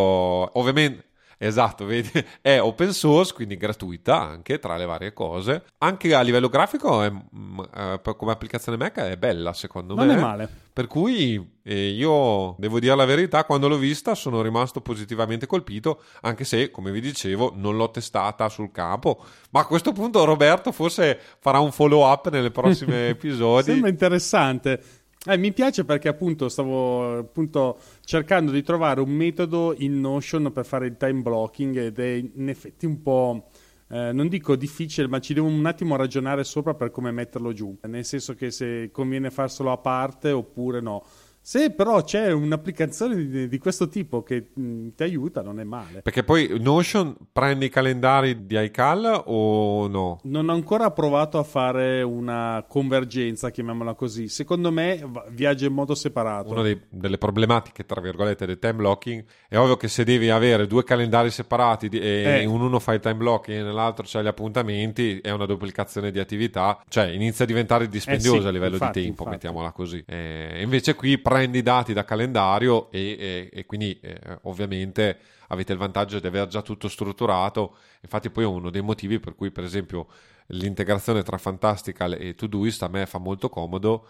ovviamente 0.59 1.13
Esatto, 1.39 1.85
vedi, 1.85 2.11
è 2.41 2.61
open 2.61 2.93
source, 2.93 3.33
quindi 3.33 3.57
gratuita 3.57 4.21
anche 4.21 4.59
tra 4.59 4.77
le 4.77 4.87
varie 4.87 5.13
cose. 5.13 5.65
Anche 5.79 6.15
a 6.15 6.21
livello 6.21 6.49
grafico, 6.49 7.03
è, 7.03 7.11
mm, 7.11 7.61
eh, 7.77 8.01
come 8.17 8.33
applicazione 8.33 8.79
Mac, 8.79 8.99
è 8.99 9.17
bella 9.17 9.53
secondo 9.53 9.95
non 9.95 10.07
me. 10.07 10.15
Non 10.15 10.23
è 10.23 10.27
male. 10.27 10.49
Per 10.73 10.89
cui 10.89 11.53
eh, 11.63 11.89
io 11.91 12.57
devo 12.59 12.81
dire 12.81 12.97
la 12.97 13.05
verità, 13.05 13.45
quando 13.45 13.69
l'ho 13.69 13.77
vista 13.77 14.15
sono 14.17 14.43
rimasto 14.43 14.81
positivamente 14.81 15.47
colpito, 15.47 16.03
anche 16.23 16.45
se, 16.45 16.71
come 16.71 16.91
vi 16.91 17.01
dicevo, 17.01 17.53
non 17.55 17.77
l'ho 17.77 17.91
testata 17.91 18.49
sul 18.49 18.73
campo. 18.73 19.25
Ma 19.51 19.61
a 19.61 19.67
questo 19.67 19.93
punto 19.93 20.25
Roberto 20.25 20.73
forse 20.73 21.19
farà 21.39 21.61
un 21.61 21.71
follow 21.71 22.05
up 22.05 22.29
nelle 22.31 22.51
prossime 22.51 23.09
episodi. 23.15 23.71
Sembra 23.71 23.89
interessante. 23.89 24.83
Eh, 25.27 25.39
mi 25.39 25.55
piace 25.55 25.87
perché 25.87 26.09
appunto 26.09 26.51
stavo 26.51 27.17
appunto 27.17 27.79
cercando 28.05 28.51
di 28.51 28.63
trovare 28.63 29.01
un 29.01 29.09
metodo 29.09 29.75
in 29.79 29.99
Notion 29.99 30.53
per 30.53 30.67
fare 30.67 30.87
il 30.87 30.99
time 30.99 31.23
blocking 31.23 31.79
ed 31.79 31.99
è 31.99 32.13
in 32.13 32.49
effetti 32.49 32.85
un 32.85 33.01
po'... 33.01 33.49
Eh, 33.89 34.13
non 34.13 34.29
dico 34.29 34.57
difficile, 34.57 35.09
ma 35.09 35.21
ci 35.21 35.35
devo 35.35 35.47
un 35.47 35.65
attimo 35.65 35.97
ragionare 35.97 36.43
sopra 36.45 36.75
per 36.75 36.91
come 36.91 37.11
metterlo 37.11 37.53
giù. 37.53 37.75
Nel 37.83 38.05
senso 38.05 38.35
che 38.35 38.51
se 38.51 38.91
conviene 38.91 39.31
farselo 39.31 39.73
a 39.73 39.79
parte 39.79 40.31
oppure 40.31 40.81
no. 40.81 41.05
Se 41.47 41.73
però 41.73 42.03
c'è 42.03 42.33
un'applicazione 42.33 43.17
di, 43.17 43.49
di 43.49 43.59
questo 43.59 43.87
tipo 43.89 44.23
che 44.23 44.47
mh, 44.55 44.63
mm, 44.63 44.89
ti 44.97 45.03
aiuta, 45.03 45.43
non 45.43 45.61
è 45.61 45.65
male. 45.65 46.01
Perché 46.01 46.25
poi 46.25 46.57
Notion 46.59 47.15
prende 47.31 47.67
i 47.67 47.69
calendari 47.69 48.47
di 48.47 48.59
iCal 48.59 49.25
o 49.27 49.87
no? 49.87 50.21
Non 50.23 50.49
ho 50.49 50.55
ancora 50.55 50.91
provato 50.91 51.37
a 51.37 51.43
fare 51.43 52.01
una 52.01 52.65
convergenza, 52.67 53.51
chiamiamola 53.51 53.93
così. 53.93 54.29
Secondo 54.29 54.73
me 54.73 55.07
viaggia 55.33 55.67
in 55.67 55.75
modo 55.75 55.95
separato. 55.95 56.51
Una 56.51 56.63
dei, 56.63 56.81
delle 56.89 57.19
problematiche, 57.19 57.85
tra 57.85 58.01
virgolette, 58.01 58.47
del 58.47 58.59
time 58.59 58.77
blocking 58.77 59.25
è 59.47 59.59
ovvio 59.59 59.77
che 59.77 59.89
se 59.89 60.03
devi 60.03 60.31
avere 60.31 60.67
due 60.67 60.83
calendari 60.83 61.31
separati 61.31 61.89
e 61.89 62.39
eh. 62.39 62.41
in 62.41 62.49
uno 62.49 62.79
fai 62.79 62.95
il 62.95 63.01
time 63.03 63.17
blocking 63.17 63.61
e 63.61 63.63
nell'altro 63.63 64.07
c'hai 64.09 64.23
gli 64.23 64.29
appuntamenti, 64.29 65.19
è 65.19 65.31
una 65.31 65.45
duplicazione 65.45 66.11
di 66.11 66.19
attività, 66.19 66.83
cioè 66.89 67.09
inizia 67.09 67.45
a 67.45 67.47
diventare 67.47 67.87
dispendiosa 67.87 68.39
eh 68.39 68.41
sì, 68.41 68.47
a 68.47 68.51
livello 68.51 68.77
infatti, 68.77 69.01
di 69.01 69.05
tempo, 69.05 69.25
infatti. 69.25 69.29
mettiamola 69.29 69.73
così. 69.73 70.03
E 70.07 70.63
invece 70.63 70.95
qui 70.95 71.19
prendi 71.35 71.59
i 71.59 71.63
dati 71.63 71.93
da 71.93 72.05
calendario 72.05 72.93
e, 72.93 73.17
e, 73.19 73.51
e 73.53 73.67
quindi 73.67 73.99
eh, 74.01 74.39
ovviamente 74.43 75.19
avete 75.49 75.73
il 75.73 75.79
vantaggio 75.79 76.21
di 76.21 76.27
aver 76.29 76.47
già 76.47 76.63
tutto 76.63 76.87
strutturato. 76.87 77.79
Infatti 78.03 78.31
poi 78.31 78.45
è 78.45 78.47
uno 78.47 78.71
dei 78.71 78.83
motivi 78.83 79.19
per 79.19 79.35
cui 79.35 79.51
per 79.51 79.65
esempio 79.65 80.07
l'integrazione 80.49 81.25
tra 81.25 81.37
Fantastical 81.37 82.13
e 82.13 82.37
Todoist 82.37 82.85
a 82.85 82.89
me 82.89 83.05
fa 83.07 83.19
molto 83.19 83.49
comodo 83.49 84.07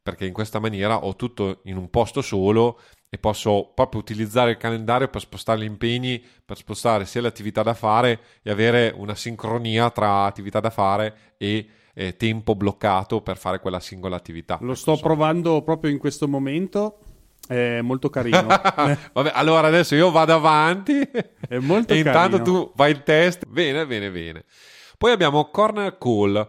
perché 0.00 0.24
in 0.24 0.32
questa 0.32 0.60
maniera 0.60 1.04
ho 1.04 1.16
tutto 1.16 1.62
in 1.64 1.76
un 1.76 1.90
posto 1.90 2.22
solo 2.22 2.80
e 3.08 3.18
posso 3.18 3.72
proprio 3.74 4.00
utilizzare 4.00 4.52
il 4.52 4.56
calendario 4.56 5.08
per 5.08 5.20
spostare 5.20 5.58
gli 5.58 5.64
impegni, 5.64 6.24
per 6.44 6.58
spostare 6.58 7.06
sia 7.06 7.22
le 7.22 7.26
attività 7.26 7.64
da 7.64 7.74
fare 7.74 8.20
e 8.40 8.52
avere 8.52 8.94
una 8.96 9.16
sincronia 9.16 9.90
tra 9.90 10.26
attività 10.26 10.60
da 10.60 10.70
fare 10.70 11.34
e 11.38 11.68
eh, 11.98 12.16
tempo 12.16 12.54
bloccato 12.54 13.22
per 13.22 13.36
fare 13.36 13.58
quella 13.58 13.80
singola 13.80 14.14
attività. 14.14 14.58
Lo 14.60 14.76
sto 14.76 14.92
insomma. 14.92 15.14
provando 15.14 15.62
proprio 15.62 15.90
in 15.90 15.98
questo 15.98 16.28
momento. 16.28 16.98
È 17.44 17.80
molto 17.80 18.08
carino. 18.08 18.46
Vabbè, 18.46 19.32
allora 19.34 19.66
adesso 19.66 19.96
io 19.96 20.12
vado 20.12 20.32
avanti. 20.32 21.00
È 21.00 21.58
molto 21.58 21.94
e 21.94 22.02
carino. 22.02 22.10
intanto 22.10 22.42
tu 22.42 22.72
fai 22.76 22.92
il 22.92 23.02
test. 23.02 23.46
Bene, 23.46 23.84
bene, 23.84 24.12
bene. 24.12 24.44
Poi 24.96 25.10
abbiamo 25.10 25.50
Corner 25.50 25.98
Call. 25.98 26.48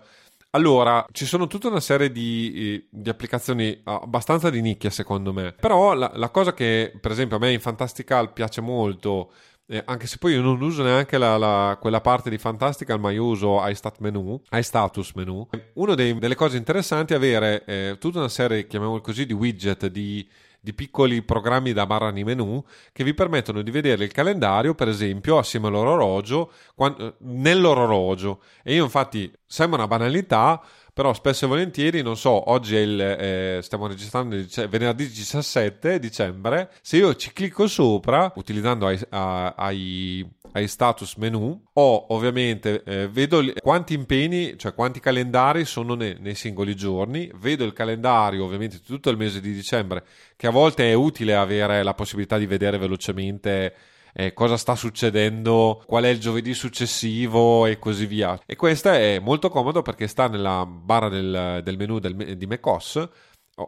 Allora, 0.52 1.04
ci 1.12 1.26
sono 1.26 1.48
tutta 1.48 1.68
una 1.68 1.80
serie 1.80 2.12
di, 2.12 2.54
eh, 2.56 2.88
di, 2.92 3.10
applicazioni 3.10 3.82
abbastanza 3.86 4.52
di 4.52 4.62
nicchia, 4.62 4.92
secondo 4.92 5.34
me. 5.34 5.54
Però 5.54 5.96
la, 5.96 6.12
la, 6.14 6.30
cosa 6.30 6.54
che, 6.54 6.94
per 7.00 7.10
esempio, 7.10 7.38
a 7.38 7.40
me 7.40 7.52
in 7.54 7.60
Fantastical 7.60 8.34
piace 8.34 8.62
molto 8.62 9.32
eh, 9.72 9.84
anche 9.86 10.08
se 10.08 10.18
poi 10.18 10.34
io 10.34 10.42
non 10.42 10.60
uso 10.60 10.82
neanche 10.82 11.20
la, 11.20 11.38
la, 11.38 11.78
quella 11.80 12.02
parte 12.02 12.32
di 12.32 12.40
Fantastical, 12.40 13.00
ma 13.00 13.12
io 13.12 13.24
uso 13.24 13.60
iStat 13.64 14.00
menu, 14.00 14.42
iStatus 14.52 15.12
menu. 15.14 15.48
Una 15.74 15.94
delle 15.94 16.36
cose 16.36 16.58
interessanti 16.58 17.14
è 17.14 17.16
avere 17.16 17.64
eh, 17.66 17.98
tutta 18.00 18.18
una 18.18 18.30
serie, 18.30 18.66
chiamiamolo 18.66 19.00
così, 19.00 19.28
di 19.28 19.34
widget, 19.34 19.86
di, 19.86 20.28
di 20.60 20.74
piccoli 20.74 21.22
programmi 21.22 21.72
da 21.72 21.86
barra 21.86 22.10
di 22.12 22.24
menu 22.24 22.64
che 22.92 23.04
vi 23.04 23.14
permettono 23.14 23.62
di 23.62 23.70
vedere 23.70 24.06
il 24.06 24.12
calendario, 24.12 24.74
per 24.74 24.88
esempio, 24.88 25.38
assieme 25.38 25.68
all'orologio, 25.68 26.52
quando, 26.74 27.18
nell'orologio. 27.20 28.42
E 28.64 28.74
io 28.74 28.84
infatti, 28.84 29.32
sembra 29.46 29.78
una 29.78 29.88
banalità, 29.88 30.64
però 31.00 31.14
spesso 31.14 31.46
e 31.46 31.48
volentieri, 31.48 32.02
non 32.02 32.18
so, 32.18 32.52
oggi 32.52 32.76
è 32.76 32.82
il, 32.82 33.00
eh, 33.00 33.60
stiamo 33.62 33.88
registrando 33.88 34.36
il 34.36 34.50
venerdì 34.70 35.08
17 35.08 35.98
dicembre, 35.98 36.72
se 36.82 36.98
io 36.98 37.16
ci 37.16 37.32
clicco 37.32 37.68
sopra, 37.68 38.34
utilizzando 38.36 38.86
ai, 38.86 40.30
status 40.66 41.16
menu, 41.16 41.68
ho 41.72 42.06
ovviamente, 42.10 42.84
eh, 42.84 43.08
vedo 43.08 43.42
quanti 43.62 43.94
impegni, 43.94 44.58
cioè 44.58 44.74
quanti 44.74 45.00
calendari 45.00 45.64
sono 45.64 45.94
nei, 45.94 46.18
nei 46.20 46.36
singoli 46.36 46.76
giorni, 46.76 47.32
vedo 47.38 47.64
il 47.64 47.72
calendario 47.72 48.44
ovviamente 48.44 48.82
tutto 48.82 49.10
il 49.10 49.16
mese 49.16 49.40
di 49.40 49.54
dicembre, 49.54 50.04
che 50.36 50.48
a 50.48 50.52
volte 50.52 50.92
è 50.92 50.94
utile 50.96 51.34
avere 51.34 51.82
la 51.82 51.94
possibilità 51.94 52.38
di 52.38 52.46
vedere 52.46 52.78
velocemente 52.78 53.74
eh, 54.14 54.34
cosa 54.34 54.58
sta 54.58 54.76
succedendo, 54.76 55.84
qual 55.86 56.04
è 56.04 56.10
il 56.10 56.20
giovedì 56.20 56.54
successivo 56.54 57.66
e 57.66 57.80
così 57.80 58.06
via. 58.06 58.40
E 58.46 58.56
questo 58.56 58.90
è 58.90 59.20
molto 59.20 59.50
comodo 59.50 59.82
perché 59.82 60.08
sta 60.08 60.28
nella 60.28 60.66
barra 60.66 61.10
del, 61.10 61.62
del 61.64 61.78
menu 61.78 62.00
del, 62.00 62.38
di 62.38 62.46
macOS. 62.46 63.08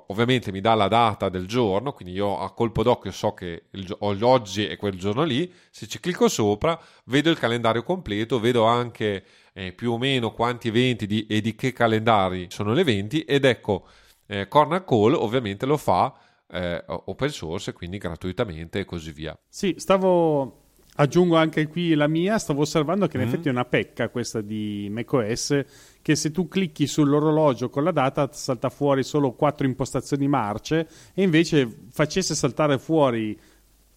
Ovviamente 0.08 0.54
mi 0.54 0.62
dà 0.62 0.74
la 0.74 0.88
data 0.88 1.28
del 1.28 1.48
giorno, 1.48 1.92
quindi 1.92 2.14
io 2.14 2.40
a 2.40 2.54
colpo 2.54 2.82
d'occhio 2.82 3.12
so 3.12 3.34
che 3.34 3.64
il, 3.72 3.94
oggi 4.00 4.66
è 4.66 4.78
quel 4.78 4.98
giorno 4.98 5.24
lì. 5.24 5.54
Se 5.70 5.86
ci 5.86 6.00
clicco 6.00 6.30
sopra, 6.30 6.80
vedo 7.06 7.30
il 7.30 7.38
calendario 7.38 7.84
completo, 7.84 8.40
vedo 8.40 8.64
anche 8.64 9.26
eh, 9.54 9.74
più 9.74 9.92
o 9.92 9.98
meno 9.98 10.32
quanti 10.32 10.70
eventi 10.70 11.06
di, 11.08 11.28
e 11.28 11.42
di 11.42 11.56
che 11.56 11.74
calendari 11.74 12.48
sono 12.50 12.74
gli 12.74 12.80
eventi. 12.80 13.24
Ed 13.24 13.44
ecco, 13.44 13.86
eh, 14.28 14.48
Corner 14.48 14.86
Call 14.86 15.14
ovviamente 15.14 15.66
lo 15.66 15.76
fa 15.76 16.14
eh, 16.52 16.84
open 16.86 17.30
source, 17.30 17.74
quindi 17.74 17.98
gratuitamente 17.98 18.80
e 18.80 18.86
così 18.86 19.12
via. 19.12 19.38
Sì, 19.48 19.76
stavo 19.78 20.60
aggiungo 20.96 21.36
anche 21.36 21.68
qui 21.68 21.94
la 21.94 22.08
mia, 22.08 22.38
stavo 22.38 22.62
osservando 22.62 23.08
che 23.08 23.18
in 23.18 23.24
mm. 23.24 23.28
effetti 23.28 23.48
è 23.48 23.52
una 23.52 23.66
pecca 23.66 24.10
questa 24.10 24.42
di 24.42 24.88
macOS 24.92 25.64
che 26.02 26.16
se 26.16 26.32
tu 26.32 26.48
clicchi 26.48 26.88
sull'orologio 26.88 27.70
con 27.70 27.84
la 27.84 27.92
data 27.92 28.30
salta 28.32 28.70
fuori 28.70 29.04
solo 29.04 29.32
quattro 29.32 29.66
impostazioni 29.66 30.28
marce 30.28 30.88
e 31.14 31.24
invece 31.24 31.86
facesse 31.90 32.36
saltare 32.36 32.78
fuori 32.78 33.40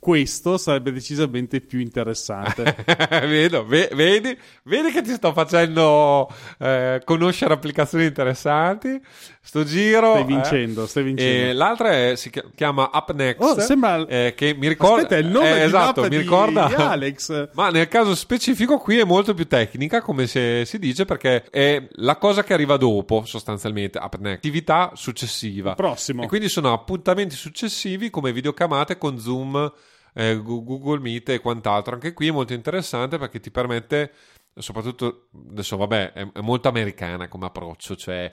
questo 0.05 0.59
sarebbe 0.59 0.93
decisamente 0.93 1.63
più 1.63 1.79
interessante. 1.81 2.77
Vedo, 3.25 3.65
ve- 3.65 3.89
vedi, 3.95 4.37
vedi 4.65 4.91
che 4.91 5.01
ti 5.01 5.13
sto 5.13 5.33
facendo 5.33 6.31
eh, 6.59 7.01
conoscere 7.07 7.55
applicazioni 7.55 8.05
interessanti. 8.05 9.01
Sto 9.41 9.65
giro. 9.65 10.13
Stai 10.13 10.25
vincendo, 10.25 10.85
eh. 10.85 10.87
stai 10.87 11.03
vincendo. 11.05 11.51
E 11.51 11.53
l'altra 11.55 11.91
è, 11.93 12.17
si 12.17 12.31
chiama 12.55 12.91
UpNext. 12.93 13.43
Oh, 13.43 13.59
sembra... 13.61 14.07
Eh, 14.07 14.35
che 14.37 14.55
mi 14.55 14.69
ricorda. 14.69 15.05
Aspetta, 15.05 15.17
il 15.17 15.27
nome 15.27 15.59
eh, 15.59 15.65
esatto, 15.65 16.03
mi 16.03 16.19
ricorda. 16.19 16.67
Di 16.67 16.75
Alex. 16.77 17.49
Ma 17.55 17.71
nel 17.71 17.89
caso 17.89 18.15
specifico 18.15 18.77
qui 18.77 18.99
è 18.99 19.05
molto 19.05 19.33
più 19.33 19.47
tecnica, 19.47 20.03
come 20.03 20.27
si, 20.27 20.65
si 20.67 20.79
dice, 20.79 21.07
perché 21.07 21.45
è 21.49 21.83
la 21.93 22.17
cosa 22.17 22.45
che 22.45 22.53
arriva 22.53 22.77
dopo, 22.77 23.25
sostanzialmente. 23.25 23.99
UpNext. 23.99 24.37
Attività 24.37 24.91
successiva. 24.97 25.75
Prossimo. 25.75 26.25
E 26.25 26.27
quindi 26.27 26.51
sono 26.51 26.75
appuntamenti 26.75 27.37
successivi 27.37 28.11
come 28.11 28.35
videocamate 28.35 28.99
con 28.99 29.19
Zoom 29.19 29.73
eh, 30.15 30.41
Google 30.41 31.01
Meet 31.01 31.29
e 31.31 31.41
quant'altro. 31.41 31.95
Anche 31.95 32.13
qui 32.13 32.29
è 32.29 32.33
molto 32.33 32.55
interessante 32.55 33.19
perché 33.19 33.41
ti 33.41 33.51
permette, 33.51 34.13
soprattutto 34.55 35.29
adesso, 35.51 35.77
vabbè, 35.77 36.13
è, 36.13 36.33
è 36.33 36.41
molto 36.41 36.69
americana 36.69 37.29
come 37.29 37.47
approccio, 37.47 37.97
cioè 37.97 38.33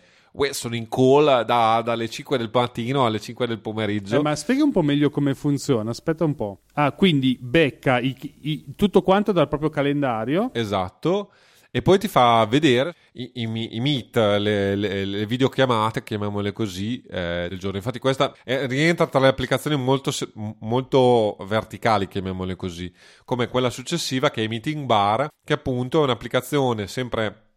sono 0.52 0.76
in 0.76 0.88
call 0.88 1.44
da, 1.44 1.82
dalle 1.84 2.10
5 2.10 2.38
del 2.38 2.50
mattino 2.54 3.06
alle 3.06 3.20
5 3.20 3.48
del 3.48 3.60
pomeriggio. 3.60 4.18
Eh, 4.18 4.22
ma 4.22 4.36
spiega 4.36 4.64
un 4.64 4.72
po' 4.72 4.82
meglio 4.82 5.10
come 5.10 5.34
funziona, 5.36 5.90
aspetta 5.90 6.24
un 6.24 6.36
po'. 6.36 6.62
Ah, 6.74 6.94
quindi 6.94 7.38
becca 7.42 8.00
i, 8.00 8.16
i, 8.42 8.76
tutto 8.76 9.02
quanto 9.02 9.32
dal 9.32 9.48
proprio 9.50 9.70
calendario. 9.70 10.52
Esatto 10.54 11.32
e 11.72 11.82
poi 11.82 11.97
ti 11.97 12.09
fa 12.09 12.45
vedere 12.45 12.93
i, 13.13 13.32
i, 13.36 13.76
i 13.76 13.80
meet, 13.80 14.15
le, 14.15 14.76
le, 14.76 15.05
le, 15.05 15.26
videochiamate, 15.26 16.03
chiamiamole 16.03 16.51
così, 16.51 17.01
eh, 17.09 17.47
del 17.49 17.59
giorno. 17.59 17.78
Infatti 17.78 17.97
questa 17.97 18.36
è, 18.43 18.67
rientra 18.67 19.07
tra 19.07 19.22
le 19.22 19.28
applicazioni 19.28 19.78
molto, 19.78 20.11
molto 20.59 21.38
verticali, 21.47 22.07
chiamiamole 22.07 22.57
così, 22.57 22.93
come 23.24 23.47
quella 23.47 23.69
successiva 23.69 24.30
che 24.30 24.43
è 24.43 24.47
Meeting 24.47 24.86
Bar, 24.86 25.30
che 25.43 25.53
appunto 25.53 26.01
è 26.01 26.03
un'applicazione 26.03 26.88
sempre 26.88 27.51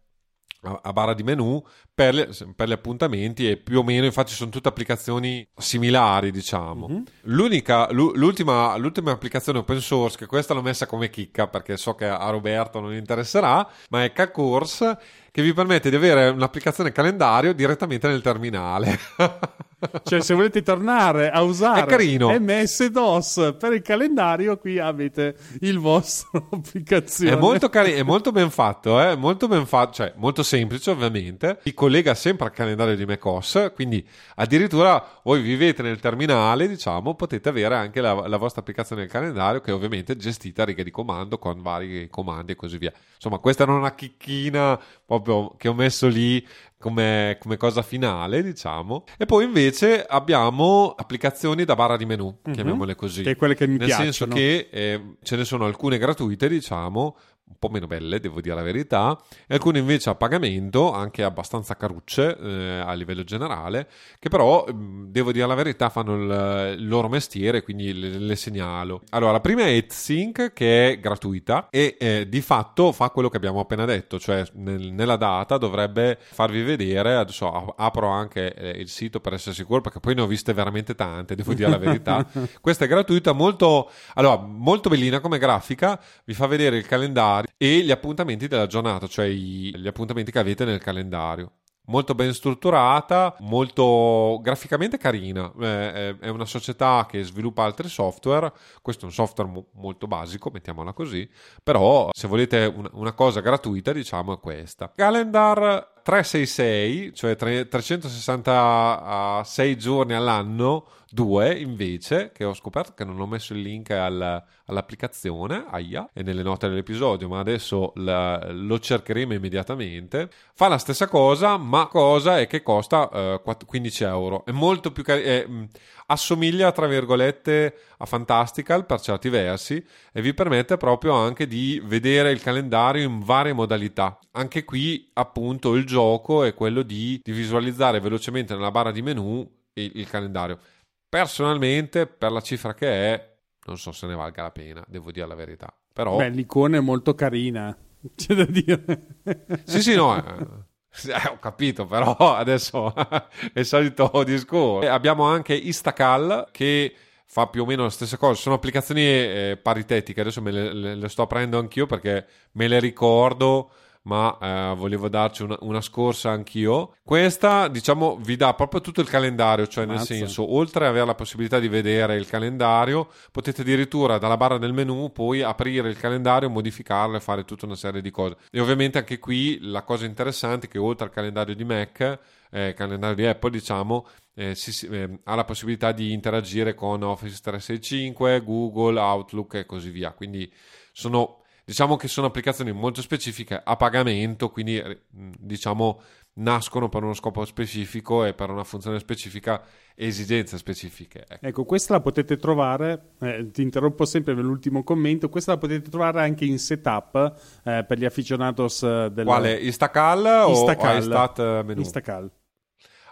a 0.81 0.93
barra 0.93 1.13
di 1.13 1.23
menu 1.23 1.63
per, 1.93 2.29
per, 2.55 2.67
gli 2.67 2.71
appuntamenti 2.71 3.49
e 3.49 3.57
più 3.57 3.79
o 3.79 3.83
meno 3.83 4.05
infatti 4.05 4.33
sono 4.33 4.49
tutte 4.49 4.67
applicazioni 4.67 5.47
similari 5.55 6.31
diciamo 6.31 6.87
mm-hmm. 6.87 7.03
L'unica, 7.23 7.91
l'ultima, 7.91 8.75
l'ultima, 8.77 9.11
applicazione 9.11 9.59
open 9.59 9.79
source 9.79 10.17
che 10.17 10.25
questa 10.25 10.53
l'ho 10.53 10.61
messa 10.61 10.85
come 10.85 11.09
chicca 11.09 11.47
perché 11.47 11.77
so 11.77 11.95
che 11.95 12.05
a 12.05 12.29
Roberto 12.29 12.79
non 12.79 12.93
interesserà 12.93 13.67
ma 13.89 14.03
è 14.03 14.11
K-Course 14.11 14.97
che 15.35 15.41
vi 15.41 15.53
permette 15.53 15.89
di 15.89 15.97
avere 15.97 16.29
un'applicazione 16.29 16.93
calendario 16.93 17.53
direttamente 17.53 18.07
nel 18.07 18.21
terminale 18.21 18.97
cioè, 20.03 20.21
se 20.21 20.33
volete 20.33 20.61
tornare 20.61 21.29
a 21.29 21.41
usare 21.41 21.85
È. 21.85 22.39
MS-DOS 22.39 23.55
per 23.59 23.73
il 23.73 23.81
calendario, 23.81 24.57
qui 24.57 24.79
avete 24.79 25.35
il 25.61 25.79
vostro 25.79 26.47
applicazione. 26.51 27.35
È 27.35 27.35
molto, 27.35 27.69
cari- 27.69 27.93
è 27.93 28.03
molto 28.03 28.31
ben 28.31 28.49
fatto, 28.49 29.01
eh? 29.01 29.15
molto 29.15 29.47
ben 29.47 29.65
fatto, 29.65 29.93
cioè 29.93 30.13
molto 30.15 30.43
semplice 30.43 30.91
ovviamente. 30.91 31.59
Si 31.63 31.73
collega 31.73 32.13
sempre 32.13 32.45
al 32.45 32.51
calendario 32.51 32.95
di 32.95 33.05
macOS, 33.05 33.71
quindi 33.73 34.05
addirittura 34.35 35.03
voi 35.23 35.41
vivete 35.41 35.81
nel 35.81 35.99
terminale, 35.99 36.67
diciamo, 36.67 37.15
potete 37.15 37.49
avere 37.49 37.75
anche 37.75 38.01
la, 38.01 38.27
la 38.27 38.37
vostra 38.37 38.61
applicazione 38.61 39.01
del 39.01 39.11
calendario 39.11 39.61
che 39.61 39.71
ovviamente 39.71 40.13
è 40.13 40.15
gestita 40.15 40.63
a 40.63 40.65
riga 40.65 40.83
di 40.83 40.91
comando 40.91 41.37
con 41.37 41.61
vari 41.61 42.07
comandi 42.09 42.53
e 42.53 42.55
così 42.55 42.77
via. 42.77 42.93
Insomma, 43.15 43.37
questa 43.39 43.63
era 43.63 43.73
una 43.73 43.93
chicchina 43.93 44.79
proprio 45.05 45.55
che 45.57 45.67
ho 45.67 45.73
messo 45.73 46.07
lì 46.07 46.45
come, 46.77 47.37
come, 47.39 47.57
cosa 47.57 47.81
finale, 47.81 48.43
diciamo. 48.43 49.05
E 49.17 49.25
poi 49.25 49.45
invece 49.45 50.03
abbiamo 50.05 50.93
applicazioni 50.95 51.63
da 51.65 51.75
barra 51.75 51.97
di 51.97 52.05
menu, 52.05 52.25
mm-hmm. 52.25 52.53
chiamiamole 52.53 52.95
così. 52.95 53.23
Che 53.23 53.31
è 53.31 53.35
quelle 53.35 53.55
che 53.55 53.67
mi 53.67 53.77
Nel 53.77 53.87
piacciono. 53.87 54.11
senso 54.11 54.27
che 54.27 54.69
eh, 54.71 55.15
ce 55.23 55.35
ne 55.35 55.45
sono 55.45 55.65
alcune 55.65 55.97
gratuite, 55.97 56.47
diciamo, 56.47 57.17
un 57.47 57.55
po' 57.59 57.69
meno 57.69 57.85
belle, 57.85 58.19
devo 58.19 58.41
dire 58.41 58.55
la 58.55 58.63
verità, 58.63 59.17
e 59.47 59.53
alcune 59.53 59.79
invece 59.79 60.09
a 60.09 60.15
pagamento, 60.15 60.91
anche 60.91 61.23
abbastanza 61.23 61.75
carucce 61.75 62.35
eh, 62.37 62.79
a 62.83 62.91
livello 62.93 63.23
generale, 63.23 63.87
che 64.17 64.29
però, 64.29 64.65
mh, 64.65 65.11
devo 65.11 65.31
dire 65.31 65.45
la 65.45 65.53
verità, 65.53 65.89
fanno 65.89 66.15
il, 66.15 66.77
il 66.79 66.87
loro 66.87 67.07
mestiere, 67.07 67.61
quindi 67.61 67.93
le, 67.93 68.17
le, 68.17 68.35
segnalo. 68.35 69.01
Allora, 69.09 69.31
la 69.31 69.41
prima 69.41 69.61
è 69.61 69.77
AdSync, 69.77 70.53
che 70.53 70.91
è 70.91 70.99
gratuita 70.99 71.67
e 71.69 71.95
eh, 71.99 72.27
di 72.27 72.41
fatto 72.41 72.91
fa 72.91 73.09
quello 73.11 73.29
che 73.29 73.37
abbiamo 73.37 73.59
appena 73.59 73.85
detto, 73.85 74.19
cioè 74.19 74.43
nel, 74.53 74.91
nella 74.91 75.15
data 75.15 75.57
dovrebbe 75.57 76.17
farvi 76.19 76.63
vedere, 76.63 77.15
adesso 77.15 77.73
apro 77.77 78.07
anche 78.07 78.53
eh, 78.53 78.69
il 78.69 78.89
sito 78.89 79.19
per 79.19 79.33
essere 79.33 79.53
sicuro, 79.53 79.81
perché 79.81 79.99
poi 79.99 80.15
ne 80.15 80.21
ho 80.21 80.27
viste 80.27 80.51
veramente 80.53 80.95
tante, 80.95 81.35
devo 81.35 81.53
dire 81.53 81.69
la 81.69 81.77
verità. 81.77 82.25
Questa 82.59 82.85
è 82.85 82.87
gratuita, 82.87 83.33
molto, 83.33 83.91
allora, 84.15 84.37
molto 84.37 84.89
bellina 84.89 85.19
come 85.19 85.37
grafica, 85.37 85.99
vi 86.25 86.33
fa 86.33 86.47
vedere 86.47 86.77
il 86.77 86.87
calendario 86.87 87.33
e 87.57 87.79
gli 87.81 87.91
appuntamenti 87.91 88.47
della 88.47 88.67
giornata, 88.67 89.07
cioè 89.07 89.27
gli 89.27 89.87
appuntamenti 89.87 90.31
che 90.31 90.39
avete 90.39 90.65
nel 90.65 90.79
calendario. 90.79 91.51
Molto 91.87 92.15
ben 92.15 92.33
strutturata, 92.33 93.35
molto 93.41 94.39
graficamente 94.41 94.97
carina. 94.97 95.51
Eh, 95.59 96.17
è 96.17 96.29
una 96.29 96.45
società 96.45 97.05
che 97.07 97.21
sviluppa 97.23 97.63
altri 97.63 97.87
software. 97.89 98.51
Questo 98.81 99.03
è 99.03 99.05
un 99.05 99.13
software 99.13 99.51
mo- 99.51 99.67
molto 99.73 100.07
basico, 100.07 100.49
mettiamola 100.51 100.93
così. 100.93 101.29
Però, 101.61 102.09
se 102.11 102.27
volete 102.27 102.73
un- 102.75 102.89
una 102.93 103.13
cosa 103.13 103.39
gratuita, 103.39 103.93
diciamo 103.93 104.33
è 104.33 104.39
questa. 104.39 104.91
Calendar 104.95 105.93
366, 106.05 107.15
cioè 107.15 107.35
366 107.35 109.75
giorni 109.75 110.13
all'anno, 110.13 110.85
due 111.09 111.57
invece, 111.57 112.31
che 112.31 112.43
ho 112.43 112.53
scoperto 112.53 112.93
che 112.93 113.05
non 113.05 113.19
ho 113.19 113.25
messo 113.25 113.53
il 113.53 113.61
link 113.61 113.89
al, 113.89 114.43
all'applicazione, 114.65 115.65
aia, 115.67 116.07
e 116.13 116.21
nelle 116.21 116.43
note 116.43 116.67
dell'episodio, 116.67 117.27
ma 117.27 117.39
adesso 117.39 117.91
la, 117.95 118.51
lo 118.51 118.77
cercheremo 118.77 119.33
immediatamente. 119.33 120.29
Fa 120.53 120.67
la 120.67 120.77
stessa 120.77 121.07
cosa, 121.07 121.57
ma 121.57 121.87
cosa 121.87 122.37
è 122.37 122.45
che 122.45 122.61
costa 122.61 123.41
eh, 123.41 123.57
15 123.65 124.03
euro. 124.03 124.45
È 124.45 124.51
molto 124.51 124.91
più 124.91 125.01
carino, 125.01 125.69
assomiglia 126.07 126.71
tra 126.71 126.87
virgolette 126.87 127.75
a 127.97 128.05
Fantastical 128.05 128.85
per 128.85 128.99
certi 128.99 129.29
versi 129.29 129.83
e 130.11 130.21
vi 130.21 130.33
permette 130.33 130.77
proprio 130.77 131.13
anche 131.13 131.47
di 131.47 131.81
vedere 131.83 132.31
il 132.31 132.41
calendario 132.41 133.03
in 133.03 133.19
varie 133.19 133.53
modalità. 133.53 134.19
Anche 134.31 134.63
qui 134.63 135.09
appunto 135.13 135.75
il 135.75 135.85
gioco 135.85 136.43
è 136.43 136.53
quello 136.53 136.81
di, 136.81 137.19
di 137.23 137.31
visualizzare 137.31 137.99
velocemente 137.99 138.53
nella 138.53 138.71
barra 138.71 138.91
di 138.91 139.01
menu 139.01 139.49
il, 139.73 139.91
il 139.95 140.09
calendario. 140.09 140.59
Personalmente, 141.07 142.07
per 142.07 142.31
la 142.31 142.41
cifra 142.41 142.73
che 142.73 142.87
è, 142.87 143.37
non 143.67 143.77
so 143.77 143.91
se 143.91 144.05
ne 144.05 144.15
valga 144.15 144.43
la 144.43 144.51
pena, 144.51 144.83
devo 144.87 145.11
dire 145.11 145.27
la 145.27 145.35
verità. 145.35 145.73
Però... 145.93 146.17
Beh, 146.17 146.29
l'icona 146.29 146.77
è 146.77 146.81
molto 146.81 147.15
carina, 147.15 147.75
c'è 148.15 148.33
da 148.33 148.45
dire. 148.45 149.21
sì, 149.63 149.81
sì, 149.81 149.95
no. 149.95 150.17
Eh, 150.17 150.47
eh, 151.07 151.27
ho 151.29 151.39
capito, 151.39 151.85
però 151.85 152.15
adesso 152.35 152.93
è 152.95 153.59
il 153.59 153.65
solito 153.65 154.23
discorso. 154.23 154.89
Abbiamo 154.89 155.23
anche 155.23 155.53
Istacal 155.53 156.47
che 156.51 156.95
fa 157.25 157.47
più 157.47 157.63
o 157.63 157.65
meno 157.65 157.83
la 157.83 157.89
stessa 157.89 158.17
cosa. 158.17 158.39
Sono 158.39 158.55
applicazioni 158.55 159.01
eh, 159.01 159.59
paritetiche. 159.61 160.21
Adesso 160.21 160.41
me 160.41 160.51
le, 160.51 160.73
le, 160.73 160.95
le, 160.95 161.09
sto 161.09 161.27
prendendo 161.27 161.59
anch'io 161.59 161.85
perché 161.85 162.25
me 162.53 162.67
le 162.67 162.79
ricordo 162.79 163.71
ma 164.05 164.37
eh, 164.39 164.75
volevo 164.75 165.09
darci 165.09 165.43
una, 165.43 165.57
una, 165.61 165.81
scorsa 165.81 166.29
anch'io. 166.31 166.95
Questa, 167.03 167.67
diciamo, 167.67 168.17
vi 168.17 168.35
dà 168.35 168.53
proprio 168.53 168.81
tutto 168.81 169.01
il 169.01 169.09
calendario, 169.09 169.67
cioè 169.67 169.85
Mazza. 169.85 170.13
nel 170.13 170.21
senso, 170.21 170.53
oltre 170.53 170.85
ad 170.85 170.91
avere 170.91 171.05
la 171.05 171.15
possibilità 171.15 171.59
di 171.59 171.67
vedere 171.67 172.15
il 172.15 172.27
calendario, 172.27 173.09
potete 173.31 173.61
addirittura 173.61 174.17
dalla 174.17 174.37
barra 174.37 174.57
del 174.57 174.73
menu 174.73 175.11
poi 175.11 175.41
aprire 175.41 175.89
il 175.89 175.97
calendario, 175.97 176.49
modificarlo 176.49 177.17
e 177.17 177.19
fare 177.19 177.45
tutta 177.45 177.65
una 177.65 177.75
serie 177.75 178.01
di 178.01 178.11
cose. 178.11 178.37
E 178.51 178.59
ovviamente 178.59 178.99
anche 178.99 179.17
qui 179.17 179.59
la 179.61 179.81
cosa 179.81 180.05
interessante 180.05 180.67
è 180.67 180.69
che 180.69 180.77
oltre 180.77 181.05
al 181.05 181.11
calendario 181.11 181.55
di 181.55 181.63
Mac, 181.63 182.19
eh, 182.51 182.73
calendario 182.75 183.15
di 183.15 183.25
Apple, 183.25 183.49
diciamo, 183.49 184.07
eh, 184.35 184.53
si, 184.53 184.85
eh, 184.87 185.19
ha 185.23 185.35
la 185.35 185.45
possibilità 185.45 185.91
di 185.91 186.11
interagire 186.11 186.75
con 186.75 187.01
Office 187.01 187.39
365, 187.41 188.43
Google, 188.43 188.99
Outlook 188.99 189.55
e 189.55 189.65
così 189.65 189.89
via. 189.89 190.11
Quindi 190.11 190.51
sono 190.91 191.39
Diciamo 191.65 191.95
che 191.95 192.07
sono 192.07 192.27
applicazioni 192.27 192.71
molto 192.71 193.01
specifiche 193.01 193.59
a 193.63 193.75
pagamento, 193.75 194.49
quindi 194.49 194.77
eh, 194.77 195.01
diciamo 195.09 195.99
nascono 196.37 196.89
per 196.89 197.01
uno 197.01 197.13
scopo 197.13 197.43
specifico 197.43 198.23
e 198.23 198.33
per 198.33 198.51
una 198.51 198.63
funzione 198.63 198.99
specifica 198.99 199.63
esigenze 199.95 200.57
specifiche. 200.57 201.25
Ecco, 201.27 201.45
ecco 201.47 201.65
questa 201.65 201.93
la 201.93 202.01
potete 202.01 202.37
trovare, 202.37 203.13
eh, 203.19 203.49
ti 203.51 203.63
interrompo 203.63 204.05
sempre 204.05 204.35
nell'ultimo 204.35 204.83
commento, 204.83 205.27
questa 205.27 205.53
la 205.53 205.57
potete 205.57 205.89
trovare 205.89 206.21
anche 206.21 206.45
in 206.45 206.59
setup 206.59 207.33
eh, 207.63 207.83
per 207.87 207.97
gli 207.97 208.05
aficionados 208.05 208.83
eh, 208.83 209.09
del... 209.11 209.25
Quale? 209.25 209.59
Instacal, 209.59 210.49
Instacal 210.49 210.95
o 210.95 210.99
Istat 210.99 211.63
menu? 211.63 211.79
Instacal. 211.79 212.31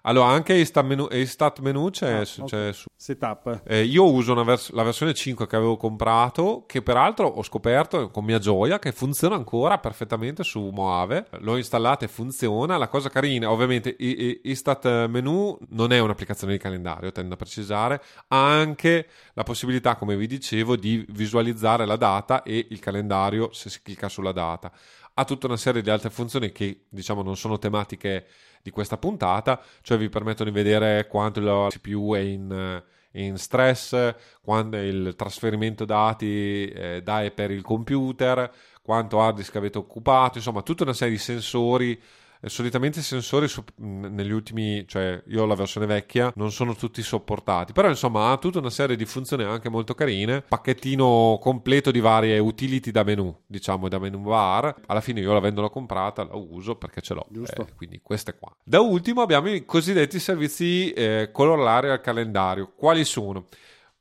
Allora, 0.05 0.27
anche 0.27 0.53
Istat 0.53 0.83
menu, 0.83 1.07
Istat 1.09 1.59
menu 1.59 1.89
c'è, 1.89 2.11
ah, 2.11 2.21
okay. 2.21 2.45
c'è 2.45 2.73
su. 2.73 2.87
Setup. 2.93 3.61
Eh, 3.65 3.83
io 3.83 4.11
uso 4.11 4.33
vers- 4.43 4.71
la 4.71 4.83
versione 4.83 5.13
5 5.13 5.47
che 5.47 5.55
avevo 5.55 5.77
comprato, 5.77 6.65
che 6.67 6.81
peraltro 6.81 7.27
ho 7.27 7.41
scoperto 7.41 8.09
con 8.09 8.25
mia 8.25 8.37
gioia 8.37 8.79
che 8.79 8.91
funziona 8.91 9.35
ancora 9.35 9.77
perfettamente 9.77 10.43
su 10.43 10.69
Moave. 10.73 11.27
L'ho 11.39 11.55
installata 11.55 12.03
e 12.03 12.09
funziona. 12.09 12.75
La 12.75 12.89
cosa 12.89 13.09
carina, 13.09 13.49
ovviamente, 13.49 13.95
I- 13.97 14.25
I- 14.25 14.41
Istat 14.51 15.05
menu 15.07 15.57
non 15.69 15.93
è 15.93 15.99
un'applicazione 15.99 16.51
di 16.51 16.59
calendario, 16.59 17.13
tendo 17.13 17.35
a 17.35 17.37
precisare, 17.37 18.01
ha 18.27 18.57
anche 18.57 19.07
la 19.33 19.43
possibilità, 19.43 19.95
come 19.95 20.17
vi 20.17 20.27
dicevo, 20.27 20.75
di 20.75 21.05
visualizzare 21.09 21.85
la 21.85 21.95
data 21.95 22.43
e 22.43 22.67
il 22.69 22.79
calendario 22.79 23.53
se 23.53 23.69
si 23.69 23.81
clicca 23.81 24.09
sulla 24.09 24.33
data. 24.33 24.69
Ha 25.15 25.25
tutta 25.25 25.47
una 25.47 25.57
serie 25.57 25.81
di 25.81 25.89
altre 25.89 26.09
funzioni 26.09 26.51
che, 26.51 26.85
diciamo, 26.89 27.21
non 27.21 27.37
sono 27.37 27.59
tematiche 27.59 28.25
di 28.61 28.71
questa 28.71 28.97
puntata, 28.97 29.61
cioè 29.81 29.97
vi 29.97 30.09
permettono 30.09 30.49
di 30.49 30.55
vedere 30.55 31.07
quanto 31.07 31.39
la 31.39 31.67
CPU 31.69 32.13
è 32.13 32.19
in, 32.19 32.83
in 33.11 33.37
stress, 33.37 34.15
quando 34.41 34.77
il 34.77 35.13
trasferimento 35.15 35.85
dati 35.85 36.65
eh, 36.65 37.01
dà 37.03 37.29
per 37.33 37.51
il 37.51 37.61
computer, 37.61 38.51
quanto 38.81 39.21
hard 39.21 39.37
disk 39.37 39.55
avete 39.55 39.77
occupato, 39.77 40.37
insomma 40.37 40.61
tutta 40.61 40.83
una 40.83 40.93
serie 40.93 41.13
di 41.13 41.19
sensori 41.19 42.01
solitamente 42.49 42.99
i 42.99 43.03
sensori 43.03 43.47
su, 43.47 43.63
negli 43.77 44.31
ultimi, 44.31 44.85
cioè 44.87 45.21
io 45.27 45.43
ho 45.43 45.45
la 45.45 45.55
versione 45.55 45.85
vecchia, 45.85 46.31
non 46.35 46.51
sono 46.51 46.75
tutti 46.75 47.01
sopportati, 47.01 47.73
però 47.73 47.87
insomma 47.87 48.31
ha 48.31 48.37
tutta 48.37 48.59
una 48.59 48.69
serie 48.69 48.95
di 48.95 49.05
funzioni 49.05 49.43
anche 49.43 49.69
molto 49.69 49.93
carine, 49.93 50.41
pacchettino 50.41 51.37
completo 51.41 51.91
di 51.91 51.99
varie 51.99 52.37
utility 52.39 52.91
da 52.91 53.03
menu, 53.03 53.35
diciamo 53.45 53.87
da 53.87 53.99
menu 53.99 54.19
bar, 54.19 54.75
alla 54.87 55.01
fine 55.01 55.21
io 55.21 55.33
l'avendola 55.33 55.69
comprata 55.69 56.23
la 56.23 56.35
uso 56.35 56.75
perché 56.75 57.01
ce 57.01 57.13
l'ho, 57.13 57.25
Giusto. 57.29 57.61
Eh, 57.61 57.73
quindi 57.75 57.99
queste 58.01 58.35
qua. 58.37 58.55
Da 58.63 58.79
ultimo 58.79 59.21
abbiamo 59.21 59.49
i 59.49 59.65
cosiddetti 59.65 60.19
servizi 60.19 60.91
eh, 60.91 61.29
corollari 61.31 61.89
al 61.89 62.01
calendario, 62.01 62.73
quali 62.75 63.05
sono? 63.05 63.47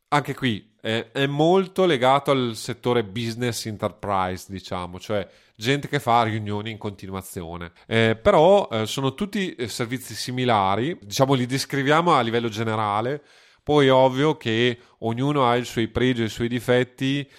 Anche 0.09 0.35
qui 0.35 0.72
eh, 0.85 1.13
è 1.13 1.27
molto 1.27 1.87
legato 1.87 2.33
al 2.33 2.53
settore 2.57 3.05
business 3.05 3.67
enterprise, 3.67 4.47
diciamo, 4.49 4.99
cioè 4.99 5.27
gente 5.55 5.87
che 5.87 6.01
fa 6.01 6.25
riunioni 6.25 6.73
in 6.73 6.79
continuazione. 6.79 7.71
Eh, 7.87 8.19
però 8.21 8.69
eh, 8.71 8.87
sono 8.87 9.15
tutti 9.15 9.55
eh, 9.55 9.69
servizi 9.69 10.15
similari, 10.15 10.99
diciamo 11.01 11.35
li 11.35 11.47
descriviamo 11.47 12.13
a 12.13 12.21
livello 12.21 12.49
generale, 12.49 13.23
poi 13.63 13.87
è 13.87 13.93
ovvio 13.93 14.37
che 14.37 14.77
ognuno 14.99 15.49
ha 15.49 15.55
i 15.55 15.65
suoi 15.65 15.87
pregi 15.87 16.23
e 16.23 16.27
i 16.27 16.29
suoi 16.29 16.49
difetti. 16.49 17.31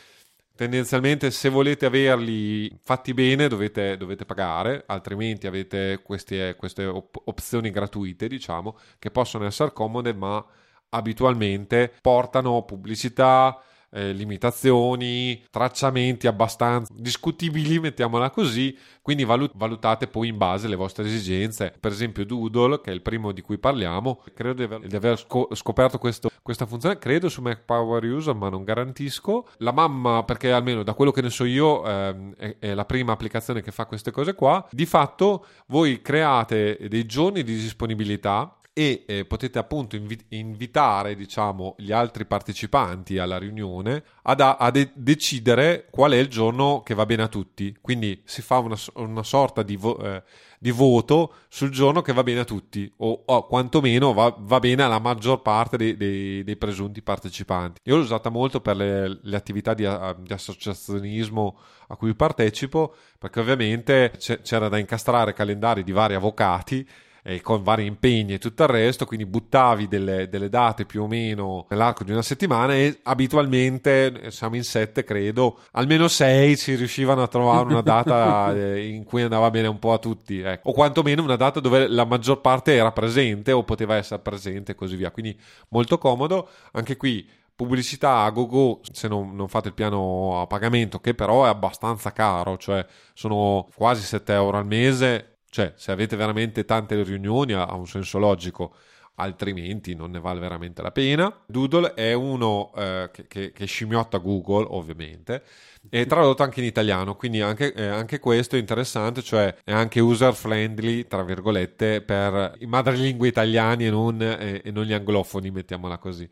Tendenzialmente, 0.55 1.31
se 1.31 1.49
volete 1.49 1.85
averli 1.85 2.71
fatti 2.83 3.13
bene, 3.13 3.49
dovete, 3.49 3.97
dovete 3.97 4.23
pagare, 4.23 4.83
altrimenti 4.85 5.47
avete 5.47 5.99
queste, 6.03 6.55
queste 6.55 6.85
op- 6.85 7.21
opzioni 7.25 7.71
gratuite, 7.71 8.27
diciamo, 8.27 8.77
che 8.99 9.11
possono 9.11 9.45
essere 9.45 9.73
comode, 9.73 10.13
ma 10.13 10.45
abitualmente 10.93 11.91
portano 12.01 12.63
pubblicità, 12.63 13.59
eh, 13.93 14.11
limitazioni, 14.11 15.41
tracciamenti 15.49 16.27
abbastanza 16.27 16.91
discutibili, 16.95 17.79
mettiamola 17.79 18.31
così, 18.31 18.75
quindi 19.01 19.23
valutate 19.23 20.07
poi 20.07 20.29
in 20.29 20.37
base 20.37 20.65
alle 20.65 20.75
vostre 20.75 21.05
esigenze. 21.05 21.73
Per 21.79 21.91
esempio 21.91 22.25
Doodle, 22.25 22.81
che 22.81 22.89
è 22.89 22.93
il 22.93 23.01
primo 23.01 23.31
di 23.31 23.41
cui 23.41 23.57
parliamo, 23.57 24.23
credo 24.33 24.53
di 24.53 24.63
aver, 24.63 24.87
di 24.87 24.95
aver 24.95 25.23
scoperto 25.51 25.99
questo, 25.99 26.29
questa 26.41 26.65
funzione, 26.65 26.97
credo 26.97 27.29
su 27.29 27.41
Mac 27.41 27.61
Power 27.63 28.03
User, 28.03 28.33
ma 28.33 28.49
non 28.49 28.63
garantisco. 28.63 29.47
La 29.57 29.71
mamma, 29.71 30.23
perché 30.23 30.51
almeno 30.51 30.83
da 30.83 30.93
quello 30.93 31.11
che 31.11 31.21
ne 31.21 31.29
so 31.29 31.45
io, 31.45 31.85
ehm, 31.85 32.33
è, 32.35 32.55
è 32.59 32.73
la 32.73 32.85
prima 32.85 33.11
applicazione 33.13 33.61
che 33.61 33.71
fa 33.71 33.85
queste 33.85 34.11
cose 34.11 34.33
qua, 34.33 34.65
di 34.71 34.85
fatto 34.85 35.45
voi 35.67 36.01
create 36.01 36.79
dei 36.89 37.05
giorni 37.05 37.43
di 37.43 37.53
disponibilità 37.53 38.55
e 38.75 39.03
eh, 39.05 39.25
potete 39.25 39.59
appunto 39.59 39.95
invi- 39.95 40.25
invitare 40.29 41.15
diciamo 41.15 41.75
gli 41.77 41.91
altri 41.91 42.25
partecipanti 42.25 43.19
alla 43.19 43.37
riunione 43.37 44.03
ad 44.23 44.41
a, 44.41 44.57
a 44.57 44.71
de- 44.71 44.89
decidere 44.95 45.85
qual 45.91 46.13
è 46.13 46.17
il 46.17 46.27
giorno 46.27 46.81
che 46.81 46.95
va 46.95 47.05
bene 47.05 47.21
a 47.21 47.27
tutti. 47.27 47.77
Quindi 47.79 48.23
si 48.25 48.41
fa 48.41 48.57
una, 48.57 48.75
una 48.95 49.21
sorta 49.21 49.61
di, 49.61 49.75
vo- 49.75 49.99
eh, 49.99 50.23
di, 50.57 50.71
voto 50.71 51.35
sul 51.49 51.69
giorno 51.69 52.01
che 52.01 52.13
va 52.13 52.23
bene 52.23 52.39
a 52.39 52.45
tutti 52.45 52.91
o, 52.97 53.21
o 53.25 53.45
quantomeno 53.45 54.11
va, 54.11 54.35
va, 54.39 54.59
bene 54.59 54.81
alla 54.81 54.99
maggior 54.99 55.43
parte 55.43 55.77
dei, 55.77 55.95
dei, 55.95 56.43
dei, 56.43 56.57
presunti 56.57 57.03
partecipanti. 57.03 57.79
Io 57.83 57.97
l'ho 57.97 58.01
usata 58.01 58.29
molto 58.29 58.59
per 58.59 58.75
le, 58.75 59.19
le 59.21 59.35
attività 59.35 59.75
di, 59.75 59.87
di 60.17 60.33
associazionismo 60.33 61.59
a 61.89 61.95
cui 61.95 62.15
partecipo 62.15 62.95
perché 63.19 63.39
ovviamente 63.39 64.13
c'era 64.17 64.67
da 64.67 64.79
incastrare 64.79 65.33
calendari 65.33 65.83
di 65.83 65.91
vari 65.91 66.15
avvocati 66.15 66.87
eh, 67.23 67.41
con 67.41 67.63
vari 67.63 67.85
impegni 67.85 68.33
e 68.33 68.37
tutto 68.37 68.63
il 68.63 68.69
resto, 68.69 69.05
quindi 69.05 69.25
buttavi 69.25 69.87
delle, 69.87 70.27
delle, 70.27 70.49
date 70.49 70.85
più 70.85 71.03
o 71.03 71.07
meno 71.07 71.65
nell'arco 71.69 72.03
di 72.03 72.11
una 72.11 72.21
settimana 72.21 72.75
e 72.75 72.99
abitualmente, 73.03 74.21
eh, 74.21 74.31
siamo 74.31 74.55
in 74.55 74.63
sette 74.63 75.03
credo, 75.03 75.59
almeno 75.71 76.07
sei 76.09 76.57
si 76.57 76.75
riuscivano 76.75 77.23
a 77.23 77.27
trovare 77.27 77.65
una 77.69 77.81
data 77.81 78.53
eh, 78.55 78.87
in 78.87 79.05
cui 79.05 79.21
andava 79.21 79.49
bene 79.49 79.67
un 79.67 79.79
po' 79.79 79.93
a 79.93 79.97
tutti, 79.97 80.39
ecco. 80.41 80.69
o 80.69 80.73
quantomeno 80.73 81.23
una 81.23 81.37
data 81.37 81.61
dove 81.61 81.87
la 81.87 82.05
maggior 82.05 82.41
parte 82.41 82.73
era 82.73 82.91
presente 82.91 83.53
o 83.53 83.63
poteva 83.63 83.95
essere 83.95 84.21
presente 84.21 84.73
e 84.73 84.75
così 84.75 84.97
via, 84.97 85.11
quindi 85.11 85.37
molto 85.69 85.97
comodo, 85.97 86.49
anche 86.73 86.97
qui 86.97 87.25
pubblicità 87.55 88.23
a 88.23 88.31
GoGo 88.31 88.81
se 88.91 89.07
non, 89.07 89.35
non, 89.35 89.47
fate 89.47 89.67
il 89.67 89.75
piano 89.75 90.41
a 90.41 90.47
pagamento 90.47 90.99
che 90.99 91.13
però 91.13 91.45
è 91.45 91.49
abbastanza 91.49 92.11
caro 92.11 92.57
cioè 92.57 92.83
sono 93.13 93.67
quasi 93.75 94.01
7 94.01 94.33
euro 94.33 94.57
al 94.57 94.65
mese 94.65 95.32
cioè, 95.53 95.73
se 95.75 95.91
avete 95.91 96.15
veramente 96.15 96.65
tante 96.65 96.99
riunioni 97.03 97.53
ha 97.53 97.75
un 97.75 97.85
senso 97.85 98.17
logico, 98.17 98.73
altrimenti 99.17 99.93
non 99.93 100.09
ne 100.09 100.19
vale 100.19 100.39
veramente 100.39 100.81
la 100.81 100.89
pena. 100.91 101.31
Doodle 101.45 101.93
è 101.93 102.13
uno 102.13 102.71
eh, 102.75 103.11
che, 103.13 103.27
che, 103.27 103.51
che, 103.51 103.65
scimiotta 103.65 104.17
Google, 104.17 104.65
ovviamente, 104.67 105.43
e 105.91 106.07
tradotto 106.07 106.41
anche 106.41 106.59
in 106.59 106.65
italiano, 106.65 107.15
quindi 107.15 107.41
anche, 107.41 107.71
eh, 107.71 107.85
anche, 107.85 108.17
questo 108.17 108.55
è 108.55 108.59
interessante, 108.59 109.21
cioè 109.21 109.55
è 109.63 109.71
anche 109.71 109.99
user 109.99 110.33
friendly, 110.33 111.05
tra 111.05 111.21
virgolette, 111.21 112.01
per 112.01 112.55
i 112.57 112.65
madrelingua 112.65 113.27
italiani 113.27 113.85
e 113.85 113.91
non, 113.91 114.19
eh, 114.23 114.59
e 114.65 114.71
non 114.71 114.85
gli 114.85 114.93
anglofoni, 114.93 115.51
mettiamola 115.51 115.99
così. 115.99 116.27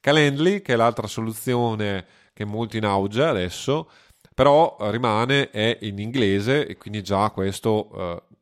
Calendly, 0.00 0.60
che 0.60 0.74
è 0.74 0.76
l'altra 0.76 1.06
soluzione 1.06 2.04
che 2.34 2.42
è 2.42 2.46
molto 2.46 2.76
in 2.76 2.84
auge 2.84 3.24
adesso, 3.24 3.88
però 4.34 4.76
rimane 4.90 5.48
è 5.48 5.78
in 5.80 5.98
inglese 5.98 6.66
e 6.66 6.76
quindi 6.76 7.02
già 7.02 7.30
questo 7.30 7.90
eh, 7.96 8.35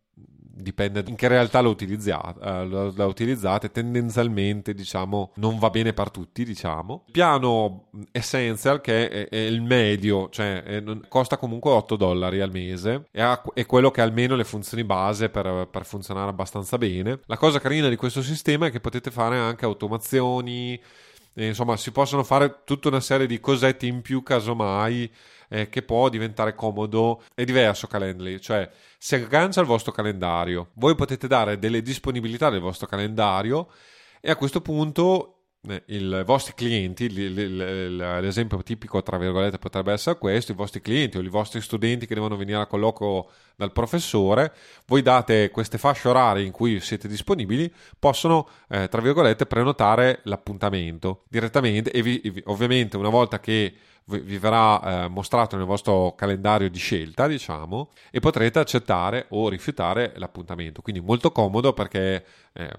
dipende 0.54 1.02
in 1.06 1.16
che 1.16 1.28
realtà 1.28 1.60
utilizzate, 1.60 2.64
lo, 2.64 2.92
la 2.94 3.06
utilizzate 3.06 3.70
tendenzialmente 3.70 4.74
diciamo 4.74 5.32
non 5.36 5.58
va 5.58 5.70
bene 5.70 5.92
per 5.92 6.10
tutti 6.10 6.44
diciamo. 6.44 7.04
Piano 7.10 7.88
essential 8.12 8.80
che 8.80 9.08
è, 9.08 9.28
è 9.28 9.36
il 9.36 9.62
medio 9.62 10.28
cioè 10.30 10.62
è, 10.62 10.82
costa 11.08 11.36
comunque 11.36 11.70
8 11.70 11.96
dollari 11.96 12.40
al 12.40 12.50
mese 12.50 13.06
e 13.10 13.20
ha, 13.20 13.42
è 13.52 13.66
quello 13.66 13.90
che 13.90 14.00
ha 14.00 14.04
almeno 14.04 14.36
le 14.36 14.44
funzioni 14.44 14.84
base 14.84 15.28
per, 15.28 15.68
per 15.70 15.84
funzionare 15.84 16.30
abbastanza 16.30 16.78
bene. 16.78 17.20
La 17.26 17.36
cosa 17.36 17.60
carina 17.60 17.88
di 17.88 17.96
questo 17.96 18.22
sistema 18.22 18.66
è 18.66 18.70
che 18.70 18.80
potete 18.80 19.10
fare 19.10 19.36
anche 19.36 19.64
automazioni 19.64 20.80
insomma 21.36 21.76
si 21.76 21.90
possono 21.90 22.22
fare 22.22 22.60
tutta 22.64 22.88
una 22.88 23.00
serie 23.00 23.26
di 23.26 23.40
cosetti 23.40 23.88
in 23.88 24.02
più 24.02 24.22
casomai 24.22 25.10
eh, 25.54 25.68
che 25.68 25.82
può 25.82 26.08
diventare 26.08 26.56
comodo 26.56 27.22
è 27.32 27.44
diverso 27.44 27.86
Calendly, 27.86 28.40
cioè 28.40 28.68
si 28.98 29.14
aggancia 29.14 29.60
al 29.60 29.66
vostro 29.66 29.92
calendario, 29.92 30.70
voi 30.74 30.96
potete 30.96 31.28
dare 31.28 31.60
delle 31.60 31.80
disponibilità 31.80 32.50
del 32.50 32.58
vostro 32.58 32.88
calendario 32.88 33.68
e 34.20 34.32
a 34.32 34.36
questo 34.36 34.60
punto 34.60 35.33
i 35.86 36.22
vostri 36.24 36.54
clienti, 36.54 37.10
l'esempio 37.10 38.62
tipico 38.62 39.02
tra 39.02 39.16
virgolette 39.16 39.58
potrebbe 39.58 39.92
essere 39.92 40.18
questo, 40.18 40.52
i 40.52 40.54
vostri 40.54 40.80
clienti 40.80 41.16
o 41.16 41.22
i 41.22 41.28
vostri 41.28 41.60
studenti 41.60 42.06
che 42.06 42.14
devono 42.14 42.36
venire 42.36 42.58
a 42.58 42.66
colloquio 42.66 43.26
dal 43.56 43.72
professore, 43.72 44.52
voi 44.86 45.02
date 45.02 45.50
queste 45.50 45.78
fasce 45.78 46.08
orarie 46.08 46.44
in 46.44 46.52
cui 46.52 46.80
siete 46.80 47.08
disponibili, 47.08 47.72
possono 47.98 48.48
eh, 48.68 48.88
tra 48.88 49.00
virgolette 49.00 49.46
prenotare 49.46 50.20
l'appuntamento 50.24 51.24
direttamente 51.28 51.90
e 51.90 52.02
vi, 52.02 52.42
ovviamente 52.46 52.96
una 52.96 53.08
volta 53.08 53.40
che 53.40 53.74
vi 54.06 54.36
verrà 54.38 55.04
eh, 55.04 55.08
mostrato 55.08 55.56
nel 55.56 55.64
vostro 55.64 56.14
calendario 56.14 56.68
di 56.68 56.78
scelta, 56.78 57.26
diciamo, 57.26 57.90
e 58.10 58.20
potrete 58.20 58.58
accettare 58.58 59.26
o 59.30 59.48
rifiutare 59.48 60.12
l'appuntamento. 60.16 60.82
Quindi 60.82 61.00
molto 61.00 61.32
comodo 61.32 61.72
perché, 61.72 62.24
eh, 62.52 62.70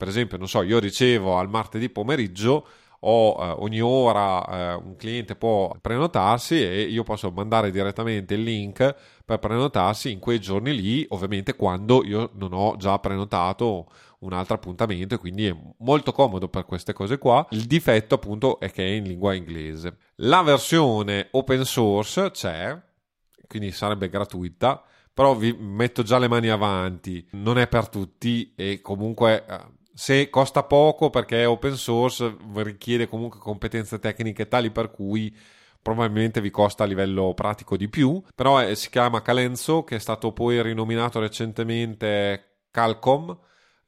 per 0.00 0.08
esempio, 0.08 0.38
non 0.38 0.48
so, 0.48 0.62
io 0.62 0.78
ricevo 0.78 1.36
al 1.36 1.50
martedì 1.50 1.90
pomeriggio 1.90 2.66
o 3.00 3.36
eh, 3.38 3.54
ogni 3.58 3.82
ora 3.82 4.46
eh, 4.46 4.74
un 4.82 4.96
cliente 4.96 5.36
può 5.36 5.76
prenotarsi 5.78 6.54
e 6.54 6.84
io 6.84 7.02
posso 7.02 7.30
mandare 7.30 7.70
direttamente 7.70 8.32
il 8.32 8.42
link 8.42 8.94
per 9.22 9.38
prenotarsi 9.38 10.10
in 10.10 10.18
quei 10.18 10.40
giorni 10.40 10.74
lì, 10.74 11.04
ovviamente 11.10 11.54
quando 11.54 12.02
io 12.02 12.30
non 12.36 12.54
ho 12.54 12.76
già 12.78 12.98
prenotato 12.98 13.88
un 14.20 14.32
altro 14.32 14.54
appuntamento 14.54 15.18
quindi 15.18 15.46
è 15.46 15.56
molto 15.80 16.12
comodo 16.12 16.48
per 16.48 16.64
queste 16.64 16.94
cose 16.94 17.18
qua. 17.18 17.46
Il 17.50 17.66
difetto 17.66 18.14
appunto 18.14 18.58
è 18.58 18.70
che 18.70 18.82
è 18.82 18.90
in 18.92 19.04
lingua 19.04 19.34
inglese. 19.34 19.98
La 20.16 20.40
versione 20.40 21.28
open 21.32 21.66
source 21.66 22.30
c'è, 22.30 22.74
quindi 23.46 23.70
sarebbe 23.70 24.08
gratuita, 24.08 24.82
però 25.12 25.34
vi 25.34 25.52
metto 25.52 26.02
già 26.02 26.18
le 26.18 26.28
mani 26.28 26.48
avanti, 26.48 27.28
non 27.32 27.58
è 27.58 27.68
per 27.68 27.90
tutti 27.90 28.54
e 28.56 28.80
comunque 28.80 29.44
eh, 29.46 29.78
se 29.94 30.30
costa 30.30 30.62
poco 30.62 31.10
perché 31.10 31.42
è 31.42 31.48
open 31.48 31.76
source 31.76 32.36
richiede 32.54 33.08
comunque 33.08 33.38
competenze 33.38 33.98
tecniche 33.98 34.48
tali 34.48 34.70
per 34.70 34.90
cui 34.90 35.34
probabilmente 35.82 36.40
vi 36.40 36.50
costa 36.50 36.84
a 36.84 36.86
livello 36.86 37.32
pratico 37.34 37.76
di 37.76 37.88
più, 37.88 38.22
però 38.34 38.58
è, 38.58 38.74
si 38.74 38.90
chiama 38.90 39.22
Calenzo 39.22 39.84
che 39.84 39.96
è 39.96 39.98
stato 39.98 40.32
poi 40.32 40.62
rinominato 40.62 41.20
recentemente 41.20 42.64
Calcom 42.70 43.36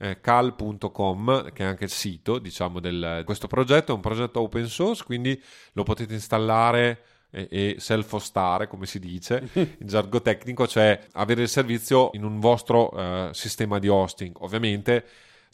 eh, 0.03 0.21
cal.com 0.21 1.53
che 1.53 1.63
è 1.63 1.67
anche 1.67 1.85
il 1.85 1.91
sito 1.91 2.39
diciamo 2.39 2.81
del, 2.81 3.23
questo 3.25 3.47
progetto. 3.47 3.93
È 3.93 3.95
un 3.95 4.01
progetto 4.01 4.41
open 4.41 4.67
source 4.67 5.05
quindi 5.05 5.41
lo 5.75 5.85
potete 5.85 6.15
installare 6.15 7.05
e, 7.31 7.49
e 7.51 7.77
self-hostare 7.79 8.67
come 8.67 8.87
si 8.87 8.99
dice. 8.99 9.49
In 9.55 9.87
gergo 9.87 10.21
tecnico 10.21 10.67
cioè 10.67 10.99
avere 11.13 11.43
il 11.43 11.49
servizio 11.49 12.11
in 12.15 12.25
un 12.25 12.41
vostro 12.41 12.91
eh, 12.93 13.31
sistema 13.33 13.79
di 13.79 13.87
hosting. 13.87 14.35
Ovviamente 14.41 15.05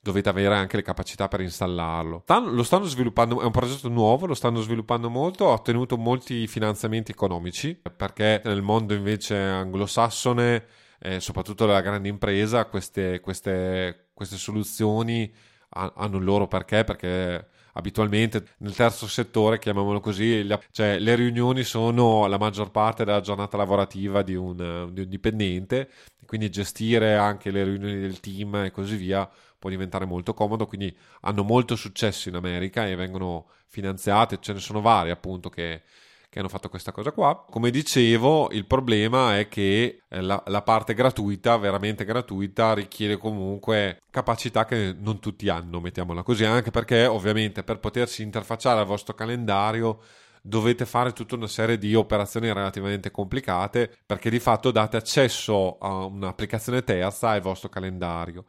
dovete 0.02 0.28
avere 0.28 0.54
anche 0.54 0.76
le 0.76 0.82
capacità 0.82 1.28
per 1.28 1.40
installarlo. 1.40 2.24
lo 2.26 2.62
stanno 2.62 2.84
sviluppando, 2.84 3.40
è 3.40 3.44
un 3.44 3.50
progetto 3.50 3.88
nuovo, 3.88 4.26
lo 4.26 4.34
stanno 4.34 4.60
sviluppando 4.60 5.08
molto, 5.08 5.50
ha 5.50 5.52
ottenuto 5.52 5.96
molti 5.96 6.46
finanziamenti 6.46 7.10
economici 7.12 7.80
perché 7.96 8.40
nel 8.44 8.62
mondo 8.62 8.94
invece 8.94 9.36
anglosassone, 9.36 10.64
eh, 11.00 11.20
soprattutto 11.20 11.66
della 11.66 11.80
grande 11.80 12.08
impresa, 12.08 12.66
queste, 12.66 13.20
queste, 13.20 14.08
queste 14.14 14.36
soluzioni 14.36 15.32
hanno 15.70 16.16
il 16.16 16.24
loro 16.24 16.46
perché, 16.46 16.82
perché 16.84 17.46
abitualmente 17.74 18.54
nel 18.58 18.74
terzo 18.74 19.06
settore, 19.06 19.58
chiamiamolo 19.58 20.00
così, 20.00 20.42
le, 20.42 20.60
cioè, 20.70 20.98
le 20.98 21.14
riunioni 21.14 21.62
sono 21.62 22.26
la 22.26 22.38
maggior 22.38 22.70
parte 22.70 23.04
della 23.04 23.20
giornata 23.20 23.56
lavorativa 23.56 24.22
di 24.22 24.34
un, 24.34 24.88
di 24.92 25.02
un 25.02 25.08
dipendente, 25.08 25.88
quindi 26.26 26.50
gestire 26.50 27.16
anche 27.16 27.50
le 27.50 27.64
riunioni 27.64 28.00
del 28.00 28.20
team 28.20 28.54
e 28.56 28.70
così 28.70 28.96
via 28.96 29.28
può 29.58 29.70
diventare 29.70 30.04
molto 30.04 30.34
comodo, 30.34 30.66
quindi 30.66 30.96
hanno 31.22 31.42
molto 31.42 31.76
successo 31.76 32.28
in 32.28 32.36
America 32.36 32.86
e 32.86 32.94
vengono 32.94 33.46
finanziate, 33.66 34.38
ce 34.40 34.52
ne 34.52 34.60
sono 34.60 34.80
varie 34.80 35.12
appunto 35.12 35.50
che, 35.50 35.82
che 36.30 36.38
hanno 36.38 36.48
fatto 36.48 36.68
questa 36.68 36.92
cosa 36.92 37.10
qua. 37.10 37.44
Come 37.48 37.70
dicevo, 37.70 38.50
il 38.52 38.66
problema 38.66 39.38
è 39.38 39.48
che 39.48 40.02
eh, 40.08 40.20
la, 40.20 40.42
la, 40.46 40.62
parte 40.62 40.94
gratuita, 40.94 41.56
veramente 41.56 42.04
gratuita, 42.04 42.74
richiede 42.74 43.16
comunque 43.16 44.02
capacità 44.10 44.64
che 44.64 44.94
non 44.98 45.18
tutti 45.20 45.48
hanno, 45.48 45.80
mettiamola 45.80 46.22
così, 46.22 46.44
anche 46.44 46.70
perché 46.70 47.06
ovviamente 47.06 47.62
per 47.62 47.78
potersi 47.78 48.22
interfacciare 48.22 48.80
al 48.80 48.86
vostro 48.86 49.14
calendario 49.14 50.00
dovete 50.40 50.86
fare 50.86 51.12
tutta 51.12 51.34
una 51.34 51.48
serie 51.48 51.78
di 51.78 51.94
operazioni 51.94 52.52
relativamente 52.52 53.10
complicate 53.10 53.92
perché 54.06 54.30
di 54.30 54.38
fatto 54.38 54.70
date 54.70 54.96
accesso 54.96 55.78
a 55.78 56.04
un'applicazione 56.06 56.84
terza 56.84 57.30
al 57.30 57.40
vostro 57.40 57.68
calendario 57.68 58.44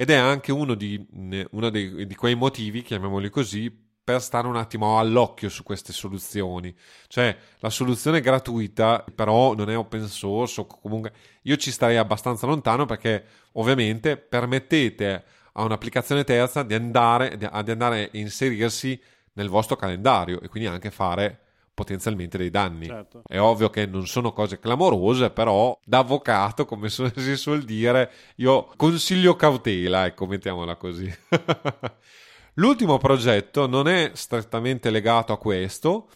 ed 0.00 0.10
è 0.10 0.14
anche 0.14 0.52
uno 0.52 0.74
di, 0.74 1.04
uno 1.50 1.70
dei, 1.70 2.06
di 2.06 2.14
quei 2.14 2.36
motivi, 2.36 2.82
chiamiamoli 2.82 3.30
così, 3.30 3.68
per 3.68 4.22
stare 4.22 4.46
un 4.46 4.54
attimo 4.54 4.96
all'occhio 5.00 5.48
su 5.48 5.64
queste 5.64 5.92
soluzioni. 5.92 6.72
Cioè, 7.08 7.36
la 7.58 7.68
soluzione 7.68 8.20
gratuita, 8.20 9.04
però 9.12 9.56
non 9.56 9.68
è 9.68 9.76
open 9.76 10.06
source 10.06 10.60
o 10.60 10.66
comunque 10.66 11.12
io 11.42 11.56
ci 11.56 11.72
starei 11.72 11.96
abbastanza 11.96 12.46
lontano 12.46 12.86
perché 12.86 13.24
ovviamente 13.54 14.16
permettete 14.16 15.24
a 15.54 15.64
un'applicazione 15.64 16.22
terza 16.22 16.62
di 16.62 16.74
andare, 16.74 17.36
di 17.36 17.70
andare 17.72 18.04
a 18.04 18.08
inserirsi 18.12 19.02
nel 19.32 19.48
vostro 19.48 19.74
calendario 19.74 20.40
e 20.40 20.46
quindi 20.46 20.68
anche 20.68 20.92
fare 20.92 21.40
potenzialmente 21.78 22.36
dei 22.36 22.50
danni. 22.50 22.86
Certo. 22.86 23.22
È 23.24 23.38
ovvio 23.38 23.70
che 23.70 23.86
non 23.86 24.08
sono 24.08 24.32
cose 24.32 24.58
clamorose, 24.58 25.30
però 25.30 25.78
da 25.84 25.98
avvocato, 25.98 26.64
come 26.64 26.88
si 26.90 27.36
suol 27.36 27.62
dire, 27.62 28.10
io 28.36 28.72
consiglio 28.76 29.36
cautela, 29.36 30.06
ecco, 30.06 30.26
mettiamola 30.26 30.74
così. 30.74 31.08
L'ultimo 32.54 32.98
progetto 32.98 33.68
non 33.68 33.86
è 33.86 34.10
strettamente 34.14 34.90
legato 34.90 35.32
a 35.32 35.38
questo, 35.38 36.08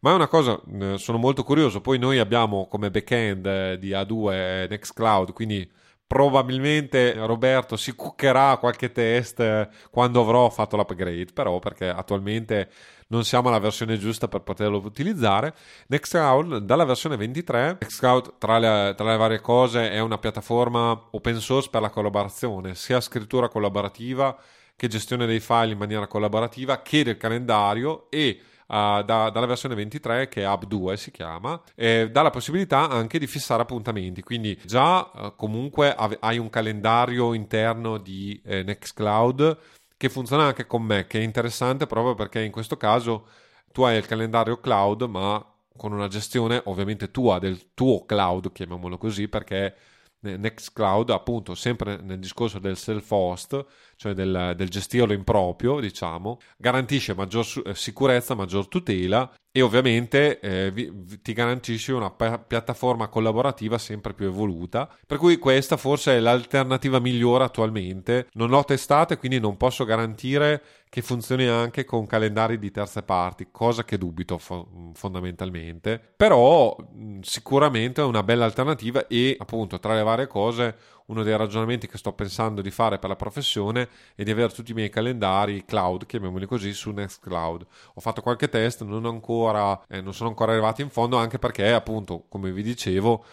ma 0.00 0.12
è 0.12 0.14
una 0.14 0.28
cosa, 0.28 0.60
eh, 0.80 0.98
sono 0.98 1.18
molto 1.18 1.42
curioso. 1.42 1.80
Poi 1.80 1.98
noi 1.98 2.20
abbiamo 2.20 2.68
come 2.68 2.88
backend 2.88 3.46
eh, 3.46 3.78
di 3.80 3.90
A2 3.90 4.68
Nextcloud, 4.68 5.32
quindi 5.32 5.68
probabilmente 6.08 7.12
Roberto 7.26 7.76
si 7.76 7.94
cuccherà 7.94 8.56
qualche 8.56 8.90
test 8.90 9.40
eh, 9.40 9.68
quando 9.90 10.22
avrò 10.22 10.48
fatto 10.48 10.76
l'upgrade, 10.76 11.26
però 11.34 11.58
perché 11.58 11.86
attualmente 11.88 12.70
non 13.08 13.24
siamo 13.24 13.48
alla 13.48 13.58
versione 13.58 13.98
giusta 13.98 14.26
per 14.26 14.40
poterlo 14.40 14.78
utilizzare. 14.78 15.54
Nextcloud 15.86 16.58
dalla 16.58 16.84
versione 16.84 17.16
23, 17.16 17.76
Nextcloud 17.80 18.38
tra 18.38 18.58
le, 18.58 18.94
tra 18.96 19.10
le 19.10 19.16
varie 19.18 19.40
cose 19.40 19.90
è 19.90 20.00
una 20.00 20.16
piattaforma 20.16 21.08
open 21.10 21.40
source 21.40 21.68
per 21.70 21.82
la 21.82 21.90
collaborazione, 21.90 22.74
sia 22.74 23.00
scrittura 23.02 23.48
collaborativa 23.48 24.36
che 24.74 24.88
gestione 24.88 25.26
dei 25.26 25.40
file 25.40 25.72
in 25.72 25.78
maniera 25.78 26.06
collaborativa, 26.06 26.80
che 26.80 27.04
del 27.04 27.18
calendario 27.18 28.06
e 28.08 28.40
da, 28.68 29.02
dalla 29.02 29.46
versione 29.46 29.74
23 29.74 30.28
che 30.28 30.42
è 30.42 30.48
Hub 30.48 30.66
2 30.66 30.96
si 30.98 31.10
chiama 31.10 31.60
dà 31.74 32.22
la 32.22 32.30
possibilità 32.30 32.88
anche 32.88 33.18
di 33.18 33.26
fissare 33.26 33.62
appuntamenti. 33.62 34.22
Quindi 34.22 34.58
già 34.64 34.98
uh, 35.00 35.34
comunque 35.36 35.94
hai 35.94 36.38
un 36.38 36.50
calendario 36.50 37.32
interno 37.32 37.98
di 37.98 38.40
eh, 38.44 38.62
Nextcloud 38.62 39.58
che 39.96 40.08
funziona 40.08 40.44
anche 40.44 40.66
con 40.66 40.82
Mac 40.84 41.12
è 41.14 41.18
interessante 41.18 41.86
proprio 41.86 42.14
perché 42.14 42.40
in 42.40 42.52
questo 42.52 42.76
caso 42.76 43.26
tu 43.72 43.82
hai 43.82 43.96
il 43.96 44.06
calendario 44.06 44.60
cloud 44.60 45.02
ma 45.02 45.44
con 45.76 45.92
una 45.92 46.08
gestione 46.08 46.60
ovviamente 46.66 47.10
tua 47.10 47.38
del 47.38 47.74
tuo 47.74 48.04
cloud 48.04 48.52
chiamiamolo 48.52 48.96
così 48.96 49.28
perché 49.28 49.74
Nextcloud 50.20 51.10
appunto 51.10 51.54
sempre 51.54 51.98
nel 52.02 52.18
discorso 52.18 52.58
del 52.58 52.76
self-host 52.76 53.64
cioè 53.98 54.14
del, 54.14 54.54
del 54.56 54.68
gestirlo 54.68 55.12
in 55.12 55.24
proprio, 55.24 55.80
diciamo, 55.80 56.38
garantisce 56.56 57.14
maggior 57.14 57.44
eh, 57.64 57.74
sicurezza, 57.74 58.36
maggior 58.36 58.68
tutela 58.68 59.28
e 59.50 59.60
ovviamente 59.60 60.38
eh, 60.38 60.70
vi, 60.70 61.20
ti 61.20 61.32
garantisce 61.32 61.92
una 61.92 62.10
pa- 62.10 62.38
piattaforma 62.38 63.08
collaborativa 63.08 63.76
sempre 63.76 64.14
più 64.14 64.26
evoluta. 64.26 64.88
Per 65.04 65.18
cui 65.18 65.38
questa 65.38 65.76
forse 65.76 66.16
è 66.16 66.20
l'alternativa 66.20 67.00
migliore 67.00 67.42
attualmente. 67.42 68.28
Non 68.34 68.50
l'ho 68.50 68.62
testata 68.62 69.16
quindi 69.16 69.40
non 69.40 69.56
posso 69.56 69.84
garantire 69.84 70.62
che 70.88 71.02
funzioni 71.02 71.46
anche 71.46 71.84
con 71.84 72.06
calendari 72.06 72.58
di 72.58 72.70
terze 72.70 73.02
parti, 73.02 73.48
cosa 73.50 73.84
che 73.84 73.98
dubito 73.98 74.38
fo- 74.38 74.92
fondamentalmente. 74.94 76.00
Però 76.16 76.76
sicuramente 77.20 78.00
è 78.00 78.04
una 78.04 78.22
bella 78.22 78.44
alternativa 78.44 79.06
e 79.06 79.36
appunto 79.38 79.78
tra 79.78 79.94
le 79.94 80.02
varie 80.02 80.26
cose 80.26 80.76
uno 81.08 81.22
dei 81.22 81.36
ragionamenti 81.36 81.86
che 81.86 81.98
sto 81.98 82.12
pensando 82.12 82.60
di 82.60 82.70
fare 82.70 82.98
per 82.98 83.08
la 83.08 83.16
professione 83.16 83.88
è 84.14 84.22
di 84.22 84.30
avere 84.30 84.52
tutti 84.52 84.72
i 84.72 84.74
miei 84.74 84.90
calendari 84.90 85.64
cloud, 85.64 86.06
chiamiamoli 86.06 86.46
così, 86.46 86.72
su 86.72 86.90
Nextcloud. 86.90 87.66
Ho 87.94 88.00
fatto 88.00 88.20
qualche 88.20 88.48
test, 88.48 88.82
non, 88.84 89.06
ancora, 89.06 89.80
eh, 89.88 90.00
non 90.00 90.12
sono 90.12 90.28
ancora 90.28 90.52
arrivati 90.52 90.82
in 90.82 90.90
fondo, 90.90 91.16
anche 91.16 91.38
perché, 91.38 91.72
appunto, 91.72 92.24
come 92.28 92.52
vi 92.52 92.62
dicevo, 92.62 93.24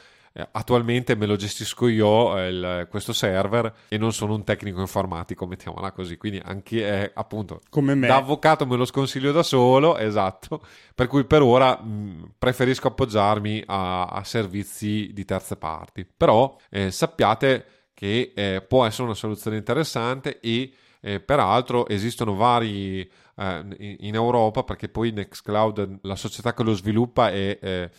attualmente 0.51 1.15
me 1.15 1.25
lo 1.25 1.37
gestisco 1.37 1.87
io 1.87 2.37
eh, 2.37 2.49
il, 2.49 2.87
questo 2.89 3.13
server 3.13 3.73
e 3.87 3.97
non 3.97 4.11
sono 4.11 4.33
un 4.33 4.43
tecnico 4.43 4.81
informatico, 4.81 5.47
mettiamola 5.47 5.91
così. 5.91 6.17
Quindi 6.17 6.41
anche 6.43 7.03
eh, 7.03 7.11
appunto 7.13 7.61
come 7.69 7.95
me. 7.95 8.07
da 8.07 8.17
avvocato 8.17 8.65
me 8.65 8.75
lo 8.75 8.83
sconsiglio 8.83 9.31
da 9.31 9.43
solo, 9.43 9.97
esatto. 9.97 10.61
Per 10.93 11.07
cui 11.07 11.23
per 11.23 11.41
ora 11.41 11.81
mh, 11.81 12.33
preferisco 12.37 12.87
appoggiarmi 12.89 13.63
a, 13.65 14.07
a, 14.07 14.23
servizi 14.25 15.11
di 15.13 15.23
terze 15.23 15.55
parti. 15.55 16.05
Però 16.05 16.57
eh, 16.69 16.91
sappiate 16.91 17.65
che 17.93 18.33
eh, 18.35 18.61
può 18.67 18.85
essere 18.85 19.03
una 19.03 19.13
soluzione 19.13 19.55
interessante 19.55 20.39
e 20.41 20.73
eh, 20.99 21.21
peraltro 21.21 21.87
esistono 21.87 22.35
vari 22.35 23.09
in 23.37 24.15
Europa 24.15 24.63
perché 24.63 24.87
poi 24.87 25.11
Nextcloud 25.11 25.99
la 26.03 26.15
società 26.15 26.53
che 26.53 26.63
lo 26.63 26.73
sviluppa 26.73 27.31
è 27.31 27.59
eh, 27.61 27.89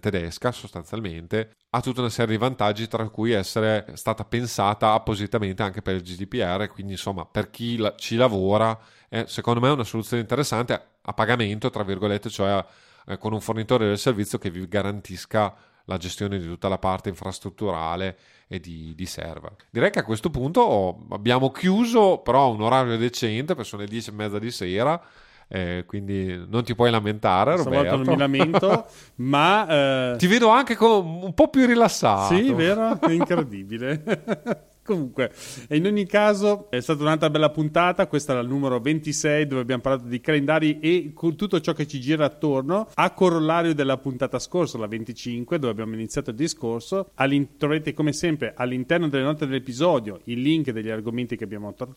tedesca 0.00 0.50
sostanzialmente 0.50 1.52
ha 1.70 1.80
tutta 1.80 2.00
una 2.00 2.10
serie 2.10 2.36
di 2.36 2.40
vantaggi 2.40 2.88
tra 2.88 3.08
cui 3.08 3.30
essere 3.30 3.86
stata 3.94 4.24
pensata 4.24 4.92
appositamente 4.92 5.62
anche 5.62 5.80
per 5.80 5.94
il 5.94 6.02
GDPR 6.02 6.66
quindi 6.68 6.92
insomma 6.92 7.24
per 7.24 7.50
chi 7.50 7.76
la, 7.76 7.94
ci 7.96 8.16
lavora 8.16 8.76
è 9.08 9.24
secondo 9.26 9.60
me 9.60 9.68
una 9.68 9.84
soluzione 9.84 10.22
interessante 10.22 10.82
a 11.00 11.12
pagamento 11.12 11.70
tra 11.70 11.84
virgolette 11.84 12.28
cioè 12.30 12.64
eh, 13.06 13.18
con 13.18 13.32
un 13.32 13.40
fornitore 13.40 13.86
del 13.86 13.98
servizio 13.98 14.38
che 14.38 14.50
vi 14.50 14.66
garantisca 14.66 15.54
la 15.84 15.96
gestione 15.96 16.38
di 16.38 16.46
tutta 16.46 16.68
la 16.68 16.78
parte 16.78 17.08
infrastrutturale 17.08 18.16
e 18.46 18.60
di, 18.60 18.94
di 18.94 19.06
server. 19.06 19.54
Direi 19.70 19.90
che 19.90 19.98
a 19.98 20.04
questo 20.04 20.30
punto 20.30 21.06
abbiamo 21.10 21.50
chiuso 21.50 22.18
però 22.18 22.44
a 22.44 22.48
un 22.48 22.62
orario 22.62 22.96
decente, 22.96 23.54
perché 23.54 23.68
sono 23.68 23.82
le 23.82 23.88
10 23.88 24.10
e 24.10 24.12
mezza 24.12 24.38
di 24.38 24.50
sera. 24.50 25.02
Eh, 25.52 25.82
quindi 25.84 26.44
non 26.48 26.62
ti 26.62 26.76
puoi 26.76 26.92
lamentare, 26.92 27.56
Roberto. 27.56 27.96
non 27.96 28.06
mi 28.06 28.16
lamento, 28.16 28.86
ma... 29.16 30.12
Eh... 30.12 30.16
Ti 30.16 30.28
vedo 30.28 30.48
anche 30.48 30.76
un 30.78 31.34
po' 31.34 31.48
più 31.48 31.66
rilassato. 31.66 32.36
Sì, 32.36 32.52
vero? 32.52 33.00
È 33.00 33.10
incredibile. 33.10 34.68
Comunque, 34.84 35.32
in 35.70 35.86
ogni 35.86 36.06
caso 36.06 36.70
è 36.70 36.80
stata 36.80 37.02
un'altra 37.02 37.30
bella 37.30 37.50
puntata, 37.50 38.06
questa 38.06 38.32
era 38.32 38.40
il 38.40 38.48
numero 38.48 38.78
26 38.80 39.46
dove 39.46 39.60
abbiamo 39.60 39.82
parlato 39.82 40.06
di 40.06 40.20
calendari 40.20 40.78
e 40.80 41.12
tutto 41.14 41.60
ciò 41.60 41.72
che 41.72 41.86
ci 41.86 42.00
gira 42.00 42.24
attorno, 42.24 42.88
a 42.94 43.10
corollario 43.10 43.74
della 43.74 43.98
puntata 43.98 44.38
scorsa, 44.38 44.78
la 44.78 44.86
25, 44.86 45.58
dove 45.58 45.72
abbiamo 45.72 45.94
iniziato 45.94 46.30
il 46.30 46.36
discorso. 46.36 47.10
Troverete 47.56 47.92
come 47.92 48.12
sempre 48.12 48.52
all'interno 48.56 49.08
delle 49.08 49.24
note 49.24 49.46
dell'episodio 49.46 50.20
il 50.24 50.40
link 50.40 50.70
degli 50.70 50.90
argomenti 50.90 51.36
che 51.36 51.44
abbiamo 51.44 51.74
tra- 51.74 51.88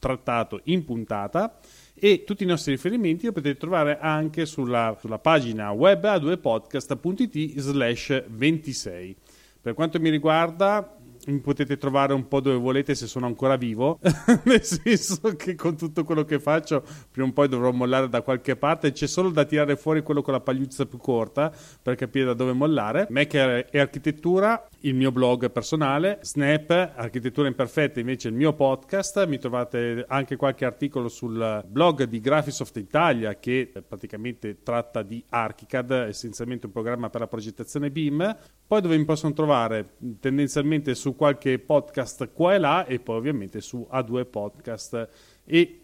trattato 0.00 0.60
in 0.64 0.84
puntata 0.84 1.56
e 2.00 2.24
tutti 2.24 2.44
i 2.44 2.46
nostri 2.46 2.72
riferimenti 2.72 3.26
li 3.26 3.32
potete 3.32 3.58
trovare 3.58 3.98
anche 4.00 4.46
sulla, 4.46 4.96
sulla 4.98 5.18
pagina 5.18 5.70
web 5.70 6.02
a2podcast.it 6.02 7.58
slash 7.58 8.24
26. 8.26 9.16
Per 9.60 9.74
quanto 9.74 10.00
mi 10.00 10.08
riguarda, 10.08 10.96
mi 11.26 11.40
potete 11.40 11.76
trovare 11.76 12.14
un 12.14 12.26
po' 12.26 12.40
dove 12.40 12.56
volete 12.56 12.94
se 12.94 13.06
sono 13.06 13.26
ancora 13.26 13.56
vivo, 13.56 13.98
nel 14.44 14.64
senso 14.64 15.36
che 15.36 15.54
con 15.54 15.76
tutto 15.76 16.04
quello 16.04 16.24
che 16.24 16.40
faccio 16.40 16.82
prima 17.10 17.28
o 17.28 17.32
poi 17.32 17.48
dovrò 17.48 17.70
mollare 17.70 18.08
da 18.08 18.22
qualche 18.22 18.56
parte, 18.56 18.92
c'è 18.92 19.06
solo 19.06 19.28
da 19.28 19.44
tirare 19.44 19.76
fuori 19.76 20.02
quello 20.02 20.22
con 20.22 20.32
la 20.32 20.40
pagliuzza 20.40 20.86
più 20.86 20.96
corta 20.96 21.52
per 21.82 21.96
capire 21.96 22.24
da 22.24 22.34
dove 22.34 22.52
mollare. 22.52 23.06
Mac 23.10 23.34
e 23.34 23.78
architettura, 23.78 24.68
il 24.80 24.94
mio 24.94 25.12
blog 25.12 25.50
personale, 25.50 26.20
Snap, 26.22 26.70
architettura 26.94 27.48
imperfetta 27.48 28.00
invece 28.00 28.28
il 28.28 28.34
mio 28.34 28.54
podcast, 28.54 29.26
mi 29.26 29.38
trovate 29.38 30.04
anche 30.08 30.36
qualche 30.36 30.64
articolo 30.64 31.08
sul 31.08 31.64
blog 31.66 32.04
di 32.04 32.20
Graphisoft 32.20 32.76
Italia 32.76 33.38
che 33.38 33.70
praticamente 33.86 34.62
tratta 34.62 35.02
di 35.02 35.22
Archicad, 35.28 35.90
essenzialmente 35.90 36.66
un 36.66 36.72
programma 36.72 37.10
per 37.10 37.20
la 37.20 37.26
progettazione 37.26 37.90
BIM, 37.90 38.36
poi 38.66 38.80
dove 38.80 38.96
mi 38.96 39.04
possono 39.04 39.32
trovare? 39.32 39.96
Tendenzialmente 40.20 40.94
su 40.94 41.16
qualche 41.16 41.58
podcast 41.58 42.30
qua 42.32 42.54
e 42.54 42.58
là 42.58 42.86
e 42.86 43.00
poi 43.00 43.16
ovviamente 43.16 43.60
su 43.60 43.86
A2 43.90 44.30
Podcast. 44.30 45.08
E 45.44 45.80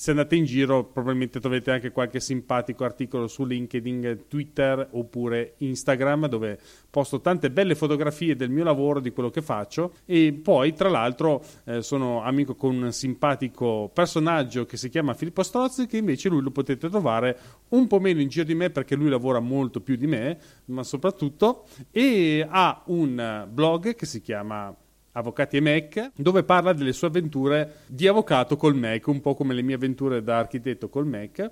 se 0.00 0.12
andate 0.12 0.34
in 0.34 0.46
giro 0.46 0.84
probabilmente 0.84 1.40
troverete 1.40 1.72
anche 1.72 1.90
qualche 1.90 2.20
simpatico 2.20 2.84
articolo 2.84 3.26
su 3.26 3.44
LinkedIn, 3.44 4.24
Twitter 4.28 4.88
oppure 4.92 5.56
Instagram 5.58 6.26
dove 6.26 6.58
posto 6.88 7.20
tante 7.20 7.50
belle 7.50 7.74
fotografie 7.74 8.34
del 8.34 8.48
mio 8.48 8.64
lavoro, 8.64 9.00
di 9.00 9.10
quello 9.10 9.28
che 9.28 9.42
faccio. 9.42 9.96
E 10.06 10.32
poi 10.32 10.72
tra 10.72 10.88
l'altro 10.88 11.44
eh, 11.64 11.82
sono 11.82 12.22
amico 12.22 12.54
con 12.54 12.82
un 12.82 12.90
simpatico 12.92 13.90
personaggio 13.92 14.64
che 14.64 14.78
si 14.78 14.88
chiama 14.88 15.12
Filippo 15.12 15.42
Strozzi 15.42 15.84
che 15.86 15.98
invece 15.98 16.30
lui 16.30 16.40
lo 16.40 16.50
potete 16.50 16.88
trovare 16.88 17.38
un 17.68 17.86
po' 17.86 18.00
meno 18.00 18.22
in 18.22 18.28
giro 18.28 18.46
di 18.46 18.54
me 18.54 18.70
perché 18.70 18.94
lui 18.94 19.10
lavora 19.10 19.38
molto 19.40 19.82
più 19.82 19.96
di 19.96 20.06
me 20.06 20.38
ma 20.68 20.82
soprattutto 20.82 21.66
e 21.90 22.46
ha 22.48 22.84
un 22.86 23.46
blog 23.52 23.94
che 23.94 24.06
si 24.06 24.22
chiama 24.22 24.74
Avvocati 25.20 25.56
e 25.56 25.60
Mac, 25.60 26.12
dove 26.16 26.42
parla 26.42 26.72
delle 26.72 26.92
sue 26.92 27.06
avventure 27.06 27.76
di 27.86 28.06
avvocato 28.06 28.56
col 28.56 28.74
Mac, 28.74 29.06
un 29.06 29.20
po' 29.20 29.34
come 29.34 29.54
le 29.54 29.62
mie 29.62 29.76
avventure 29.76 30.22
da 30.22 30.38
architetto 30.38 30.88
col 30.88 31.06
Mac. 31.06 31.50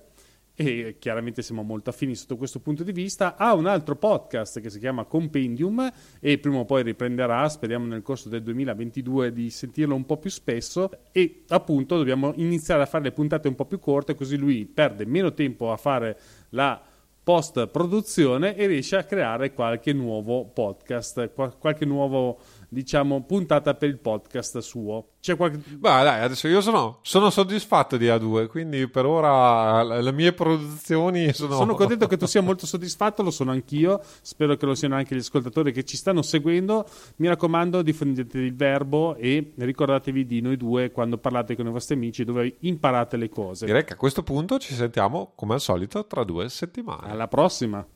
e 0.60 0.96
chiaramente 0.98 1.40
siamo 1.40 1.62
molto 1.62 1.90
affini 1.90 2.16
sotto 2.16 2.36
questo 2.36 2.58
punto 2.58 2.82
di 2.82 2.90
vista. 2.90 3.36
Ha 3.36 3.54
un 3.54 3.66
altro 3.66 3.94
podcast 3.94 4.60
che 4.60 4.70
si 4.70 4.80
chiama 4.80 5.04
Compendium 5.04 5.88
e 6.18 6.38
prima 6.38 6.58
o 6.58 6.64
poi 6.64 6.82
riprenderà, 6.82 7.48
speriamo 7.48 7.86
nel 7.86 8.02
corso 8.02 8.28
del 8.28 8.42
2022 8.42 9.32
di 9.32 9.50
sentirlo 9.50 9.94
un 9.94 10.04
po' 10.04 10.16
più 10.16 10.30
spesso 10.30 10.90
e 11.12 11.44
appunto 11.46 11.96
dobbiamo 11.96 12.32
iniziare 12.34 12.82
a 12.82 12.86
fare 12.86 13.04
le 13.04 13.12
puntate 13.12 13.46
un 13.46 13.54
po' 13.54 13.66
più 13.66 13.78
corte 13.78 14.16
così 14.16 14.36
lui 14.36 14.66
perde 14.66 15.06
meno 15.06 15.32
tempo 15.32 15.70
a 15.70 15.76
fare 15.76 16.18
la 16.50 16.82
post 17.28 17.66
produzione 17.66 18.56
e 18.56 18.66
riesce 18.66 18.96
a 18.96 19.04
creare 19.04 19.52
qualche 19.52 19.92
nuovo 19.92 20.46
podcast, 20.46 21.30
qualche 21.58 21.84
nuovo 21.84 22.38
diciamo, 22.68 23.24
puntata 23.24 23.74
per 23.74 23.88
il 23.88 23.98
podcast 23.98 24.58
suo. 24.58 25.10
C'è 25.20 25.36
qualche... 25.36 25.58
Beh, 25.58 25.88
dai, 25.88 26.22
adesso 26.22 26.48
io 26.48 26.60
sono, 26.60 26.98
sono 27.02 27.30
soddisfatto 27.30 27.96
di 27.96 28.06
A2, 28.06 28.46
quindi 28.46 28.88
per 28.88 29.06
ora 29.06 29.82
le 30.00 30.12
mie 30.12 30.32
produzioni 30.32 31.32
sono... 31.32 31.54
Sono 31.56 31.74
contento 31.74 32.06
che 32.06 32.16
tu 32.16 32.26
sia 32.26 32.40
molto 32.40 32.66
soddisfatto, 32.66 33.22
lo 33.22 33.30
sono 33.30 33.50
anch'io, 33.50 34.00
spero 34.22 34.56
che 34.56 34.66
lo 34.66 34.74
siano 34.74 34.94
anche 34.94 35.14
gli 35.14 35.18
ascoltatori 35.18 35.72
che 35.72 35.84
ci 35.84 35.96
stanno 35.96 36.22
seguendo. 36.22 36.86
Mi 37.16 37.28
raccomando, 37.28 37.82
diffondete 37.82 38.38
il 38.38 38.54
verbo 38.54 39.16
e 39.16 39.52
ricordatevi 39.56 40.26
di 40.26 40.40
noi 40.40 40.56
due 40.56 40.90
quando 40.90 41.18
parlate 41.18 41.56
con 41.56 41.66
i 41.66 41.70
vostri 41.70 41.94
amici 41.94 42.24
dove 42.24 42.56
imparate 42.60 43.16
le 43.16 43.28
cose. 43.28 43.66
Direi 43.66 43.84
che 43.84 43.94
a 43.94 43.96
questo 43.96 44.22
punto 44.22 44.58
ci 44.58 44.74
sentiamo 44.74 45.32
come 45.34 45.54
al 45.54 45.60
solito 45.60 46.06
tra 46.06 46.24
due 46.24 46.48
settimane. 46.48 47.10
Alla 47.10 47.28
prossima! 47.28 47.86